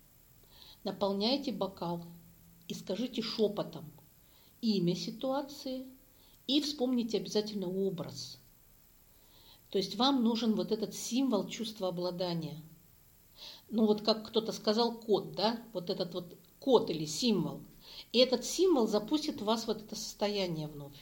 наполняйте 0.85 1.53
бокал 1.53 2.05
и 2.69 2.75
скажите 2.75 3.23
шепотом 3.23 3.85
имя 4.61 4.95
ситуации 4.95 5.87
и 6.47 6.61
вспомните 6.61 7.19
обязательно 7.19 7.69
образ. 7.69 8.39
То 9.71 9.79
есть 9.79 9.97
вам 9.97 10.23
нужен 10.23 10.55
вот 10.55 10.73
этот 10.73 10.95
символ 10.95 11.49
чувства 11.49 11.89
обладания. 11.89 12.63
Ну 13.69 13.87
вот 13.87 14.03
как 14.03 14.29
кто-то 14.29 14.53
сказал 14.53 14.99
код, 14.99 15.33
да, 15.33 15.63
вот 15.73 15.91
этот 15.91 16.15
вот 16.15 16.39
код 16.61 16.89
или 16.91 17.05
символ. 17.05 17.61
И 18.13 18.19
этот 18.19 18.45
символ 18.45 18.87
запустит 18.87 19.43
вас 19.43 19.67
в 19.67 19.71
это 19.71 19.95
состояние 19.95 20.69
вновь. 20.69 20.97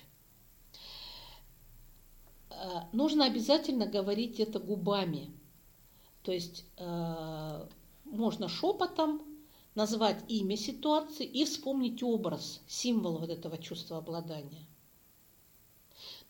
Э, 2.65 2.85
нужно 2.93 3.27
обязательно 3.27 3.87
говорить 3.87 4.41
это 4.41 4.59
губами. 4.59 5.31
То 6.23 6.33
есть 6.33 6.65
э, 6.79 7.67
можно 8.05 8.49
шепотом 8.49 9.23
назвать 9.75 10.25
имя 10.29 10.57
ситуации 10.57 11.27
и 11.27 11.45
вспомнить 11.45 12.03
образ, 12.03 12.61
символ 12.67 13.19
вот 13.19 13.29
этого 13.29 13.59
чувства 13.59 13.99
обладания. 13.99 14.67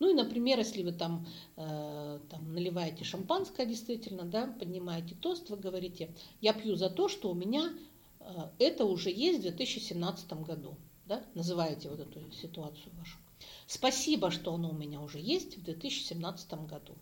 Ну 0.00 0.10
и, 0.10 0.14
например, 0.14 0.58
если 0.58 0.82
вы 0.82 0.92
там, 0.92 1.26
э, 1.56 2.18
там 2.28 2.52
наливаете 2.52 3.04
шампанское 3.04 3.64
действительно, 3.64 4.24
да, 4.24 4.48
поднимаете 4.58 5.14
тост, 5.14 5.50
вы 5.50 5.56
говорите, 5.56 6.10
я 6.40 6.52
пью 6.52 6.74
за 6.74 6.90
то, 6.90 7.08
что 7.08 7.30
у 7.30 7.34
меня 7.34 7.72
э, 8.18 8.24
это 8.58 8.86
уже 8.86 9.10
есть 9.10 9.38
в 9.38 9.42
2017 9.42 10.32
году. 10.42 10.74
Да, 11.06 11.22
называете 11.34 11.90
вот 11.90 12.00
эту 12.00 12.32
ситуацию 12.32 12.90
вашу. 12.98 13.18
Спасибо, 13.66 14.30
что 14.30 14.54
оно 14.54 14.70
у 14.70 14.74
меня 14.74 15.00
уже 15.00 15.18
есть 15.18 15.56
в 15.56 15.62
2017 15.62 16.66
году. 16.66 16.94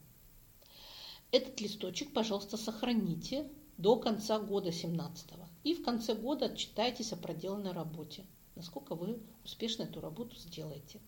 Этот 1.30 1.60
листочек, 1.60 2.12
пожалуйста, 2.12 2.56
сохраните 2.56 3.50
до 3.78 3.96
конца 3.96 4.38
года 4.38 4.70
17 4.70 5.30
И 5.64 5.74
в 5.74 5.82
конце 5.82 6.14
года 6.14 6.46
отчитайтесь 6.46 7.12
о 7.12 7.16
проделанной 7.16 7.72
работе, 7.72 8.24
насколько 8.54 8.94
вы 8.94 9.20
успешно 9.44 9.84
эту 9.84 10.00
работу 10.00 10.36
сделаете. 10.36 11.00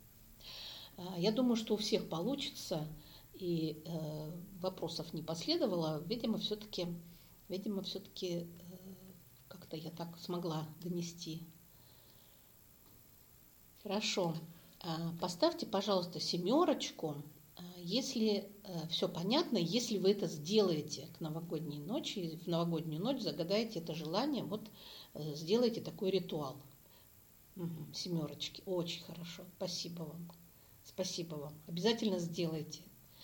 А, 0.97 1.19
я 1.19 1.31
думаю, 1.31 1.57
что 1.57 1.75
у 1.75 1.77
всех 1.77 2.09
получится, 2.09 2.87
и 3.35 3.83
э, 3.85 4.31
вопросов 4.61 5.13
не 5.13 5.23
последовало. 5.23 6.03
Видимо, 6.07 6.39
все-таки, 6.39 6.87
видимо, 7.49 7.83
все-таки 7.83 8.29
э, 8.29 8.47
как-то 9.49 9.77
я 9.77 9.91
так 9.91 10.19
смогла 10.19 10.67
донести. 10.81 11.43
Хорошо. 13.83 14.35
А, 14.87 15.15
поставьте, 15.19 15.65
пожалуйста, 15.65 16.21
семерочку, 16.21 17.17
а, 17.57 17.63
если 17.79 18.47
э, 18.65 18.87
все 18.89 19.09
понятно, 19.09 19.57
если 19.57 19.97
вы 19.97 20.11
это 20.11 20.27
сделаете 20.27 21.09
к 21.17 21.21
новогодней 21.21 21.79
ночи, 21.79 22.39
в 22.45 22.47
новогоднюю 22.47 23.03
ночь 23.03 23.23
загадаете 23.23 23.79
это 23.79 23.95
желание, 23.95 24.45
вот 24.45 24.69
э, 25.15 25.35
сделайте 25.37 25.81
такой 25.81 26.11
ритуал. 26.11 26.57
Семерочки. 27.95 28.63
Очень 28.67 29.05
хорошо. 29.05 29.45
Спасибо 29.57 30.03
вам. 30.03 30.31
Спасибо 30.83 31.37
вам. 31.37 31.55
Обязательно 31.67 32.19
сделайте. 32.19 32.83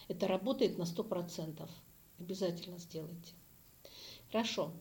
Это 0.08 0.28
работает 0.28 0.78
на 0.78 0.86
сто 0.86 1.04
процентов. 1.04 1.68
Обязательно 2.18 2.78
сделайте. 2.78 3.34
Хорошо. 4.30 4.72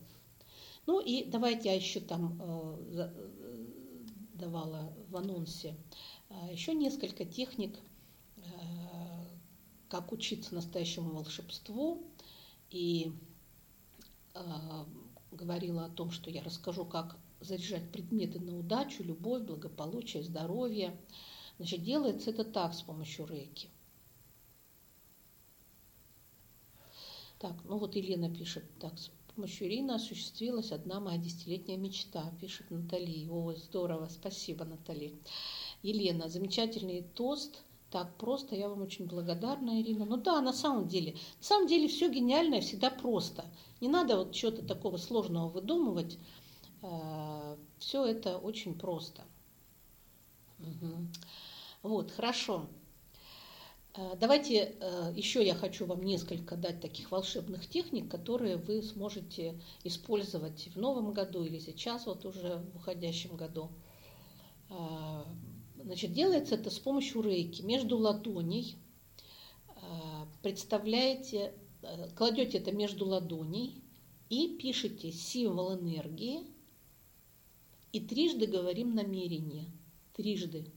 Ну 0.86 1.00
и 1.00 1.24
давайте 1.24 1.68
я 1.68 1.74
еще 1.74 2.00
там 2.00 2.40
э, 2.40 3.10
давала 4.34 4.94
в 5.08 5.16
анонсе 5.16 5.76
еще 6.50 6.74
несколько 6.74 7.24
техник, 7.24 7.78
э, 8.36 8.40
как 9.88 10.12
учиться 10.12 10.54
настоящему 10.54 11.10
волшебству. 11.10 12.02
И 12.70 13.12
э, 14.34 14.40
говорила 15.32 15.86
о 15.86 15.90
том, 15.90 16.10
что 16.10 16.30
я 16.30 16.42
расскажу, 16.42 16.84
как 16.84 17.16
заряжать 17.40 17.90
предметы 17.90 18.38
на 18.38 18.58
удачу, 18.58 19.02
любовь, 19.02 19.42
благополучие, 19.42 20.22
здоровье. 20.22 20.96
Значит, 21.58 21.82
делается 21.82 22.30
это 22.30 22.44
так 22.44 22.74
с 22.74 22.82
помощью 22.82 23.26
рейки. 23.26 23.68
Так, 27.38 27.54
ну 27.64 27.78
вот 27.78 27.96
Елена 27.96 28.32
пишет, 28.32 28.64
так, 28.78 28.92
Ирины 29.36 29.92
осуществилась 29.92 30.72
одна 30.72 31.00
моя 31.00 31.18
десятилетняя 31.18 31.78
мечта, 31.78 32.32
пишет 32.40 32.70
Натали. 32.70 33.28
О, 33.28 33.52
здорово, 33.54 34.08
спасибо, 34.08 34.64
Натали. 34.64 35.14
Елена, 35.82 36.28
замечательный 36.28 37.02
тост. 37.14 37.62
Так 37.90 38.16
просто, 38.18 38.54
я 38.54 38.68
вам 38.68 38.82
очень 38.82 39.06
благодарна, 39.06 39.80
Ирина. 39.80 40.04
Ну 40.04 40.16
да, 40.16 40.40
на 40.40 40.52
самом 40.52 40.86
деле, 40.86 41.12
на 41.38 41.44
самом 41.44 41.66
деле 41.66 41.88
все 41.88 42.08
гениальное 42.08 42.60
всегда 42.60 42.90
просто. 42.90 43.44
Не 43.80 43.88
надо 43.88 44.16
вот 44.16 44.32
чего-то 44.32 44.64
такого 44.64 44.96
сложного 44.96 45.48
выдумывать. 45.48 46.16
Э, 46.82 47.56
все 47.78 48.04
это 48.04 48.38
очень 48.38 48.78
просто. 48.78 49.22
Угу. 50.60 51.08
Вот, 51.82 52.10
хорошо. 52.12 52.68
Э, 54.00 54.16
давайте 54.18 54.76
э, 54.80 55.12
еще 55.14 55.44
я 55.44 55.54
хочу 55.54 55.84
вам 55.84 56.02
несколько 56.02 56.56
дать 56.56 56.80
таких 56.80 57.10
волшебных 57.10 57.68
техник, 57.68 58.10
которые 58.10 58.56
вы 58.56 58.82
сможете 58.82 59.60
использовать 59.84 60.68
в 60.74 60.78
новом 60.78 61.12
году 61.12 61.44
или 61.44 61.58
сейчас, 61.58 62.06
вот 62.06 62.24
уже 62.24 62.56
в 62.72 62.76
уходящем 62.76 63.36
году. 63.36 63.70
Значит, 65.82 66.12
делается 66.12 66.54
это 66.54 66.70
с 66.70 66.78
помощью 66.78 67.22
рейки 67.22 67.62
между 67.62 67.98
ладоней. 67.98 68.76
Представляете, 70.42 71.52
э, 71.82 72.08
кладете 72.14 72.58
это 72.58 72.72
между 72.72 73.04
ладоней 73.06 73.82
и 74.30 74.56
пишите 74.56 75.12
символ 75.12 75.74
энергии 75.74 76.46
и 77.92 78.00
трижды 78.00 78.46
говорим 78.46 78.94
намерение. 78.94 79.66
Трижды. 80.14 80.70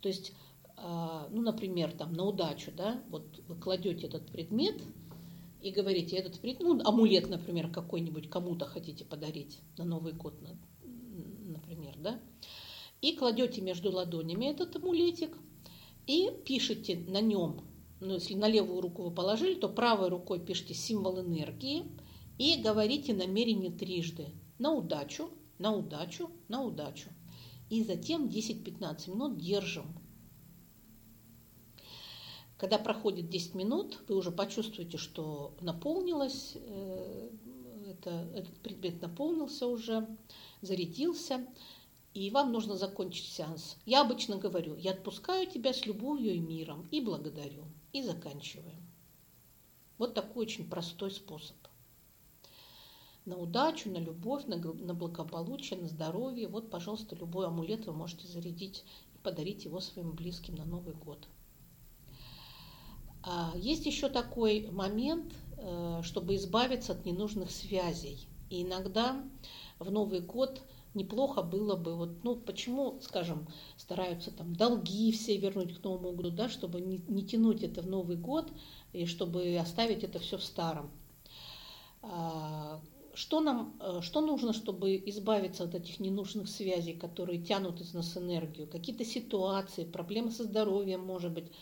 То 0.00 0.08
есть, 0.08 0.32
ну, 0.82 1.42
например, 1.42 1.92
там 1.92 2.12
на 2.12 2.24
удачу, 2.24 2.72
да, 2.76 3.02
вот 3.10 3.24
вы 3.46 3.56
кладете 3.56 4.06
этот 4.06 4.30
предмет 4.30 4.80
и 5.60 5.70
говорите, 5.70 6.16
этот 6.16 6.40
предмет, 6.40 6.60
ну, 6.60 6.80
амулет, 6.88 7.28
например, 7.28 7.70
какой-нибудь 7.70 8.30
кому-то 8.30 8.64
хотите 8.64 9.04
подарить 9.04 9.60
на 9.76 9.84
Новый 9.84 10.12
год, 10.12 10.34
например, 10.82 11.96
да, 11.98 12.18
и 13.02 13.14
кладете 13.14 13.60
между 13.60 13.90
ладонями 13.90 14.46
этот 14.46 14.76
амулетик 14.76 15.36
и 16.06 16.30
пишете 16.44 16.96
на 17.08 17.20
нем, 17.20 17.60
ну, 18.00 18.14
если 18.14 18.34
на 18.34 18.48
левую 18.48 18.80
руку 18.80 19.02
вы 19.02 19.10
положили, 19.10 19.54
то 19.54 19.68
правой 19.68 20.08
рукой 20.08 20.40
пишите 20.40 20.72
символ 20.72 21.20
энергии 21.20 21.84
и 22.38 22.56
говорите 22.56 23.12
намерение 23.12 23.70
трижды. 23.70 24.28
На 24.58 24.72
удачу, 24.72 25.30
на 25.58 25.74
удачу, 25.74 26.30
на 26.48 26.62
удачу. 26.62 27.10
И 27.68 27.84
затем 27.84 28.28
10-15 28.28 29.10
минут 29.10 29.38
держим. 29.38 29.84
Когда 32.60 32.76
проходит 32.78 33.30
10 33.30 33.54
минут, 33.54 33.98
вы 34.06 34.16
уже 34.16 34.30
почувствуете, 34.30 34.98
что 34.98 35.54
наполнилось, 35.62 36.52
э, 36.56 37.30
это, 37.88 38.10
этот 38.34 38.54
предмет 38.58 39.00
наполнился 39.00 39.66
уже, 39.66 40.06
зарядился 40.60 41.46
и 42.12 42.30
вам 42.30 42.52
нужно 42.52 42.76
закончить 42.76 43.32
сеанс. 43.32 43.78
Я 43.86 44.02
обычно 44.02 44.36
говорю, 44.36 44.76
я 44.76 44.90
отпускаю 44.90 45.46
тебя 45.46 45.72
с 45.72 45.86
любовью 45.86 46.34
и 46.34 46.38
миром, 46.38 46.86
и 46.90 47.00
благодарю, 47.00 47.64
и 47.94 48.02
заканчиваем. 48.02 48.86
Вот 49.96 50.12
такой 50.12 50.44
очень 50.44 50.68
простой 50.68 51.12
способ. 51.12 51.56
На 53.24 53.38
удачу, 53.38 53.88
на 53.88 53.98
любовь, 53.98 54.44
на, 54.44 54.56
на 54.56 54.92
благополучие, 54.92 55.80
на 55.80 55.88
здоровье. 55.88 56.46
Вот, 56.46 56.68
пожалуйста, 56.68 57.16
любой 57.16 57.46
амулет 57.46 57.86
вы 57.86 57.94
можете 57.94 58.28
зарядить 58.28 58.84
и 59.14 59.18
подарить 59.22 59.64
его 59.64 59.80
своим 59.80 60.12
близким 60.12 60.56
на 60.56 60.66
Новый 60.66 60.92
год. 60.92 61.26
А 63.22 63.52
есть 63.56 63.86
еще 63.86 64.08
такой 64.08 64.68
момент, 64.70 65.32
э, 65.56 66.00
чтобы 66.02 66.36
избавиться 66.36 66.92
от 66.92 67.04
ненужных 67.04 67.50
связей. 67.50 68.26
И 68.48 68.62
иногда 68.62 69.22
в 69.78 69.90
Новый 69.90 70.20
год– 70.20 70.62
неплохо 70.94 71.42
было 71.42 71.76
бы, 71.76 71.94
вот, 71.94 72.24
ну, 72.24 72.36
почему, 72.36 72.98
скажем, 73.00 73.46
стараются 73.76 74.30
там 74.30 74.54
долги 74.54 75.12
все 75.12 75.36
вернуть 75.36 75.78
к 75.78 75.84
Новому 75.84 76.12
году, 76.12 76.30
да, 76.30 76.48
чтобы 76.48 76.80
не, 76.80 77.00
не 77.08 77.24
тянуть 77.24 77.62
это 77.62 77.82
в 77.82 77.88
Новый 77.88 78.16
год 78.16 78.50
и 78.92 79.06
чтобы 79.06 79.56
оставить 79.56 80.02
это 80.02 80.18
все 80.18 80.38
в 80.38 80.44
старом. 80.44 80.90
А, 82.02 82.80
что 83.14 83.40
нам, 83.40 83.76
э, 83.80 84.00
что 84.02 84.20
нужно, 84.20 84.52
чтобы 84.52 84.96
избавиться 85.06 85.64
от 85.64 85.74
этих 85.74 86.00
ненужных 86.00 86.48
связей, 86.48 86.94
которые 86.94 87.40
тянут 87.40 87.80
из 87.80 87.94
нас 87.94 88.16
энергию? 88.16 88.66
Какие-то 88.66 89.04
ситуации, 89.04 89.84
проблемы 89.84 90.30
со 90.30 90.44
здоровьем, 90.44 91.00
может 91.04 91.32
быть. 91.32 91.52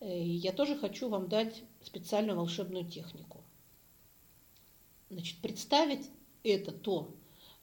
Э, 0.00 0.22
я 0.22 0.52
тоже 0.52 0.76
хочу 0.76 1.08
вам 1.08 1.28
дать 1.28 1.62
специальную 1.82 2.36
волшебную 2.36 2.88
технику. 2.88 3.42
Значит, 5.10 5.40
представить 5.40 6.10
это 6.42 6.72
то, 6.72 7.14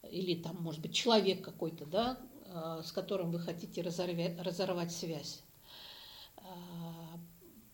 или 0.10 0.42
там, 0.42 0.62
может 0.62 0.82
быть, 0.82 0.96
человек 0.96 1.44
какой-то, 1.44 1.86
да, 1.86 2.20
а, 2.48 2.82
с 2.84 2.92
которым 2.92 3.32
вы 3.32 3.40
хотите 3.40 3.82
разорвать, 3.82 4.40
разорвать 4.40 4.92
связь. 4.92 5.44
А, 6.38 7.20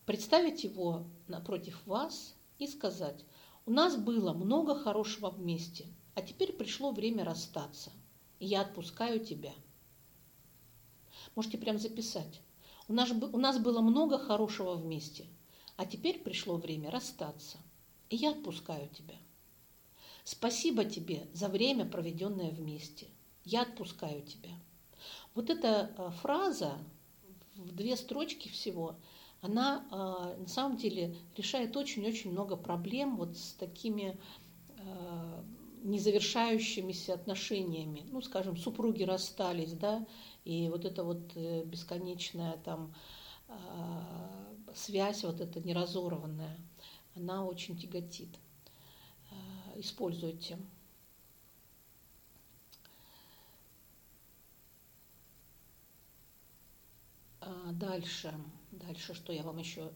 представить 0.05 0.63
его 0.63 1.05
напротив 1.27 1.81
вас 1.85 2.35
и 2.59 2.67
сказать, 2.67 3.23
у 3.65 3.71
нас 3.71 3.95
было 3.95 4.33
много 4.33 4.77
хорошего 4.77 5.29
вместе, 5.29 5.87
а 6.15 6.21
теперь 6.21 6.53
пришло 6.53 6.91
время 6.91 7.23
расстаться, 7.23 7.91
я 8.39 8.61
отпускаю 8.61 9.23
тебя. 9.23 9.53
Можете 11.35 11.57
прям 11.57 11.77
записать. 11.77 12.41
У 12.91 12.93
нас, 12.93 13.09
у 13.09 13.37
нас 13.37 13.57
было 13.57 13.79
много 13.79 14.19
хорошего 14.19 14.73
вместе, 14.73 15.25
а 15.77 15.85
теперь 15.85 16.19
пришло 16.19 16.57
время 16.57 16.91
расстаться. 16.91 17.57
И 18.09 18.17
я 18.17 18.31
отпускаю 18.31 18.89
тебя. 18.89 19.15
Спасибо 20.25 20.83
тебе 20.83 21.25
за 21.31 21.47
время, 21.47 21.85
проведенное 21.85 22.51
вместе. 22.51 23.07
Я 23.45 23.61
отпускаю 23.61 24.23
тебя. 24.23 24.49
Вот 25.35 25.49
эта 25.49 25.95
э, 25.97 26.11
фраза 26.21 26.79
в 27.55 27.73
две 27.73 27.95
строчки 27.95 28.49
всего, 28.49 28.97
она 29.39 29.85
э, 29.89 30.41
на 30.41 30.47
самом 30.49 30.75
деле 30.75 31.15
решает 31.37 31.77
очень-очень 31.77 32.31
много 32.33 32.57
проблем 32.57 33.15
вот 33.15 33.37
с 33.37 33.53
такими 33.53 34.19
э, 34.67 35.43
незавершающимися 35.83 37.13
отношениями. 37.13 38.03
Ну, 38.11 38.21
скажем, 38.21 38.57
супруги 38.57 39.03
расстались, 39.03 39.71
да, 39.71 40.05
и 40.45 40.69
вот 40.69 40.85
эта 40.85 41.03
вот 41.03 41.35
бесконечная 41.35 42.57
там 42.57 42.93
связь, 44.73 45.23
вот 45.23 45.41
эта 45.41 45.59
неразорванная, 45.59 46.57
она 47.15 47.45
очень 47.45 47.77
тяготит. 47.77 48.37
Используйте. 49.75 50.57
А, 57.41 57.71
дальше, 57.73 58.33
дальше, 58.71 59.13
что 59.13 59.33
я 59.33 59.43
вам 59.43 59.57
еще... 59.57 59.91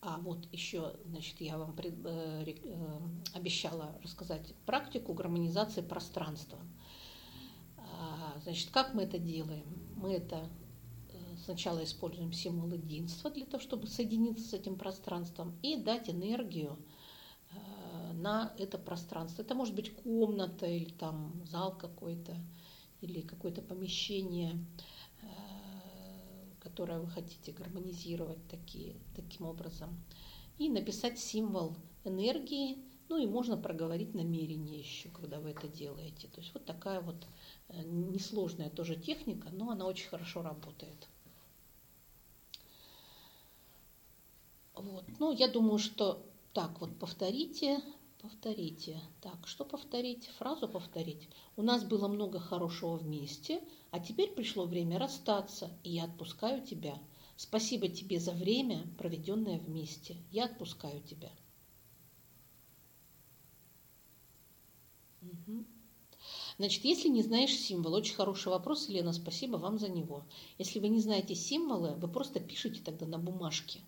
А, 0.00 0.18
вот 0.18 0.46
еще, 0.52 0.96
значит, 1.06 1.40
я 1.40 1.58
вам 1.58 1.76
пред, 1.76 1.94
э, 2.04 2.44
э, 2.46 2.98
обещала 3.34 3.96
рассказать 4.02 4.54
практику 4.66 5.12
гармонизации 5.12 5.80
пространства. 5.80 6.58
Значит, 8.42 8.70
как 8.70 8.94
мы 8.94 9.02
это 9.02 9.18
делаем? 9.18 9.66
Мы 9.96 10.14
это 10.14 10.48
э, 11.08 11.36
сначала 11.44 11.82
используем 11.84 12.32
символ 12.32 12.72
единства 12.72 13.30
для 13.30 13.46
того, 13.46 13.62
чтобы 13.62 13.86
соединиться 13.86 14.48
с 14.48 14.52
этим 14.52 14.76
пространством 14.76 15.56
и 15.62 15.76
дать 15.76 16.10
энергию 16.10 16.78
э, 17.50 18.12
на 18.14 18.52
это 18.58 18.78
пространство. 18.78 19.42
Это 19.42 19.54
может 19.54 19.74
быть 19.74 19.94
комната 19.94 20.66
или 20.66 20.90
там 20.90 21.42
зал 21.46 21.76
какой-то, 21.76 22.36
или 23.00 23.20
какое-то 23.20 23.62
помещение 23.62 24.58
которое 26.62 27.00
вы 27.00 27.08
хотите 27.08 27.52
гармонизировать 27.52 28.38
такие, 28.48 28.94
таким 29.16 29.46
образом. 29.46 30.00
И 30.58 30.68
написать 30.68 31.18
символ 31.18 31.76
энергии, 32.04 32.78
ну 33.08 33.18
и 33.18 33.26
можно 33.26 33.56
проговорить 33.56 34.14
намерение 34.14 34.78
еще, 34.78 35.08
когда 35.10 35.40
вы 35.40 35.50
это 35.50 35.66
делаете. 35.68 36.28
То 36.28 36.40
есть 36.40 36.54
вот 36.54 36.64
такая 36.64 37.00
вот 37.00 37.16
э, 37.24 37.26
несложная 37.84 38.70
тоже 38.70 38.96
техника, 38.96 39.48
но 39.52 39.70
она 39.70 39.86
очень 39.86 40.08
хорошо 40.08 40.42
работает. 40.42 41.08
Вот. 44.74 45.04
Ну, 45.18 45.32
я 45.32 45.48
думаю, 45.48 45.78
что 45.78 46.24
так 46.52 46.80
вот 46.80 46.98
повторите, 46.98 47.80
повторите. 48.20 49.00
Так, 49.20 49.46
что 49.46 49.64
повторить? 49.64 50.26
Фразу 50.38 50.68
повторить. 50.68 51.28
У 51.56 51.62
нас 51.62 51.84
было 51.84 52.08
много 52.08 52.40
хорошего 52.40 52.96
вместе, 52.96 53.62
а 53.90 54.00
теперь 54.00 54.30
пришло 54.30 54.64
время 54.64 54.98
расстаться, 54.98 55.70
и 55.82 55.90
я 55.90 56.04
отпускаю 56.04 56.64
тебя. 56.64 56.98
Спасибо 57.36 57.88
тебе 57.88 58.20
за 58.20 58.32
время, 58.32 58.86
проведенное 58.98 59.58
вместе. 59.58 60.16
Я 60.30 60.44
отпускаю 60.44 61.00
тебя. 61.02 61.30
Угу. 65.22 65.64
Значит, 66.58 66.84
если 66.84 67.08
не 67.08 67.22
знаешь 67.22 67.54
символ, 67.54 67.94
очень 67.94 68.14
хороший 68.14 68.48
вопрос, 68.48 68.88
Лена, 68.88 69.12
спасибо 69.12 69.56
вам 69.56 69.78
за 69.78 69.88
него. 69.88 70.24
Если 70.58 70.78
вы 70.78 70.88
не 70.88 71.00
знаете 71.00 71.34
символы, 71.34 71.94
вы 71.94 72.08
просто 72.08 72.40
пишите 72.40 72.80
тогда 72.84 73.06
на 73.06 73.18
бумажке. 73.18 73.80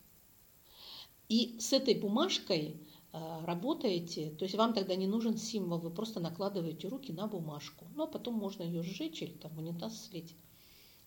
И 1.28 1.58
с 1.58 1.72
этой 1.72 1.94
бумажкой 1.94 2.80
Э, 3.16 3.44
работаете, 3.44 4.30
то 4.30 4.44
есть 4.44 4.56
вам 4.56 4.74
тогда 4.74 4.96
не 4.96 5.06
нужен 5.06 5.36
символ, 5.38 5.78
вы 5.78 5.90
просто 5.90 6.18
накладываете 6.18 6.88
руки 6.88 7.12
на 7.12 7.28
бумажку. 7.28 7.86
Ну, 7.94 8.02
а 8.02 8.06
потом 8.08 8.34
можно 8.34 8.64
ее 8.64 8.82
сжечь 8.82 9.22
или 9.22 9.30
там 9.30 9.56
унитаз 9.56 10.06
слить. 10.06 10.34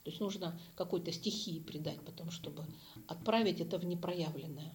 То 0.04 0.12
есть 0.12 0.22
нужно 0.22 0.58
какой-то 0.78 1.12
стихии 1.12 1.60
придать 1.60 2.00
потом, 2.06 2.32
чтобы 2.32 2.66
отправить 3.08 3.60
это 3.60 3.78
в 3.78 3.84
непроявленное. 3.84 4.74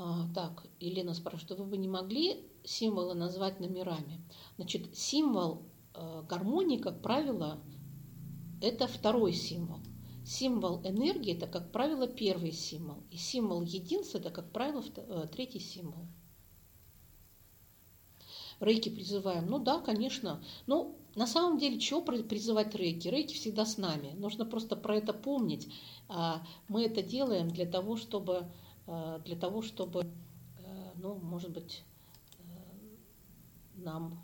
А, 0.00 0.28
так, 0.32 0.64
Елена 0.78 1.12
спрашивает, 1.12 1.58
вы 1.58 1.66
бы 1.66 1.76
не 1.76 1.88
могли 1.88 2.46
символы 2.62 3.14
назвать 3.14 3.58
номерами? 3.58 4.20
Значит, 4.56 4.96
символ 4.96 5.66
э, 5.92 6.22
гармонии, 6.28 6.78
как 6.78 7.02
правило, 7.02 7.58
это 8.62 8.86
второй 8.86 9.32
символ. 9.32 9.80
Символ 10.24 10.80
энергии– 10.84 11.34
это, 11.36 11.48
как 11.48 11.72
правило, 11.72 12.06
первый 12.06 12.52
символ. 12.52 13.02
И 13.10 13.16
символ 13.16 13.62
единства– 13.62 14.18
это, 14.18 14.30
как 14.30 14.52
правило, 14.52 14.84
э, 14.94 15.26
третий 15.32 15.58
символ. 15.58 16.06
Рейки 18.60 18.88
призываем. 18.88 19.46
Ну 19.46 19.58
да, 19.58 19.80
конечно. 19.80 20.40
Но 20.66 20.96
на 21.14 21.26
самом 21.26 21.58
деле, 21.58 21.80
чего 21.80 22.02
призывать 22.02 22.74
рейки? 22.74 23.08
Рейки 23.08 23.34
всегда 23.34 23.64
с 23.64 23.78
нами. 23.78 24.12
Нужно 24.16 24.44
просто 24.44 24.76
про 24.76 24.96
это 24.96 25.12
помнить. 25.12 25.68
А 26.08 26.44
мы 26.68 26.84
это 26.84 27.02
делаем 27.02 27.48
для 27.48 27.66
того, 27.66 27.96
чтобы, 27.96 28.46
для 29.24 29.36
того, 29.36 29.62
чтобы 29.62 30.00
э, 30.02 30.92
ну, 30.96 31.14
может 31.16 31.50
быть, 31.50 31.84
нам 33.74 34.22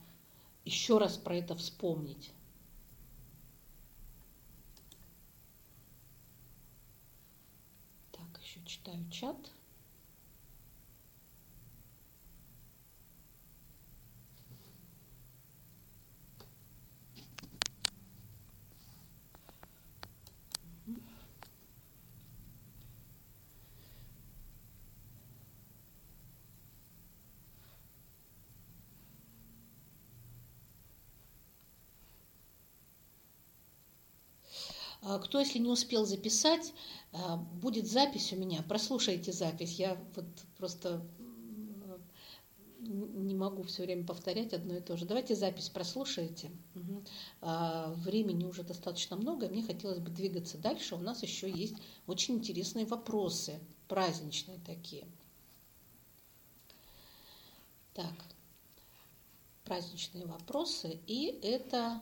еще 0.64 0.98
раз 0.98 1.16
про 1.16 1.36
это 1.36 1.54
вспомнить. 1.54 2.32
читаю 8.64 9.10
чат. 9.10 9.36
Кто, 35.22 35.38
если 35.38 35.58
не 35.58 35.68
успел 35.68 36.06
записать, 36.06 36.72
а, 37.12 37.36
будет 37.36 37.86
запись 37.86 38.32
у 38.32 38.36
меня. 38.36 38.62
Прослушайте 38.62 39.32
запись. 39.32 39.78
Я 39.78 39.98
вот 40.14 40.26
просто 40.56 41.02
не 42.86 43.34
могу 43.34 43.62
все 43.62 43.84
время 43.84 44.04
повторять 44.04 44.52
одно 44.52 44.76
и 44.76 44.80
то 44.80 44.96
же. 44.96 45.06
Давайте 45.06 45.34
запись 45.34 45.68
прослушайте. 45.68 46.50
Угу. 46.74 47.04
времени 48.02 48.44
уже 48.44 48.62
достаточно 48.62 49.16
много, 49.16 49.48
мне 49.48 49.62
хотелось 49.62 49.98
бы 49.98 50.10
двигаться 50.10 50.58
дальше. 50.58 50.94
У 50.94 51.00
нас 51.00 51.22
еще 51.22 51.50
есть 51.50 51.76
очень 52.06 52.36
интересные 52.36 52.86
вопросы, 52.86 53.58
праздничные 53.88 54.58
такие. 54.66 55.06
Так, 57.94 58.14
праздничные 59.64 60.26
вопросы. 60.26 61.00
И 61.06 61.26
это 61.42 62.00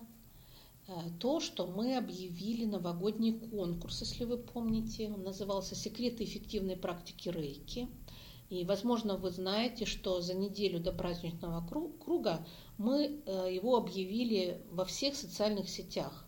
то, 1.21 1.41
что 1.41 1.67
мы 1.67 1.97
объявили 1.97 2.65
новогодний 2.65 3.33
конкурс, 3.33 4.01
если 4.01 4.25
вы 4.25 4.37
помните. 4.37 5.11
Он 5.11 5.23
назывался 5.23 5.75
«Секреты 5.75 6.25
эффективной 6.25 6.77
практики 6.77 7.29
рейки». 7.29 7.89
И, 8.51 8.65
возможно, 8.65 9.17
вы 9.17 9.31
знаете, 9.31 9.87
что 9.87 10.21
за 10.21 10.35
неделю 10.35 10.79
до 10.79 10.93
праздничного 10.93 11.67
круга 11.99 12.47
мы 12.77 13.23
э, 13.25 13.49
его 13.51 13.77
объявили 13.77 14.61
во 14.71 14.85
всех 14.85 15.15
социальных 15.15 15.71
сетях. 15.71 16.27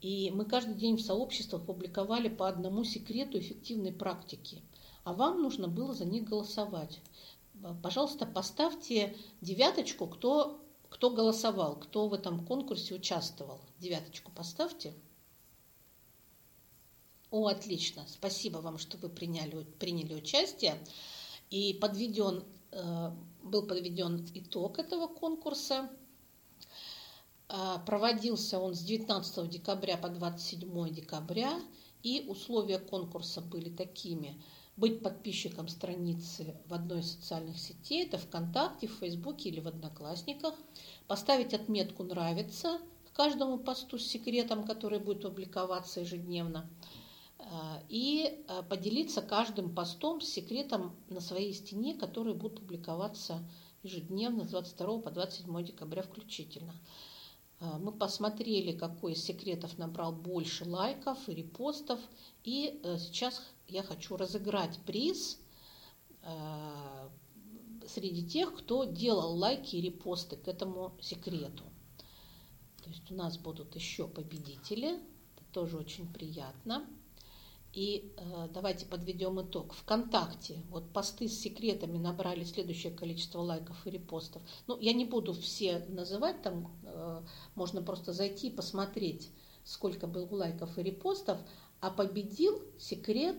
И 0.00 0.30
мы 0.30 0.44
каждый 0.44 0.74
день 0.74 0.96
в 0.96 1.02
сообществах 1.02 1.66
публиковали 1.66 2.28
по 2.28 2.48
одному 2.48 2.84
секрету 2.84 3.38
эффективной 3.38 3.92
практики. 3.92 4.62
А 5.02 5.12
вам 5.12 5.42
нужно 5.42 5.66
было 5.66 5.92
за 5.92 6.04
них 6.04 6.22
голосовать. 6.22 7.00
Пожалуйста, 7.82 8.24
поставьте 8.24 9.16
девяточку, 9.40 10.06
кто 10.06 10.62
кто 10.88 11.10
голосовал, 11.10 11.76
кто 11.76 12.08
в 12.08 12.14
этом 12.14 12.44
конкурсе 12.44 12.94
участвовал? 12.94 13.60
Девяточку 13.78 14.32
поставьте. 14.32 14.94
О, 17.30 17.46
отлично. 17.46 18.04
Спасибо 18.08 18.58
вам, 18.58 18.78
что 18.78 18.96
вы 18.96 19.08
приняли, 19.08 19.64
приняли 19.78 20.14
участие. 20.14 20.82
И 21.50 21.74
подведен, 21.74 22.42
э, 22.72 23.10
был 23.42 23.66
подведен 23.66 24.26
итог 24.34 24.78
этого 24.78 25.06
конкурса. 25.08 25.90
Э, 27.48 27.76
проводился 27.84 28.58
он 28.58 28.74
с 28.74 28.80
19 28.80 29.48
декабря 29.48 29.98
по 29.98 30.08
27 30.08 30.90
декабря. 30.90 31.60
И 32.02 32.24
условия 32.28 32.78
конкурса 32.78 33.42
были 33.42 33.68
такими. 33.68 34.42
Быть 34.78 35.02
подписчиком 35.02 35.66
страницы 35.66 36.54
в 36.68 36.74
одной 36.74 37.00
из 37.00 37.12
социальных 37.12 37.58
сетей, 37.58 38.06
это 38.06 38.16
ВКонтакте, 38.16 38.86
в 38.86 38.92
Фейсбуке 38.92 39.48
или 39.48 39.58
в 39.58 39.66
Одноклассниках, 39.66 40.54
поставить 41.08 41.52
отметку 41.52 42.04
«Нравится» 42.04 42.78
к 43.04 43.16
каждому 43.16 43.58
посту 43.58 43.98
с 43.98 44.06
секретом, 44.06 44.64
который 44.64 45.00
будет 45.00 45.22
публиковаться 45.22 46.00
ежедневно, 46.00 46.70
э, 47.38 47.42
и 47.88 48.44
э, 48.46 48.62
поделиться 48.68 49.20
каждым 49.20 49.74
постом 49.74 50.20
с 50.20 50.28
секретом 50.28 50.94
на 51.08 51.20
своей 51.20 51.52
стене, 51.52 51.94
который 51.94 52.34
будет 52.34 52.60
публиковаться 52.60 53.42
ежедневно 53.82 54.44
с 54.44 54.48
22 54.48 55.00
по 55.00 55.10
27 55.10 55.64
декабря 55.64 56.02
включительно. 56.02 56.72
Э, 57.58 57.78
мы 57.80 57.90
посмотрели, 57.90 58.78
какой 58.78 59.14
из 59.14 59.24
секретов 59.24 59.76
набрал 59.76 60.12
больше 60.12 60.64
лайков 60.64 61.28
и 61.28 61.34
репостов, 61.34 61.98
и 62.44 62.80
сейчас 62.98 63.42
я 63.68 63.82
хочу 63.82 64.16
разыграть 64.16 64.78
приз 64.86 65.38
э, 66.22 67.08
среди 67.86 68.26
тех, 68.26 68.56
кто 68.56 68.84
делал 68.84 69.36
лайки 69.36 69.76
и 69.76 69.80
репосты 69.80 70.36
к 70.36 70.48
этому 70.48 70.96
секрету. 71.00 71.64
То 72.82 72.90
есть 72.90 73.10
у 73.10 73.14
нас 73.14 73.36
будут 73.38 73.74
еще 73.76 74.08
победители, 74.08 74.94
это 74.94 75.44
тоже 75.52 75.76
очень 75.76 76.10
приятно. 76.12 76.86
И 77.74 78.14
э, 78.16 78.48
давайте 78.52 78.86
подведем 78.86 79.40
итог. 79.42 79.74
Вконтакте 79.74 80.62
вот 80.70 80.90
посты 80.90 81.28
с 81.28 81.38
секретами 81.38 81.98
набрали 81.98 82.44
следующее 82.44 82.92
количество 82.92 83.40
лайков 83.40 83.86
и 83.86 83.90
репостов. 83.90 84.42
Ну, 84.66 84.78
я 84.78 84.94
не 84.94 85.04
буду 85.04 85.34
все 85.34 85.80
называть, 85.88 86.40
там 86.40 86.74
э, 86.84 87.22
можно 87.54 87.82
просто 87.82 88.14
зайти 88.14 88.48
и 88.48 88.54
посмотреть, 88.54 89.30
сколько 89.64 90.06
было 90.06 90.26
лайков 90.34 90.78
и 90.78 90.82
репостов. 90.82 91.38
А 91.80 91.90
победил 91.90 92.60
секрет 92.78 93.36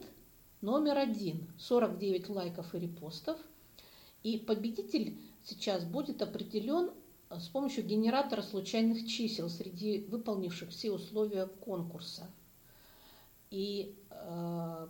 Номер 0.61 0.97
один. 0.97 1.47
49 1.57 2.29
лайков 2.29 2.75
и 2.75 2.79
репостов. 2.79 3.37
И 4.23 4.37
победитель 4.37 5.17
сейчас 5.43 5.85
будет 5.85 6.21
определен 6.21 6.91
э, 7.29 7.39
с 7.39 7.47
помощью 7.47 7.85
генератора 7.85 8.41
случайных 8.41 9.07
чисел 9.07 9.49
среди 9.49 10.05
выполнивших 10.09 10.69
все 10.69 10.91
условия 10.91 11.45
конкурса. 11.45 12.29
И 13.49 13.95
э, 14.09 14.87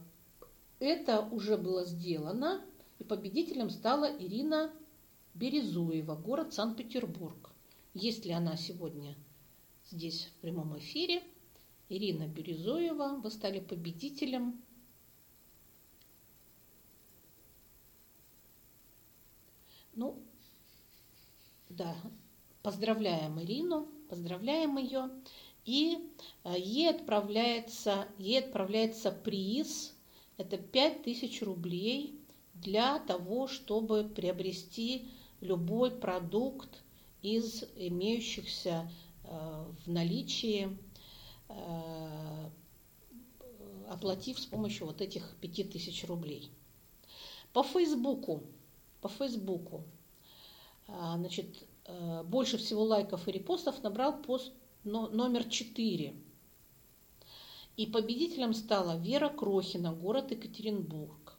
это 0.80 1.22
уже 1.32 1.55
было 1.57 1.86
сделано, 1.86 2.65
и 2.97 3.03
победителем 3.03 3.70
стала 3.70 4.05
Ирина 4.05 4.74
Березуева, 5.36 6.15
город 6.15 6.53
Санкт-Петербург. 6.53 7.51
Есть 7.93 8.26
ли 8.26 8.32
она 8.32 8.57
сегодня 8.57 9.15
здесь 9.91 10.26
в 10.26 10.41
прямом 10.41 10.78
эфире? 10.80 11.22
Ирина 11.89 12.28
Березуева, 12.28 13.20
вы 13.24 13.30
стали 13.30 13.59
победителем 13.59 14.61
Ну, 20.00 20.16
да, 21.68 21.93
поздравляем 22.64 23.38
Ирину, 23.41 23.89
поздравляем 24.10 24.78
ее. 24.78 25.10
И 25.66 26.10
э, 26.45 26.56
ей 26.58 26.89
отправляется, 26.89 28.08
ей 28.18 28.39
отправляется 28.39 29.12
приз, 29.12 29.93
это 30.38 30.58
5000 30.58 31.41
рублей 31.41 32.18
для 32.54 33.00
того, 33.00 33.50
чтобы 33.50 34.06
приобрести 34.06 35.10
любой 35.41 35.91
продукт 35.91 36.82
из 37.22 37.66
имеющихся 37.76 38.89
э, 39.26 39.66
в 39.86 39.91
наличии, 39.91 40.78
э, 41.50 42.50
оплатив 43.89 44.39
с 44.39 44.45
помощью 44.45 44.88
вот 44.88 45.02
этих 45.02 45.36
5000 45.41 46.06
рублей. 46.06 46.50
По 47.52 47.64
Фейсбуку 47.64 48.43
по 49.02 49.10
Фейсбуку. 49.10 49.84
А, 50.88 51.18
значит, 51.18 51.68
э, 51.86 52.24
больше 52.24 52.58
всего 52.58 52.84
лайков 52.84 53.28
и 53.28 53.32
репостов 53.32 53.82
набрал 53.84 54.22
пост 54.22 54.52
номер 54.84 55.43
4. 55.43 56.16
И 57.78 57.86
победителем 57.86 58.54
стала 58.54 58.97
Вера 58.97 59.30
Крохина, 59.30 59.93
город 59.93 60.32
Екатеринбург. 60.32 61.38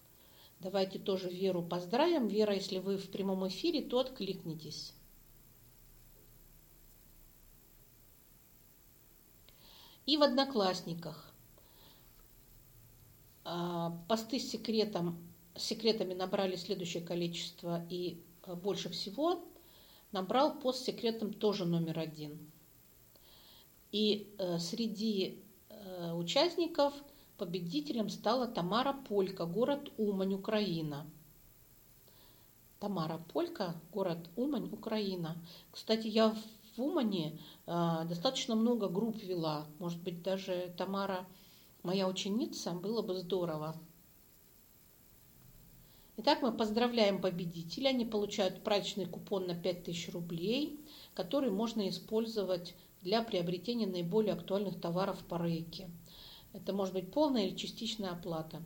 Давайте 0.60 0.98
тоже 0.98 1.30
Веру 1.30 1.62
поздравим. 1.62 2.28
Вера, 2.28 2.54
если 2.54 2.78
вы 2.78 2.96
в 2.96 3.10
прямом 3.10 3.48
эфире, 3.48 3.82
то 3.82 3.98
откликнитесь. 3.98 4.94
И 10.06 10.16
в 10.16 10.22
Одноклассниках 10.22 11.32
а, 13.44 13.90
посты 14.08 14.38
с 14.38 14.50
секретом 14.50 15.29
секретами 15.56 16.14
набрали 16.14 16.56
следующее 16.56 17.02
количество 17.02 17.84
и 17.88 18.22
э, 18.44 18.54
больше 18.54 18.88
всего 18.90 19.44
набрал 20.12 20.58
пост 20.58 20.80
с 20.80 20.84
секретом 20.84 21.32
тоже 21.32 21.64
номер 21.64 21.98
один. 21.98 22.38
И 23.92 24.34
э, 24.38 24.58
среди 24.58 25.42
э, 25.68 26.12
участников 26.12 26.94
победителем 27.38 28.08
стала 28.08 28.46
Тамара 28.46 28.92
Полька, 28.92 29.46
город 29.46 29.90
Умань, 29.96 30.34
Украина. 30.34 31.06
Тамара 32.78 33.18
Полька, 33.32 33.74
город 33.92 34.18
Умань, 34.36 34.68
Украина. 34.72 35.36
Кстати, 35.70 36.06
я 36.06 36.34
в 36.76 36.82
Умане 36.82 37.38
э, 37.66 38.04
достаточно 38.08 38.54
много 38.54 38.88
групп 38.88 39.22
вела. 39.22 39.66
Может 39.78 40.00
быть, 40.02 40.22
даже 40.22 40.72
Тамара 40.76 41.26
моя 41.82 42.08
ученица, 42.08 42.72
было 42.72 43.02
бы 43.02 43.18
здорово. 43.18 43.76
Итак, 46.22 46.42
мы 46.42 46.52
поздравляем 46.52 47.18
победителя. 47.18 47.88
Они 47.88 48.04
получают 48.04 48.62
праздничный 48.62 49.06
купон 49.06 49.46
на 49.46 49.54
5000 49.54 50.10
рублей, 50.10 50.78
который 51.14 51.50
можно 51.50 51.88
использовать 51.88 52.74
для 53.00 53.22
приобретения 53.22 53.86
наиболее 53.86 54.34
актуальных 54.34 54.78
товаров 54.78 55.24
по 55.24 55.42
рейке. 55.42 55.88
Это 56.52 56.74
может 56.74 56.92
быть 56.92 57.10
полная 57.10 57.46
или 57.46 57.56
частичная 57.56 58.10
оплата. 58.10 58.62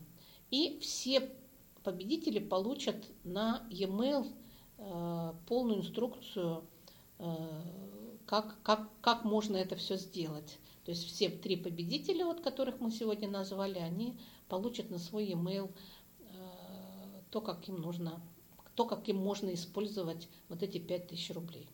И 0.50 0.80
все 0.80 1.30
победители 1.84 2.40
получат 2.40 2.96
на 3.22 3.64
e-mail 3.70 4.26
э, 4.78 5.32
полную 5.46 5.78
инструкцию, 5.78 6.64
э, 7.20 7.36
как, 8.26 8.60
как, 8.64 8.88
как 9.00 9.22
можно 9.22 9.54
это 9.54 9.76
все 9.76 9.96
сделать. 9.96 10.58
То 10.84 10.90
есть 10.90 11.06
все 11.06 11.28
три 11.28 11.54
победителя, 11.54 12.24
вот, 12.24 12.40
которых 12.40 12.80
мы 12.80 12.90
сегодня 12.90 13.28
назвали, 13.28 13.78
они 13.78 14.18
получат 14.48 14.90
на 14.90 14.98
свой 14.98 15.26
e-mail 15.26 15.70
то, 17.34 17.40
как 17.40 17.68
им 17.68 17.80
нужно, 17.80 18.22
то, 18.76 18.84
как 18.84 19.08
им 19.08 19.16
можно 19.16 19.52
использовать 19.52 20.28
вот 20.48 20.62
эти 20.62 20.78
5000 20.78 21.30
рублей. 21.32 21.68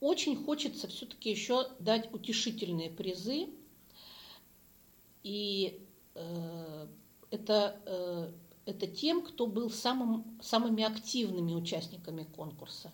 Очень 0.00 0.42
хочется 0.42 0.88
все-таки 0.88 1.30
еще 1.30 1.68
дать 1.80 2.10
утешительные 2.14 2.88
призы. 2.88 3.50
И 5.22 5.86
э, 6.14 6.86
это, 7.30 7.76
э, 7.84 8.32
это 8.64 8.86
тем, 8.86 9.22
кто 9.22 9.46
был 9.46 9.68
самым, 9.68 10.40
самыми 10.40 10.82
активными 10.82 11.52
участниками 11.52 12.22
конкурса, 12.24 12.90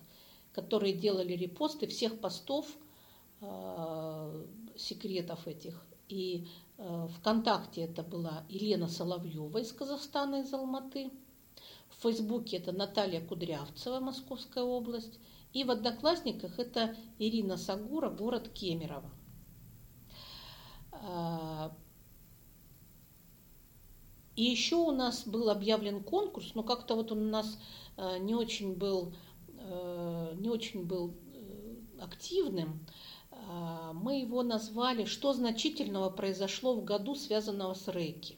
которые 0.51 0.91
делали 0.91 1.31
репосты 1.37 1.87
всех 1.87 2.19
постов 2.19 2.67
э, 3.39 4.45
секретов 4.75 5.47
этих. 5.47 5.87
И 6.09 6.49
э, 6.77 7.07
ВКонтакте 7.17 7.83
это 7.83 8.03
была 8.03 8.43
Елена 8.49 8.89
Соловьева 8.89 9.59
из 9.59 9.71
Казахстана, 9.71 10.41
из 10.41 10.53
Алматы– 10.53 11.11
в 11.99 12.03
Фейсбуке 12.03 12.57
это 12.57 12.71
Наталья 12.71 13.19
Кудрявцева, 13.19 13.99
Московская 13.99 14.63
область. 14.63 15.19
И 15.51 15.63
в 15.63 15.71
Одноклассниках 15.71 16.57
это 16.57 16.95
Ирина 17.17 17.57
Сагура, 17.57 18.09
город 18.09 18.49
Кемерово. 18.53 19.09
А, 20.91 21.75
и 24.35 24.43
еще 24.43 24.75
у 24.77 24.91
нас 24.91 25.27
был 25.27 25.49
объявлен 25.49 26.01
конкурс, 26.01 26.55
но 26.55 26.63
как-то 26.63 26.95
вот 26.95 27.11
он 27.11 27.27
у 27.27 27.29
нас 27.29 27.59
а, 27.97 28.17
не 28.17 28.33
очень 28.33 28.75
был, 28.75 29.13
а, 29.57 30.33
не 30.35 30.49
очень 30.49 30.85
был 30.85 31.15
э, 31.33 31.75
активным. 32.01 32.85
Мы 33.93 34.19
его 34.19 34.43
назвали 34.43 35.05
«Что 35.05 35.33
значительного 35.33 36.09
произошло 36.09 36.75
в 36.75 36.83
году, 36.83 37.15
связанного 37.15 37.73
с 37.73 37.87
рейки?». 37.87 38.37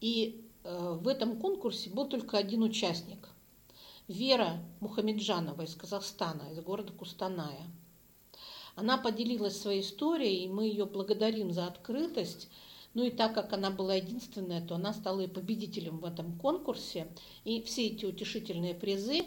И 0.00 0.47
Э, 0.47 0.47
в 0.68 1.08
этом 1.08 1.38
конкурсе 1.38 1.88
был 1.88 2.06
только 2.06 2.36
один 2.36 2.62
участник. 2.62 3.28
Вера 4.06 4.62
Мухамеджанова 4.80 5.62
из 5.62 5.74
Казахстана, 5.74 6.52
из 6.52 6.60
города 6.60 6.92
Кустаная. 6.92 7.66
Она 8.74 8.98
поделилась 8.98 9.60
своей 9.60 9.80
историей, 9.80 10.44
и 10.44 10.48
мы 10.48 10.66
ее 10.66 10.84
благодарим 10.84 11.52
за 11.52 11.66
открытость. 11.66 12.48
Ну 12.92 13.04
и 13.04 13.10
так 13.10 13.34
как 13.34 13.52
она 13.52 13.70
была 13.70 13.94
единственная, 13.94 14.66
то 14.66 14.74
она 14.74 14.92
стала 14.92 15.20
и 15.20 15.26
победителем 15.26 15.98
в 15.98 16.04
этом 16.04 16.38
конкурсе. 16.38 17.08
И 17.44 17.62
все 17.62 17.86
эти 17.86 18.04
утешительные 18.04 18.74
призы 18.74 19.20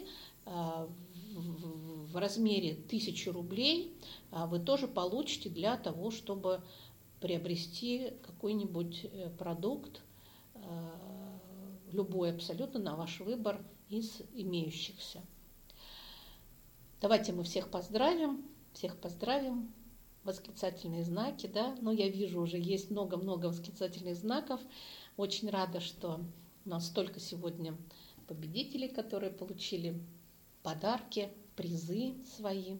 э, 0.46 0.86
в 1.34 2.16
размере 2.16 2.74
тысячи 2.74 3.28
рублей 3.28 3.96
э, 4.30 4.46
вы 4.46 4.60
тоже 4.60 4.86
получите 4.86 5.48
для 5.48 5.76
того, 5.76 6.12
чтобы 6.12 6.60
приобрести 7.20 8.12
какой-нибудь 8.22 9.06
продукт 9.38 10.02
любой 11.92 12.32
абсолютно 12.32 12.80
на 12.80 12.96
ваш 12.96 13.20
выбор 13.20 13.64
из 13.88 14.22
имеющихся. 14.34 15.20
Давайте 17.00 17.32
мы 17.32 17.42
всех 17.42 17.68
поздравим, 17.68 18.44
всех 18.72 18.96
поздравим. 18.96 19.72
Восклицательные 20.24 21.02
знаки, 21.02 21.48
да, 21.48 21.74
но 21.80 21.90
я 21.90 22.08
вижу 22.08 22.40
уже 22.40 22.56
есть 22.56 22.92
много-много 22.92 23.46
восклицательных 23.46 24.14
знаков. 24.14 24.60
Очень 25.16 25.50
рада, 25.50 25.80
что 25.80 26.20
у 26.64 26.68
нас 26.68 26.86
столько 26.86 27.18
сегодня 27.18 27.76
победителей, 28.28 28.88
которые 28.88 29.32
получили 29.32 30.00
подарки, 30.62 31.28
призы 31.56 32.14
свои. 32.36 32.78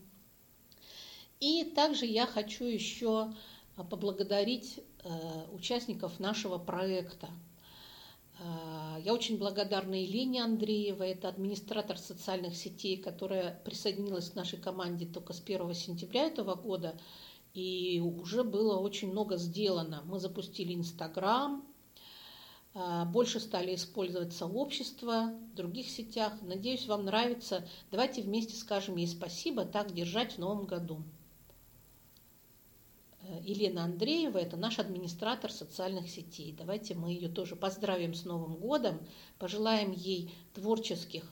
И 1.41 1.65
также 1.75 2.07
я 2.07 2.27
хочу 2.27 2.65
еще 2.65 3.33
поблагодарить 3.75 4.81
э, 5.03 5.09
участников 5.53 6.21
нашего 6.21 6.59
проекта. 6.59 7.29
Э, 8.43 9.01
я 9.05 9.15
очень 9.15 9.39
благодарна 9.39 9.95
Елене 9.95 10.43
Андреевой, 10.43 11.11
это 11.11 11.29
администратор 11.29 11.99
социальных 11.99 12.57
сетей, 12.57 12.97
которая 12.97 13.61
присоединилась 13.65 14.31
к 14.31 14.35
нашей 14.35 14.59
команде 14.59 15.07
только 15.07 15.33
с 15.33 15.41
1 15.41 15.75
сентября 15.75 16.27
этого 16.27 16.55
года. 16.55 16.99
И 17.55 18.01
уже 18.01 18.45
было 18.45 18.79
очень 18.79 19.11
много 19.11 19.37
сделано. 19.37 20.03
Мы 20.07 20.19
запустили 20.19 20.75
Инстаграм, 20.75 21.65
э, 22.75 23.05
больше 23.07 23.41
стали 23.41 23.75
использовать 23.75 24.33
сообщества 24.33 25.33
в 25.53 25.55
других 25.55 25.89
сетях. 25.89 26.33
Надеюсь, 26.43 26.87
вам 26.87 27.05
нравится. 27.05 27.67
Давайте 27.91 28.23
вместе 28.23 28.57
скажем 28.57 28.97
ей 28.97 29.07
спасибо, 29.07 29.65
так 29.65 29.93
держать 29.93 30.35
в 30.35 30.39
новом 30.39 30.65
году. 30.65 31.03
Э, 33.25 33.41
Елена 33.43 33.85
Андреева, 33.85 34.39
это 34.39 34.57
наш 34.57 34.79
администратор 34.79 35.53
социальных 35.53 36.11
сетей. 36.11 36.55
Давайте 36.57 36.95
мы 36.95 37.13
ее 37.13 37.29
тоже 37.29 37.57
поздравим 37.57 38.15
с 38.15 38.25
Новым 38.25 38.57
годом, 38.57 38.99
пожелаем 39.39 39.93
ей 39.93 40.35
творческих, 40.55 41.25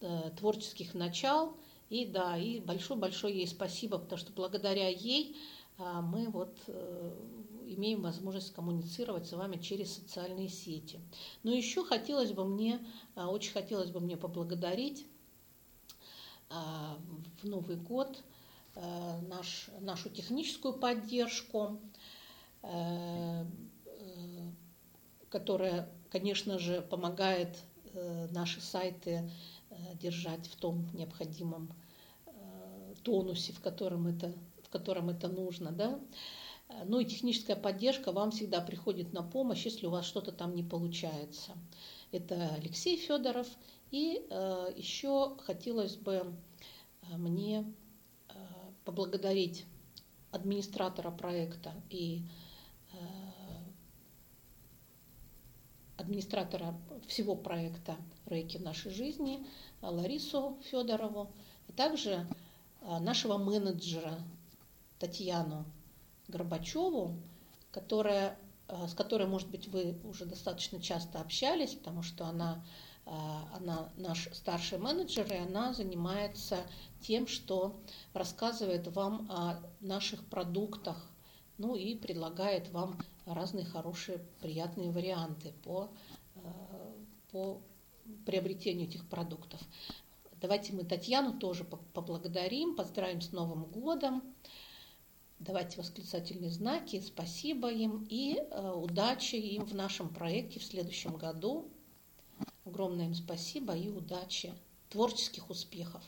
э, 0.00 0.30
творческих 0.38 0.94
начал. 0.94 1.56
И 1.90 2.06
да, 2.06 2.38
и 2.38 2.60
большое-большое 2.60 3.36
ей 3.36 3.46
спасибо, 3.46 3.98
потому 3.98 4.18
что 4.18 4.32
благодаря 4.32 4.88
ей 4.88 5.36
э, 5.78 6.00
мы 6.00 6.28
вот 6.28 6.56
имеем 7.66 8.02
возможность 8.02 8.52
коммуницировать 8.52 9.26
с 9.26 9.32
вами 9.32 9.56
через 9.56 9.94
социальные 9.94 10.48
сети. 10.48 11.00
Но 11.42 11.52
еще 11.52 11.84
хотелось 11.84 12.32
бы 12.32 12.44
мне, 12.44 12.84
очень 13.16 13.52
хотелось 13.52 13.90
бы 13.90 14.00
мне 14.00 14.16
поблагодарить 14.18 15.06
в 16.50 17.44
Новый 17.44 17.76
год 17.76 18.22
наш, 18.74 19.68
нашу 19.80 20.10
техническую 20.10 20.74
поддержку, 20.74 21.80
э, 22.62 23.44
э, 23.84 24.50
которая, 25.30 25.88
конечно 26.10 26.58
же, 26.58 26.82
помогает 26.82 27.56
наши 28.30 28.62
сайты 28.62 29.30
держать 30.00 30.46
в 30.46 30.56
том 30.56 30.88
необходимом 30.94 31.70
тонусе, 33.02 33.52
в 33.52 33.60
котором 33.60 34.06
это, 34.06 34.32
в 34.62 34.70
котором 34.70 35.10
это 35.10 35.28
нужно. 35.28 35.72
Да? 35.72 36.00
Ну 36.86 37.00
и 37.00 37.04
техническая 37.04 37.54
поддержка 37.54 38.10
вам 38.12 38.30
всегда 38.30 38.62
приходит 38.62 39.12
на 39.12 39.22
помощь, 39.22 39.66
если 39.66 39.86
у 39.86 39.90
вас 39.90 40.06
что-то 40.06 40.32
там 40.32 40.54
не 40.54 40.62
получается. 40.62 41.52
Это 42.12 42.54
Алексей 42.54 42.96
Федоров. 42.96 43.46
И 43.90 44.26
еще 44.74 45.36
хотелось 45.44 45.96
бы 45.96 46.34
мне 47.10 47.66
поблагодарить 48.84 49.64
администратора 50.30 51.10
проекта 51.10 51.72
и 51.90 52.22
э, 52.92 52.96
администратора 55.96 56.74
всего 57.06 57.36
проекта 57.36 57.96
«Рейки 58.26 58.56
в 58.56 58.62
нашей 58.62 58.92
жизни» 58.92 59.46
Ларису 59.82 60.58
Федорову, 60.70 61.32
а 61.68 61.72
также 61.72 62.26
э, 62.80 62.98
нашего 62.98 63.38
менеджера 63.38 64.18
Татьяну 64.98 65.64
Горбачеву, 66.28 67.16
которая, 67.70 68.38
э, 68.68 68.86
с 68.88 68.94
которой, 68.94 69.26
может 69.26 69.50
быть, 69.50 69.68
вы 69.68 69.98
уже 70.04 70.24
достаточно 70.24 70.80
часто 70.80 71.20
общались, 71.20 71.74
потому 71.74 72.02
что 72.02 72.26
она 72.26 72.64
она 73.04 73.90
наш 73.96 74.28
старший 74.32 74.78
менеджер, 74.78 75.26
и 75.32 75.36
она 75.36 75.72
занимается 75.72 76.58
тем, 77.00 77.26
что 77.26 77.80
рассказывает 78.14 78.86
вам 78.88 79.30
о 79.30 79.60
наших 79.80 80.24
продуктах, 80.26 80.96
ну 81.58 81.74
и 81.74 81.94
предлагает 81.96 82.70
вам 82.70 82.98
разные 83.26 83.64
хорошие, 83.64 84.18
приятные 84.40 84.90
варианты 84.90 85.52
по, 85.64 85.90
а, 86.36 86.94
по 87.30 87.60
приобретению 88.24 88.88
этих 88.88 89.08
продуктов. 89.08 89.60
Давайте 90.40 90.72
мы 90.72 90.84
Татьяну 90.84 91.38
тоже 91.38 91.64
поблагодарим, 91.64 92.74
поздравим 92.74 93.20
с 93.20 93.32
Новым 93.32 93.64
годом. 93.64 94.22
Давайте 95.38 95.78
восклицательные 95.78 96.50
знаки, 96.50 97.00
спасибо 97.00 97.70
им 97.70 98.06
и 98.08 98.38
а, 98.50 98.74
удачи 98.74 99.36
им 99.36 99.64
в 99.64 99.74
нашем 99.74 100.08
проекте 100.08 100.60
в 100.60 100.64
следующем 100.64 101.16
году. 101.16 101.68
Огромное 102.64 103.06
им 103.06 103.14
спасибо 103.14 103.76
и 103.76 103.88
удачи, 103.88 104.54
творческих 104.88 105.50
успехов. 105.50 106.02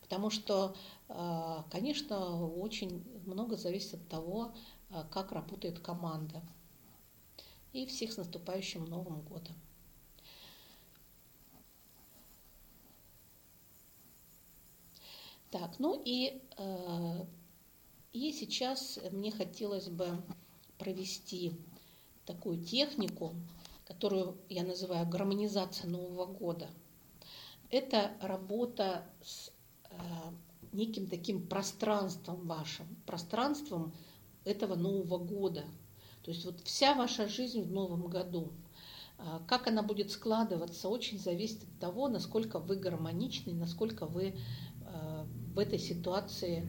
Потому 0.00 0.28
что, 0.28 0.74
э, 1.08 1.62
конечно, 1.70 2.46
очень 2.46 3.04
много 3.26 3.56
зависит 3.56 3.94
от 3.94 4.08
того, 4.08 4.52
э, 4.90 5.04
как 5.10 5.32
работает 5.32 5.78
команда. 5.78 6.42
И 7.72 7.86
всех 7.86 8.12
с 8.12 8.16
наступающим 8.16 8.84
Новым 8.84 9.22
годом. 9.22 9.54
Так, 15.50 15.78
ну 15.78 16.00
и, 16.04 16.42
э, 16.58 17.26
и 18.12 18.32
сейчас 18.32 18.98
мне 19.10 19.30
хотелось 19.30 19.88
бы 19.88 20.22
провести 20.78 21.52
такую 22.26 22.64
технику, 22.64 23.34
которую 23.90 24.36
я 24.48 24.62
называю 24.62 25.04
гармонизация 25.08 25.90
Нового 25.90 26.24
года, 26.24 26.68
это 27.70 28.12
работа 28.20 29.04
с 29.20 29.50
э, 29.90 29.96
неким 30.70 31.08
таким 31.08 31.48
пространством 31.48 32.46
вашим, 32.46 32.86
пространством 33.04 33.92
этого 34.44 34.76
Нового 34.76 35.18
года. 35.18 35.64
То 36.22 36.30
есть 36.30 36.44
вот 36.44 36.60
вся 36.60 36.94
ваша 36.94 37.28
жизнь 37.28 37.62
в 37.62 37.72
Новом 37.72 38.06
году, 38.06 38.52
э, 39.18 39.40
как 39.48 39.66
она 39.66 39.82
будет 39.82 40.12
складываться, 40.12 40.88
очень 40.88 41.18
зависит 41.18 41.64
от 41.64 41.80
того, 41.80 42.06
насколько 42.06 42.60
вы 42.60 42.76
гармоничны, 42.76 43.52
насколько 43.54 44.06
вы 44.06 44.36
э, 44.84 45.26
в 45.52 45.58
этой 45.58 45.80
ситуации, 45.80 46.64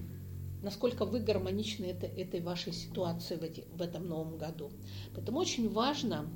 насколько 0.63 1.05
вы 1.05 1.19
гармоничны 1.19 1.85
это, 1.85 2.07
этой 2.07 2.41
вашей 2.41 2.73
ситуации 2.73 3.35
в, 3.75 3.79
этом 3.79 4.07
новом 4.07 4.39
году. 4.39 4.71
Поэтому 5.13 5.37
очень 5.37 5.69
важно 5.69 6.27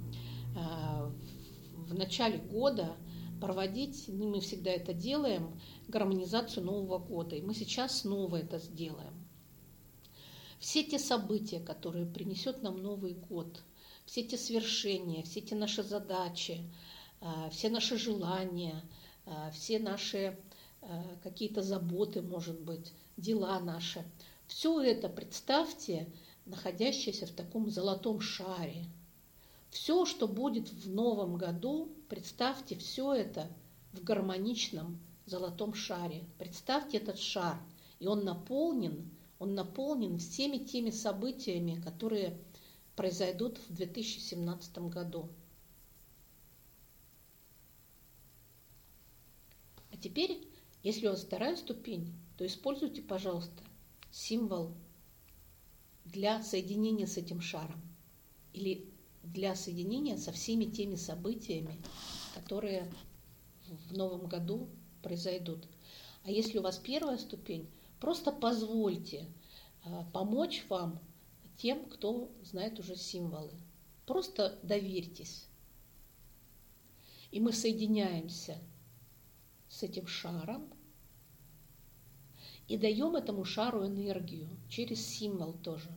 в 0.55 1.93
начале 1.93 2.37
года 2.37 2.95
проводить, 3.41 4.05
ну, 4.07 4.29
мы 4.29 4.39
всегда 4.39 4.71
это 4.71 4.93
делаем, 4.93 5.59
гармонизацию 5.87 6.65
Нового 6.65 6.97
года. 6.97 7.35
И 7.35 7.41
мы 7.41 7.53
сейчас 7.53 8.01
снова 8.01 8.37
это 8.37 8.59
сделаем. 8.59 9.13
Все 10.57 10.83
те 10.83 10.97
события, 10.97 11.59
которые 11.59 12.05
принесет 12.05 12.63
нам 12.63 12.81
Новый 12.81 13.13
год, 13.13 13.61
все 14.05 14.23
те 14.23 14.37
свершения, 14.37 15.23
все 15.23 15.41
те 15.41 15.55
наши 15.55 15.83
задачи, 15.83 16.61
э, 17.19 17.49
все 17.51 17.69
наши 17.69 17.97
желания, 17.97 18.81
э, 19.25 19.51
все 19.53 19.79
наши 19.79 20.37
какие-то 21.23 21.63
заботы, 21.63 22.21
может 22.21 22.59
быть, 22.61 22.93
дела 23.17 23.59
наши. 23.59 24.05
Все 24.45 24.79
это 24.81 25.09
представьте, 25.09 26.07
находящееся 26.45 27.25
в 27.25 27.31
таком 27.31 27.71
золотом 27.71 28.21
шаре– 28.21 28.85
все, 29.75 30.05
что 30.05 30.25
будет 30.25 30.69
в 30.69 30.89
новом 30.89 31.35
году, 31.35 31.93
представьте 32.07 32.77
все 32.77 33.13
это 33.13 33.51
в 33.91 34.01
гармоничном 34.05 34.97
золотом 35.25 35.73
шаре. 35.73 36.23
Представьте 36.39 36.95
этот 36.95 37.19
шар, 37.19 37.59
и 37.99 38.07
он 38.07 38.23
наполнен, 38.23 39.11
он 39.37 39.53
наполнен 39.53 40.17
всеми 40.17 40.59
теми 40.59 40.91
событиями, 40.91 41.81
которые 41.81 42.39
произойдут 42.95 43.57
в 43.67 43.75
2017 43.75 44.77
году. 44.87 45.27
А 49.91 49.97
теперь, 49.97 50.47
если 50.83 51.07
у 51.07 51.09
вас 51.09 51.23
вторая 51.23 51.57
ступень, 51.57 52.13
то 52.37 52.45
используйте, 52.45 53.01
пожалуйста, 53.01 53.61
символ 54.09 54.71
для 56.05 56.41
соединения 56.43 57.07
с 57.07 57.17
этим 57.17 57.41
шаром 57.41 57.81
или 58.53 58.94
для 59.25 59.55
соединения 59.55 60.17
со 60.17 60.31
всеми 60.31 60.65
теми 60.65 60.95
событиями, 60.95 61.81
которые 62.33 62.91
в 63.89 63.95
новом 63.95 64.27
году 64.27 64.69
произойдут. 65.01 65.67
А 66.23 66.31
если 66.31 66.57
у 66.57 66.61
вас 66.61 66.77
первая 66.77 67.17
ступень, 67.17 67.69
просто 67.99 68.31
позвольте 68.31 69.27
а, 69.83 70.03
помочь 70.13 70.65
вам 70.69 70.99
тем, 71.57 71.85
кто 71.85 72.31
знает 72.43 72.79
уже 72.79 72.95
символы. 72.95 73.51
Просто 74.05 74.59
доверьтесь. 74.63 75.47
И 77.31 77.39
мы 77.39 77.53
соединяемся 77.53 78.57
с 79.69 79.83
этим 79.83 80.07
шаром 80.07 80.69
и 82.67 82.77
даем 82.77 83.15
этому 83.15 83.43
шару 83.43 83.85
энергию 83.85 84.49
через 84.69 85.05
символ 85.05 85.53
тоже, 85.53 85.91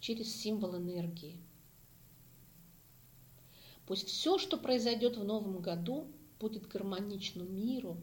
через 0.00 0.34
символ 0.34 0.76
энергии. 0.76 1.40
Пусть 3.88 4.08
все, 4.08 4.36
что 4.36 4.58
произойдет 4.58 5.16
в 5.16 5.24
новом 5.24 5.62
году, 5.62 6.06
будет 6.38 6.68
гармонично 6.68 7.42
миру, 7.42 7.96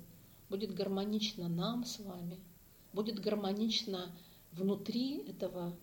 будет 0.49 0.73
гармонично 0.73 1.47
нам 1.47 1.85
с 1.85 1.99
вами, 1.99 2.39
будет 2.91 3.19
гармонично 3.19 4.11
внутри 4.51 5.17
этого 5.27 5.77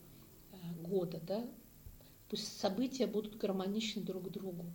э, 0.50 0.56
года, 0.82 1.20
да? 1.24 1.48
Пусть 2.28 2.58
события 2.58 3.06
будут 3.06 3.36
гармоничны 3.36 4.02
друг 4.02 4.28
другу. 4.32 4.66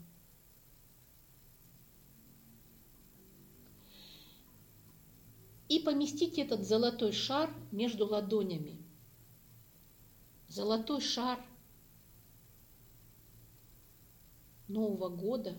И 5.68 5.80
поместите 5.80 6.44
этот 6.44 6.66
золотой 6.66 7.12
шар 7.12 7.54
между 7.74 8.08
ладонями. 8.08 8.78
Золотой 10.48 11.02
шар 11.02 11.38
Нового 14.68 15.10
года, 15.10 15.58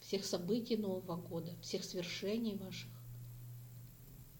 всех 0.00 0.24
событий 0.24 0.76
Нового 0.76 1.16
года, 1.16 1.54
всех 1.60 1.84
свершений 1.84 2.56
ваших 2.56 2.90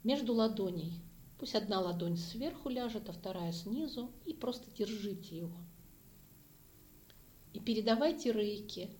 между 0.06 0.34
ладоней. 0.34 1.02
Пусть 1.38 1.56
одна 1.56 1.80
ладонь 1.80 2.16
сверху 2.16 2.68
ляжет, 2.68 3.08
а 3.08 3.12
вторая 3.12 3.52
снизу, 3.52 4.10
и 4.24 4.32
просто 4.32 4.70
держите 4.70 5.36
его. 5.36 5.58
И 7.52 7.60
передавайте 7.60 8.32
рейки 8.32 8.90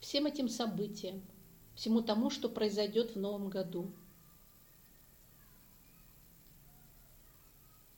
всем 0.00 0.26
этим 0.26 0.48
событиям, 0.48 1.22
всему 1.74 2.00
тому, 2.00 2.30
что 2.30 2.48
произойдет 2.48 3.14
в 3.14 3.18
новом 3.18 3.50
году. 3.50 3.92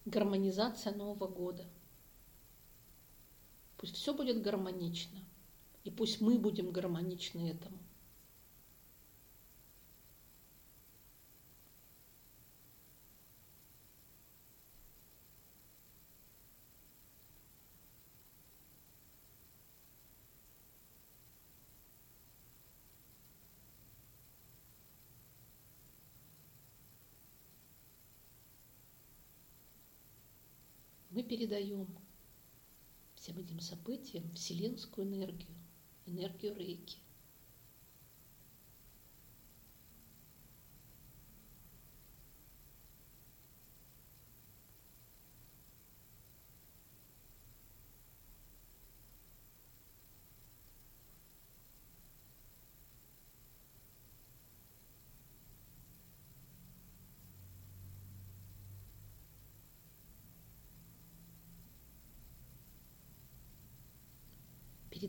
Гармонизация 0.04 0.94
Нового 0.94 1.28
года. 1.28 1.64
Пусть 3.84 3.96
все 3.96 4.14
будет 4.14 4.40
гармонично, 4.40 5.18
и 5.84 5.90
пусть 5.90 6.22
мы 6.22 6.38
будем 6.38 6.70
гармоничны 6.70 7.50
этому. 7.50 7.76
мы 31.10 31.22
передаем 31.22 31.86
всем 33.24 33.38
этим 33.38 33.58
событиям 33.58 34.30
вселенскую 34.34 35.06
энергию, 35.06 35.56
энергию 36.04 36.54
рейки. 36.54 36.98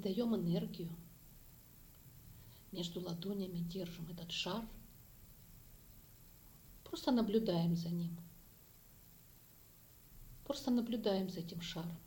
Передаем 0.05 0.35
энергию. 0.35 0.95
Между 2.71 2.99
ладонями 3.01 3.57
держим 3.57 4.07
этот 4.11 4.31
шар. 4.31 4.63
Просто 6.83 7.11
наблюдаем 7.11 7.75
за 7.75 7.89
ним. 7.89 8.15
Просто 10.45 10.69
наблюдаем 10.69 11.29
за 11.29 11.39
этим 11.39 11.61
шаром. 11.61 11.97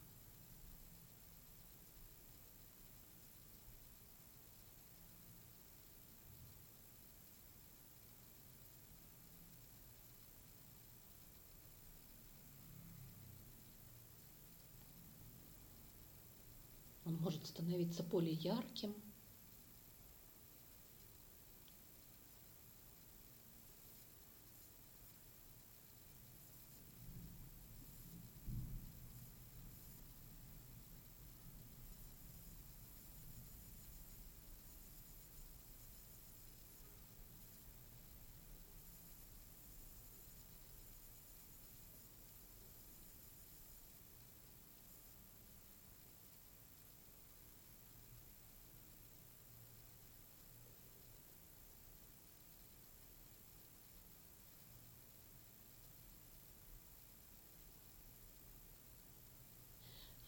Он 17.05 17.17
может 17.29 17.47
становиться 17.47 18.03
более 18.03 18.33
ярким. 18.33 19.08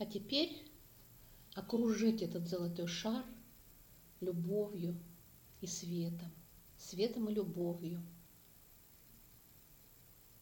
А 0.01 0.07
теперь 0.07 0.67
окружить 1.55 2.23
этот 2.23 2.49
золотой 2.49 2.87
шар 2.87 3.23
любовью 4.23 4.99
и 5.61 5.67
светом, 5.67 6.33
светом 6.79 7.29
и 7.29 7.35
любовью. 7.35 8.01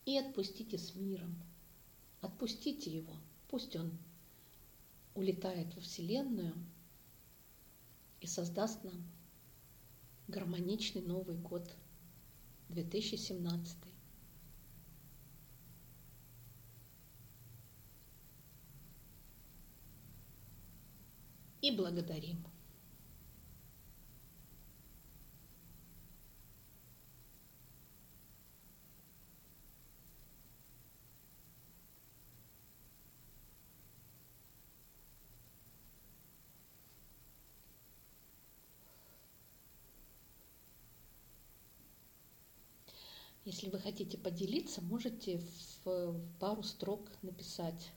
И 0.07 0.17
отпустите 0.17 0.79
с 0.79 0.95
миром. 0.95 1.35
Отпустите 2.21 2.99
его. 2.99 3.13
Пусть 3.49 3.75
он 3.75 3.99
улетает 5.17 5.75
во 5.75 5.81
Вселенную 5.81 6.55
и 8.21 8.29
создаст 8.29 8.85
нам 8.85 9.11
гармоничный 10.29 11.03
Новый 11.03 11.37
год 11.37 11.69
2017. 12.69 13.88
И 21.69 21.77
благодарим. 21.77 22.45
Если 43.45 43.71
вы 43.71 43.79
хотите 43.79 44.19
поделиться, 44.19 44.83
можете 44.83 45.41
в 45.85 46.21
пару 46.39 46.63
строк 46.63 47.09
написать 47.23 47.93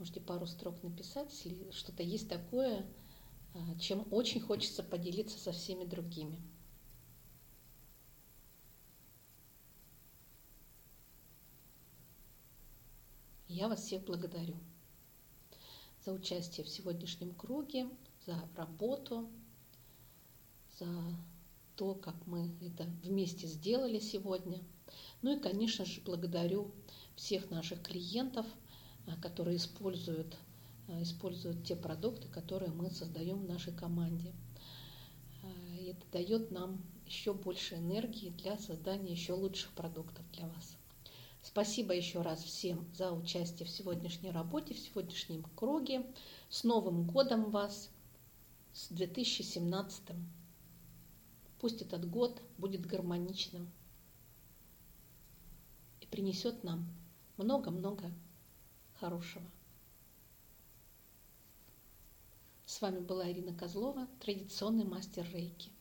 Можете 0.00 0.22
пару 0.22 0.46
строк 0.46 0.82
написать, 0.82 1.30
если 1.30 1.70
что-то 1.72 2.02
есть 2.02 2.26
такое, 2.26 2.86
а, 3.52 3.78
чем 3.78 4.08
очень 4.10 4.40
хочется 4.40 4.82
поделиться 4.82 5.38
со 5.38 5.52
всеми 5.52 5.84
другими. 5.84 6.40
Я 13.46 13.68
вас 13.68 13.82
всех 13.82 14.02
благодарю 14.06 14.56
за 16.06 16.12
участие 16.12 16.64
в 16.64 16.70
сегодняшнем 16.70 17.34
круге, 17.34 17.86
за 18.24 18.42
работу, 18.56 19.28
за 20.78 20.88
то, 21.76 21.94
как 21.94 22.26
мы 22.26 22.56
это 22.62 22.84
вместе 23.04 23.46
сделали 23.46 23.98
сегодня. 23.98 24.62
Ну 25.20 25.36
и, 25.36 25.40
конечно 25.40 25.84
же, 25.84 26.00
благодарю 26.00 26.70
всех 27.16 27.50
наших 27.50 27.82
клиентов– 27.82 28.46
которые 29.16 29.56
используют, 29.56 30.36
а, 30.88 31.02
используют 31.02 31.64
те 31.64 31.76
продукты, 31.76 32.28
которые 32.28 32.72
мы 32.72 32.90
создаем 32.90 33.38
в 33.40 33.48
нашей 33.48 33.72
команде. 33.72 34.32
это 35.86 36.06
дает 36.12 36.50
нам 36.50 36.80
еще 37.06 37.32
больше 37.32 37.74
энергии 37.76 38.30
для 38.30 38.56
создания 38.58 39.10
еще 39.12 39.32
лучших 39.32 39.72
продуктов 39.72 40.24
для 40.32 40.46
вас. 40.46 40.76
Спасибо 41.42 41.94
еще 41.94 42.20
раз 42.20 42.42
всем 42.42 42.86
за 42.94 43.12
участие 43.12 43.66
в 43.66 43.70
сегодняшней 43.70 44.30
работе, 44.30 44.74
в 44.74 44.78
сегодняшнем 44.78 45.42
круге. 45.56 46.06
С 46.50 46.64
Новым 46.64 47.04
годом 47.04 47.50
вас, 47.50 47.90
с 48.72 48.88
2017. 48.88 50.02
Пусть 51.60 51.82
этот 51.82 52.08
год 52.08 52.40
будет 52.58 52.86
гармоничным 52.86 53.70
и 56.00 56.06
принесет 56.06 56.62
нам 56.62 56.86
много-много 57.38 58.12
хорошего. 59.00 59.50
С 62.66 62.80
вами 62.80 63.00
была 63.00 63.30
Ирина 63.32 63.52
Козлова, 63.52 64.06
традиционный 64.20 64.84
мастер 64.84 65.26
рейки. 65.32 65.72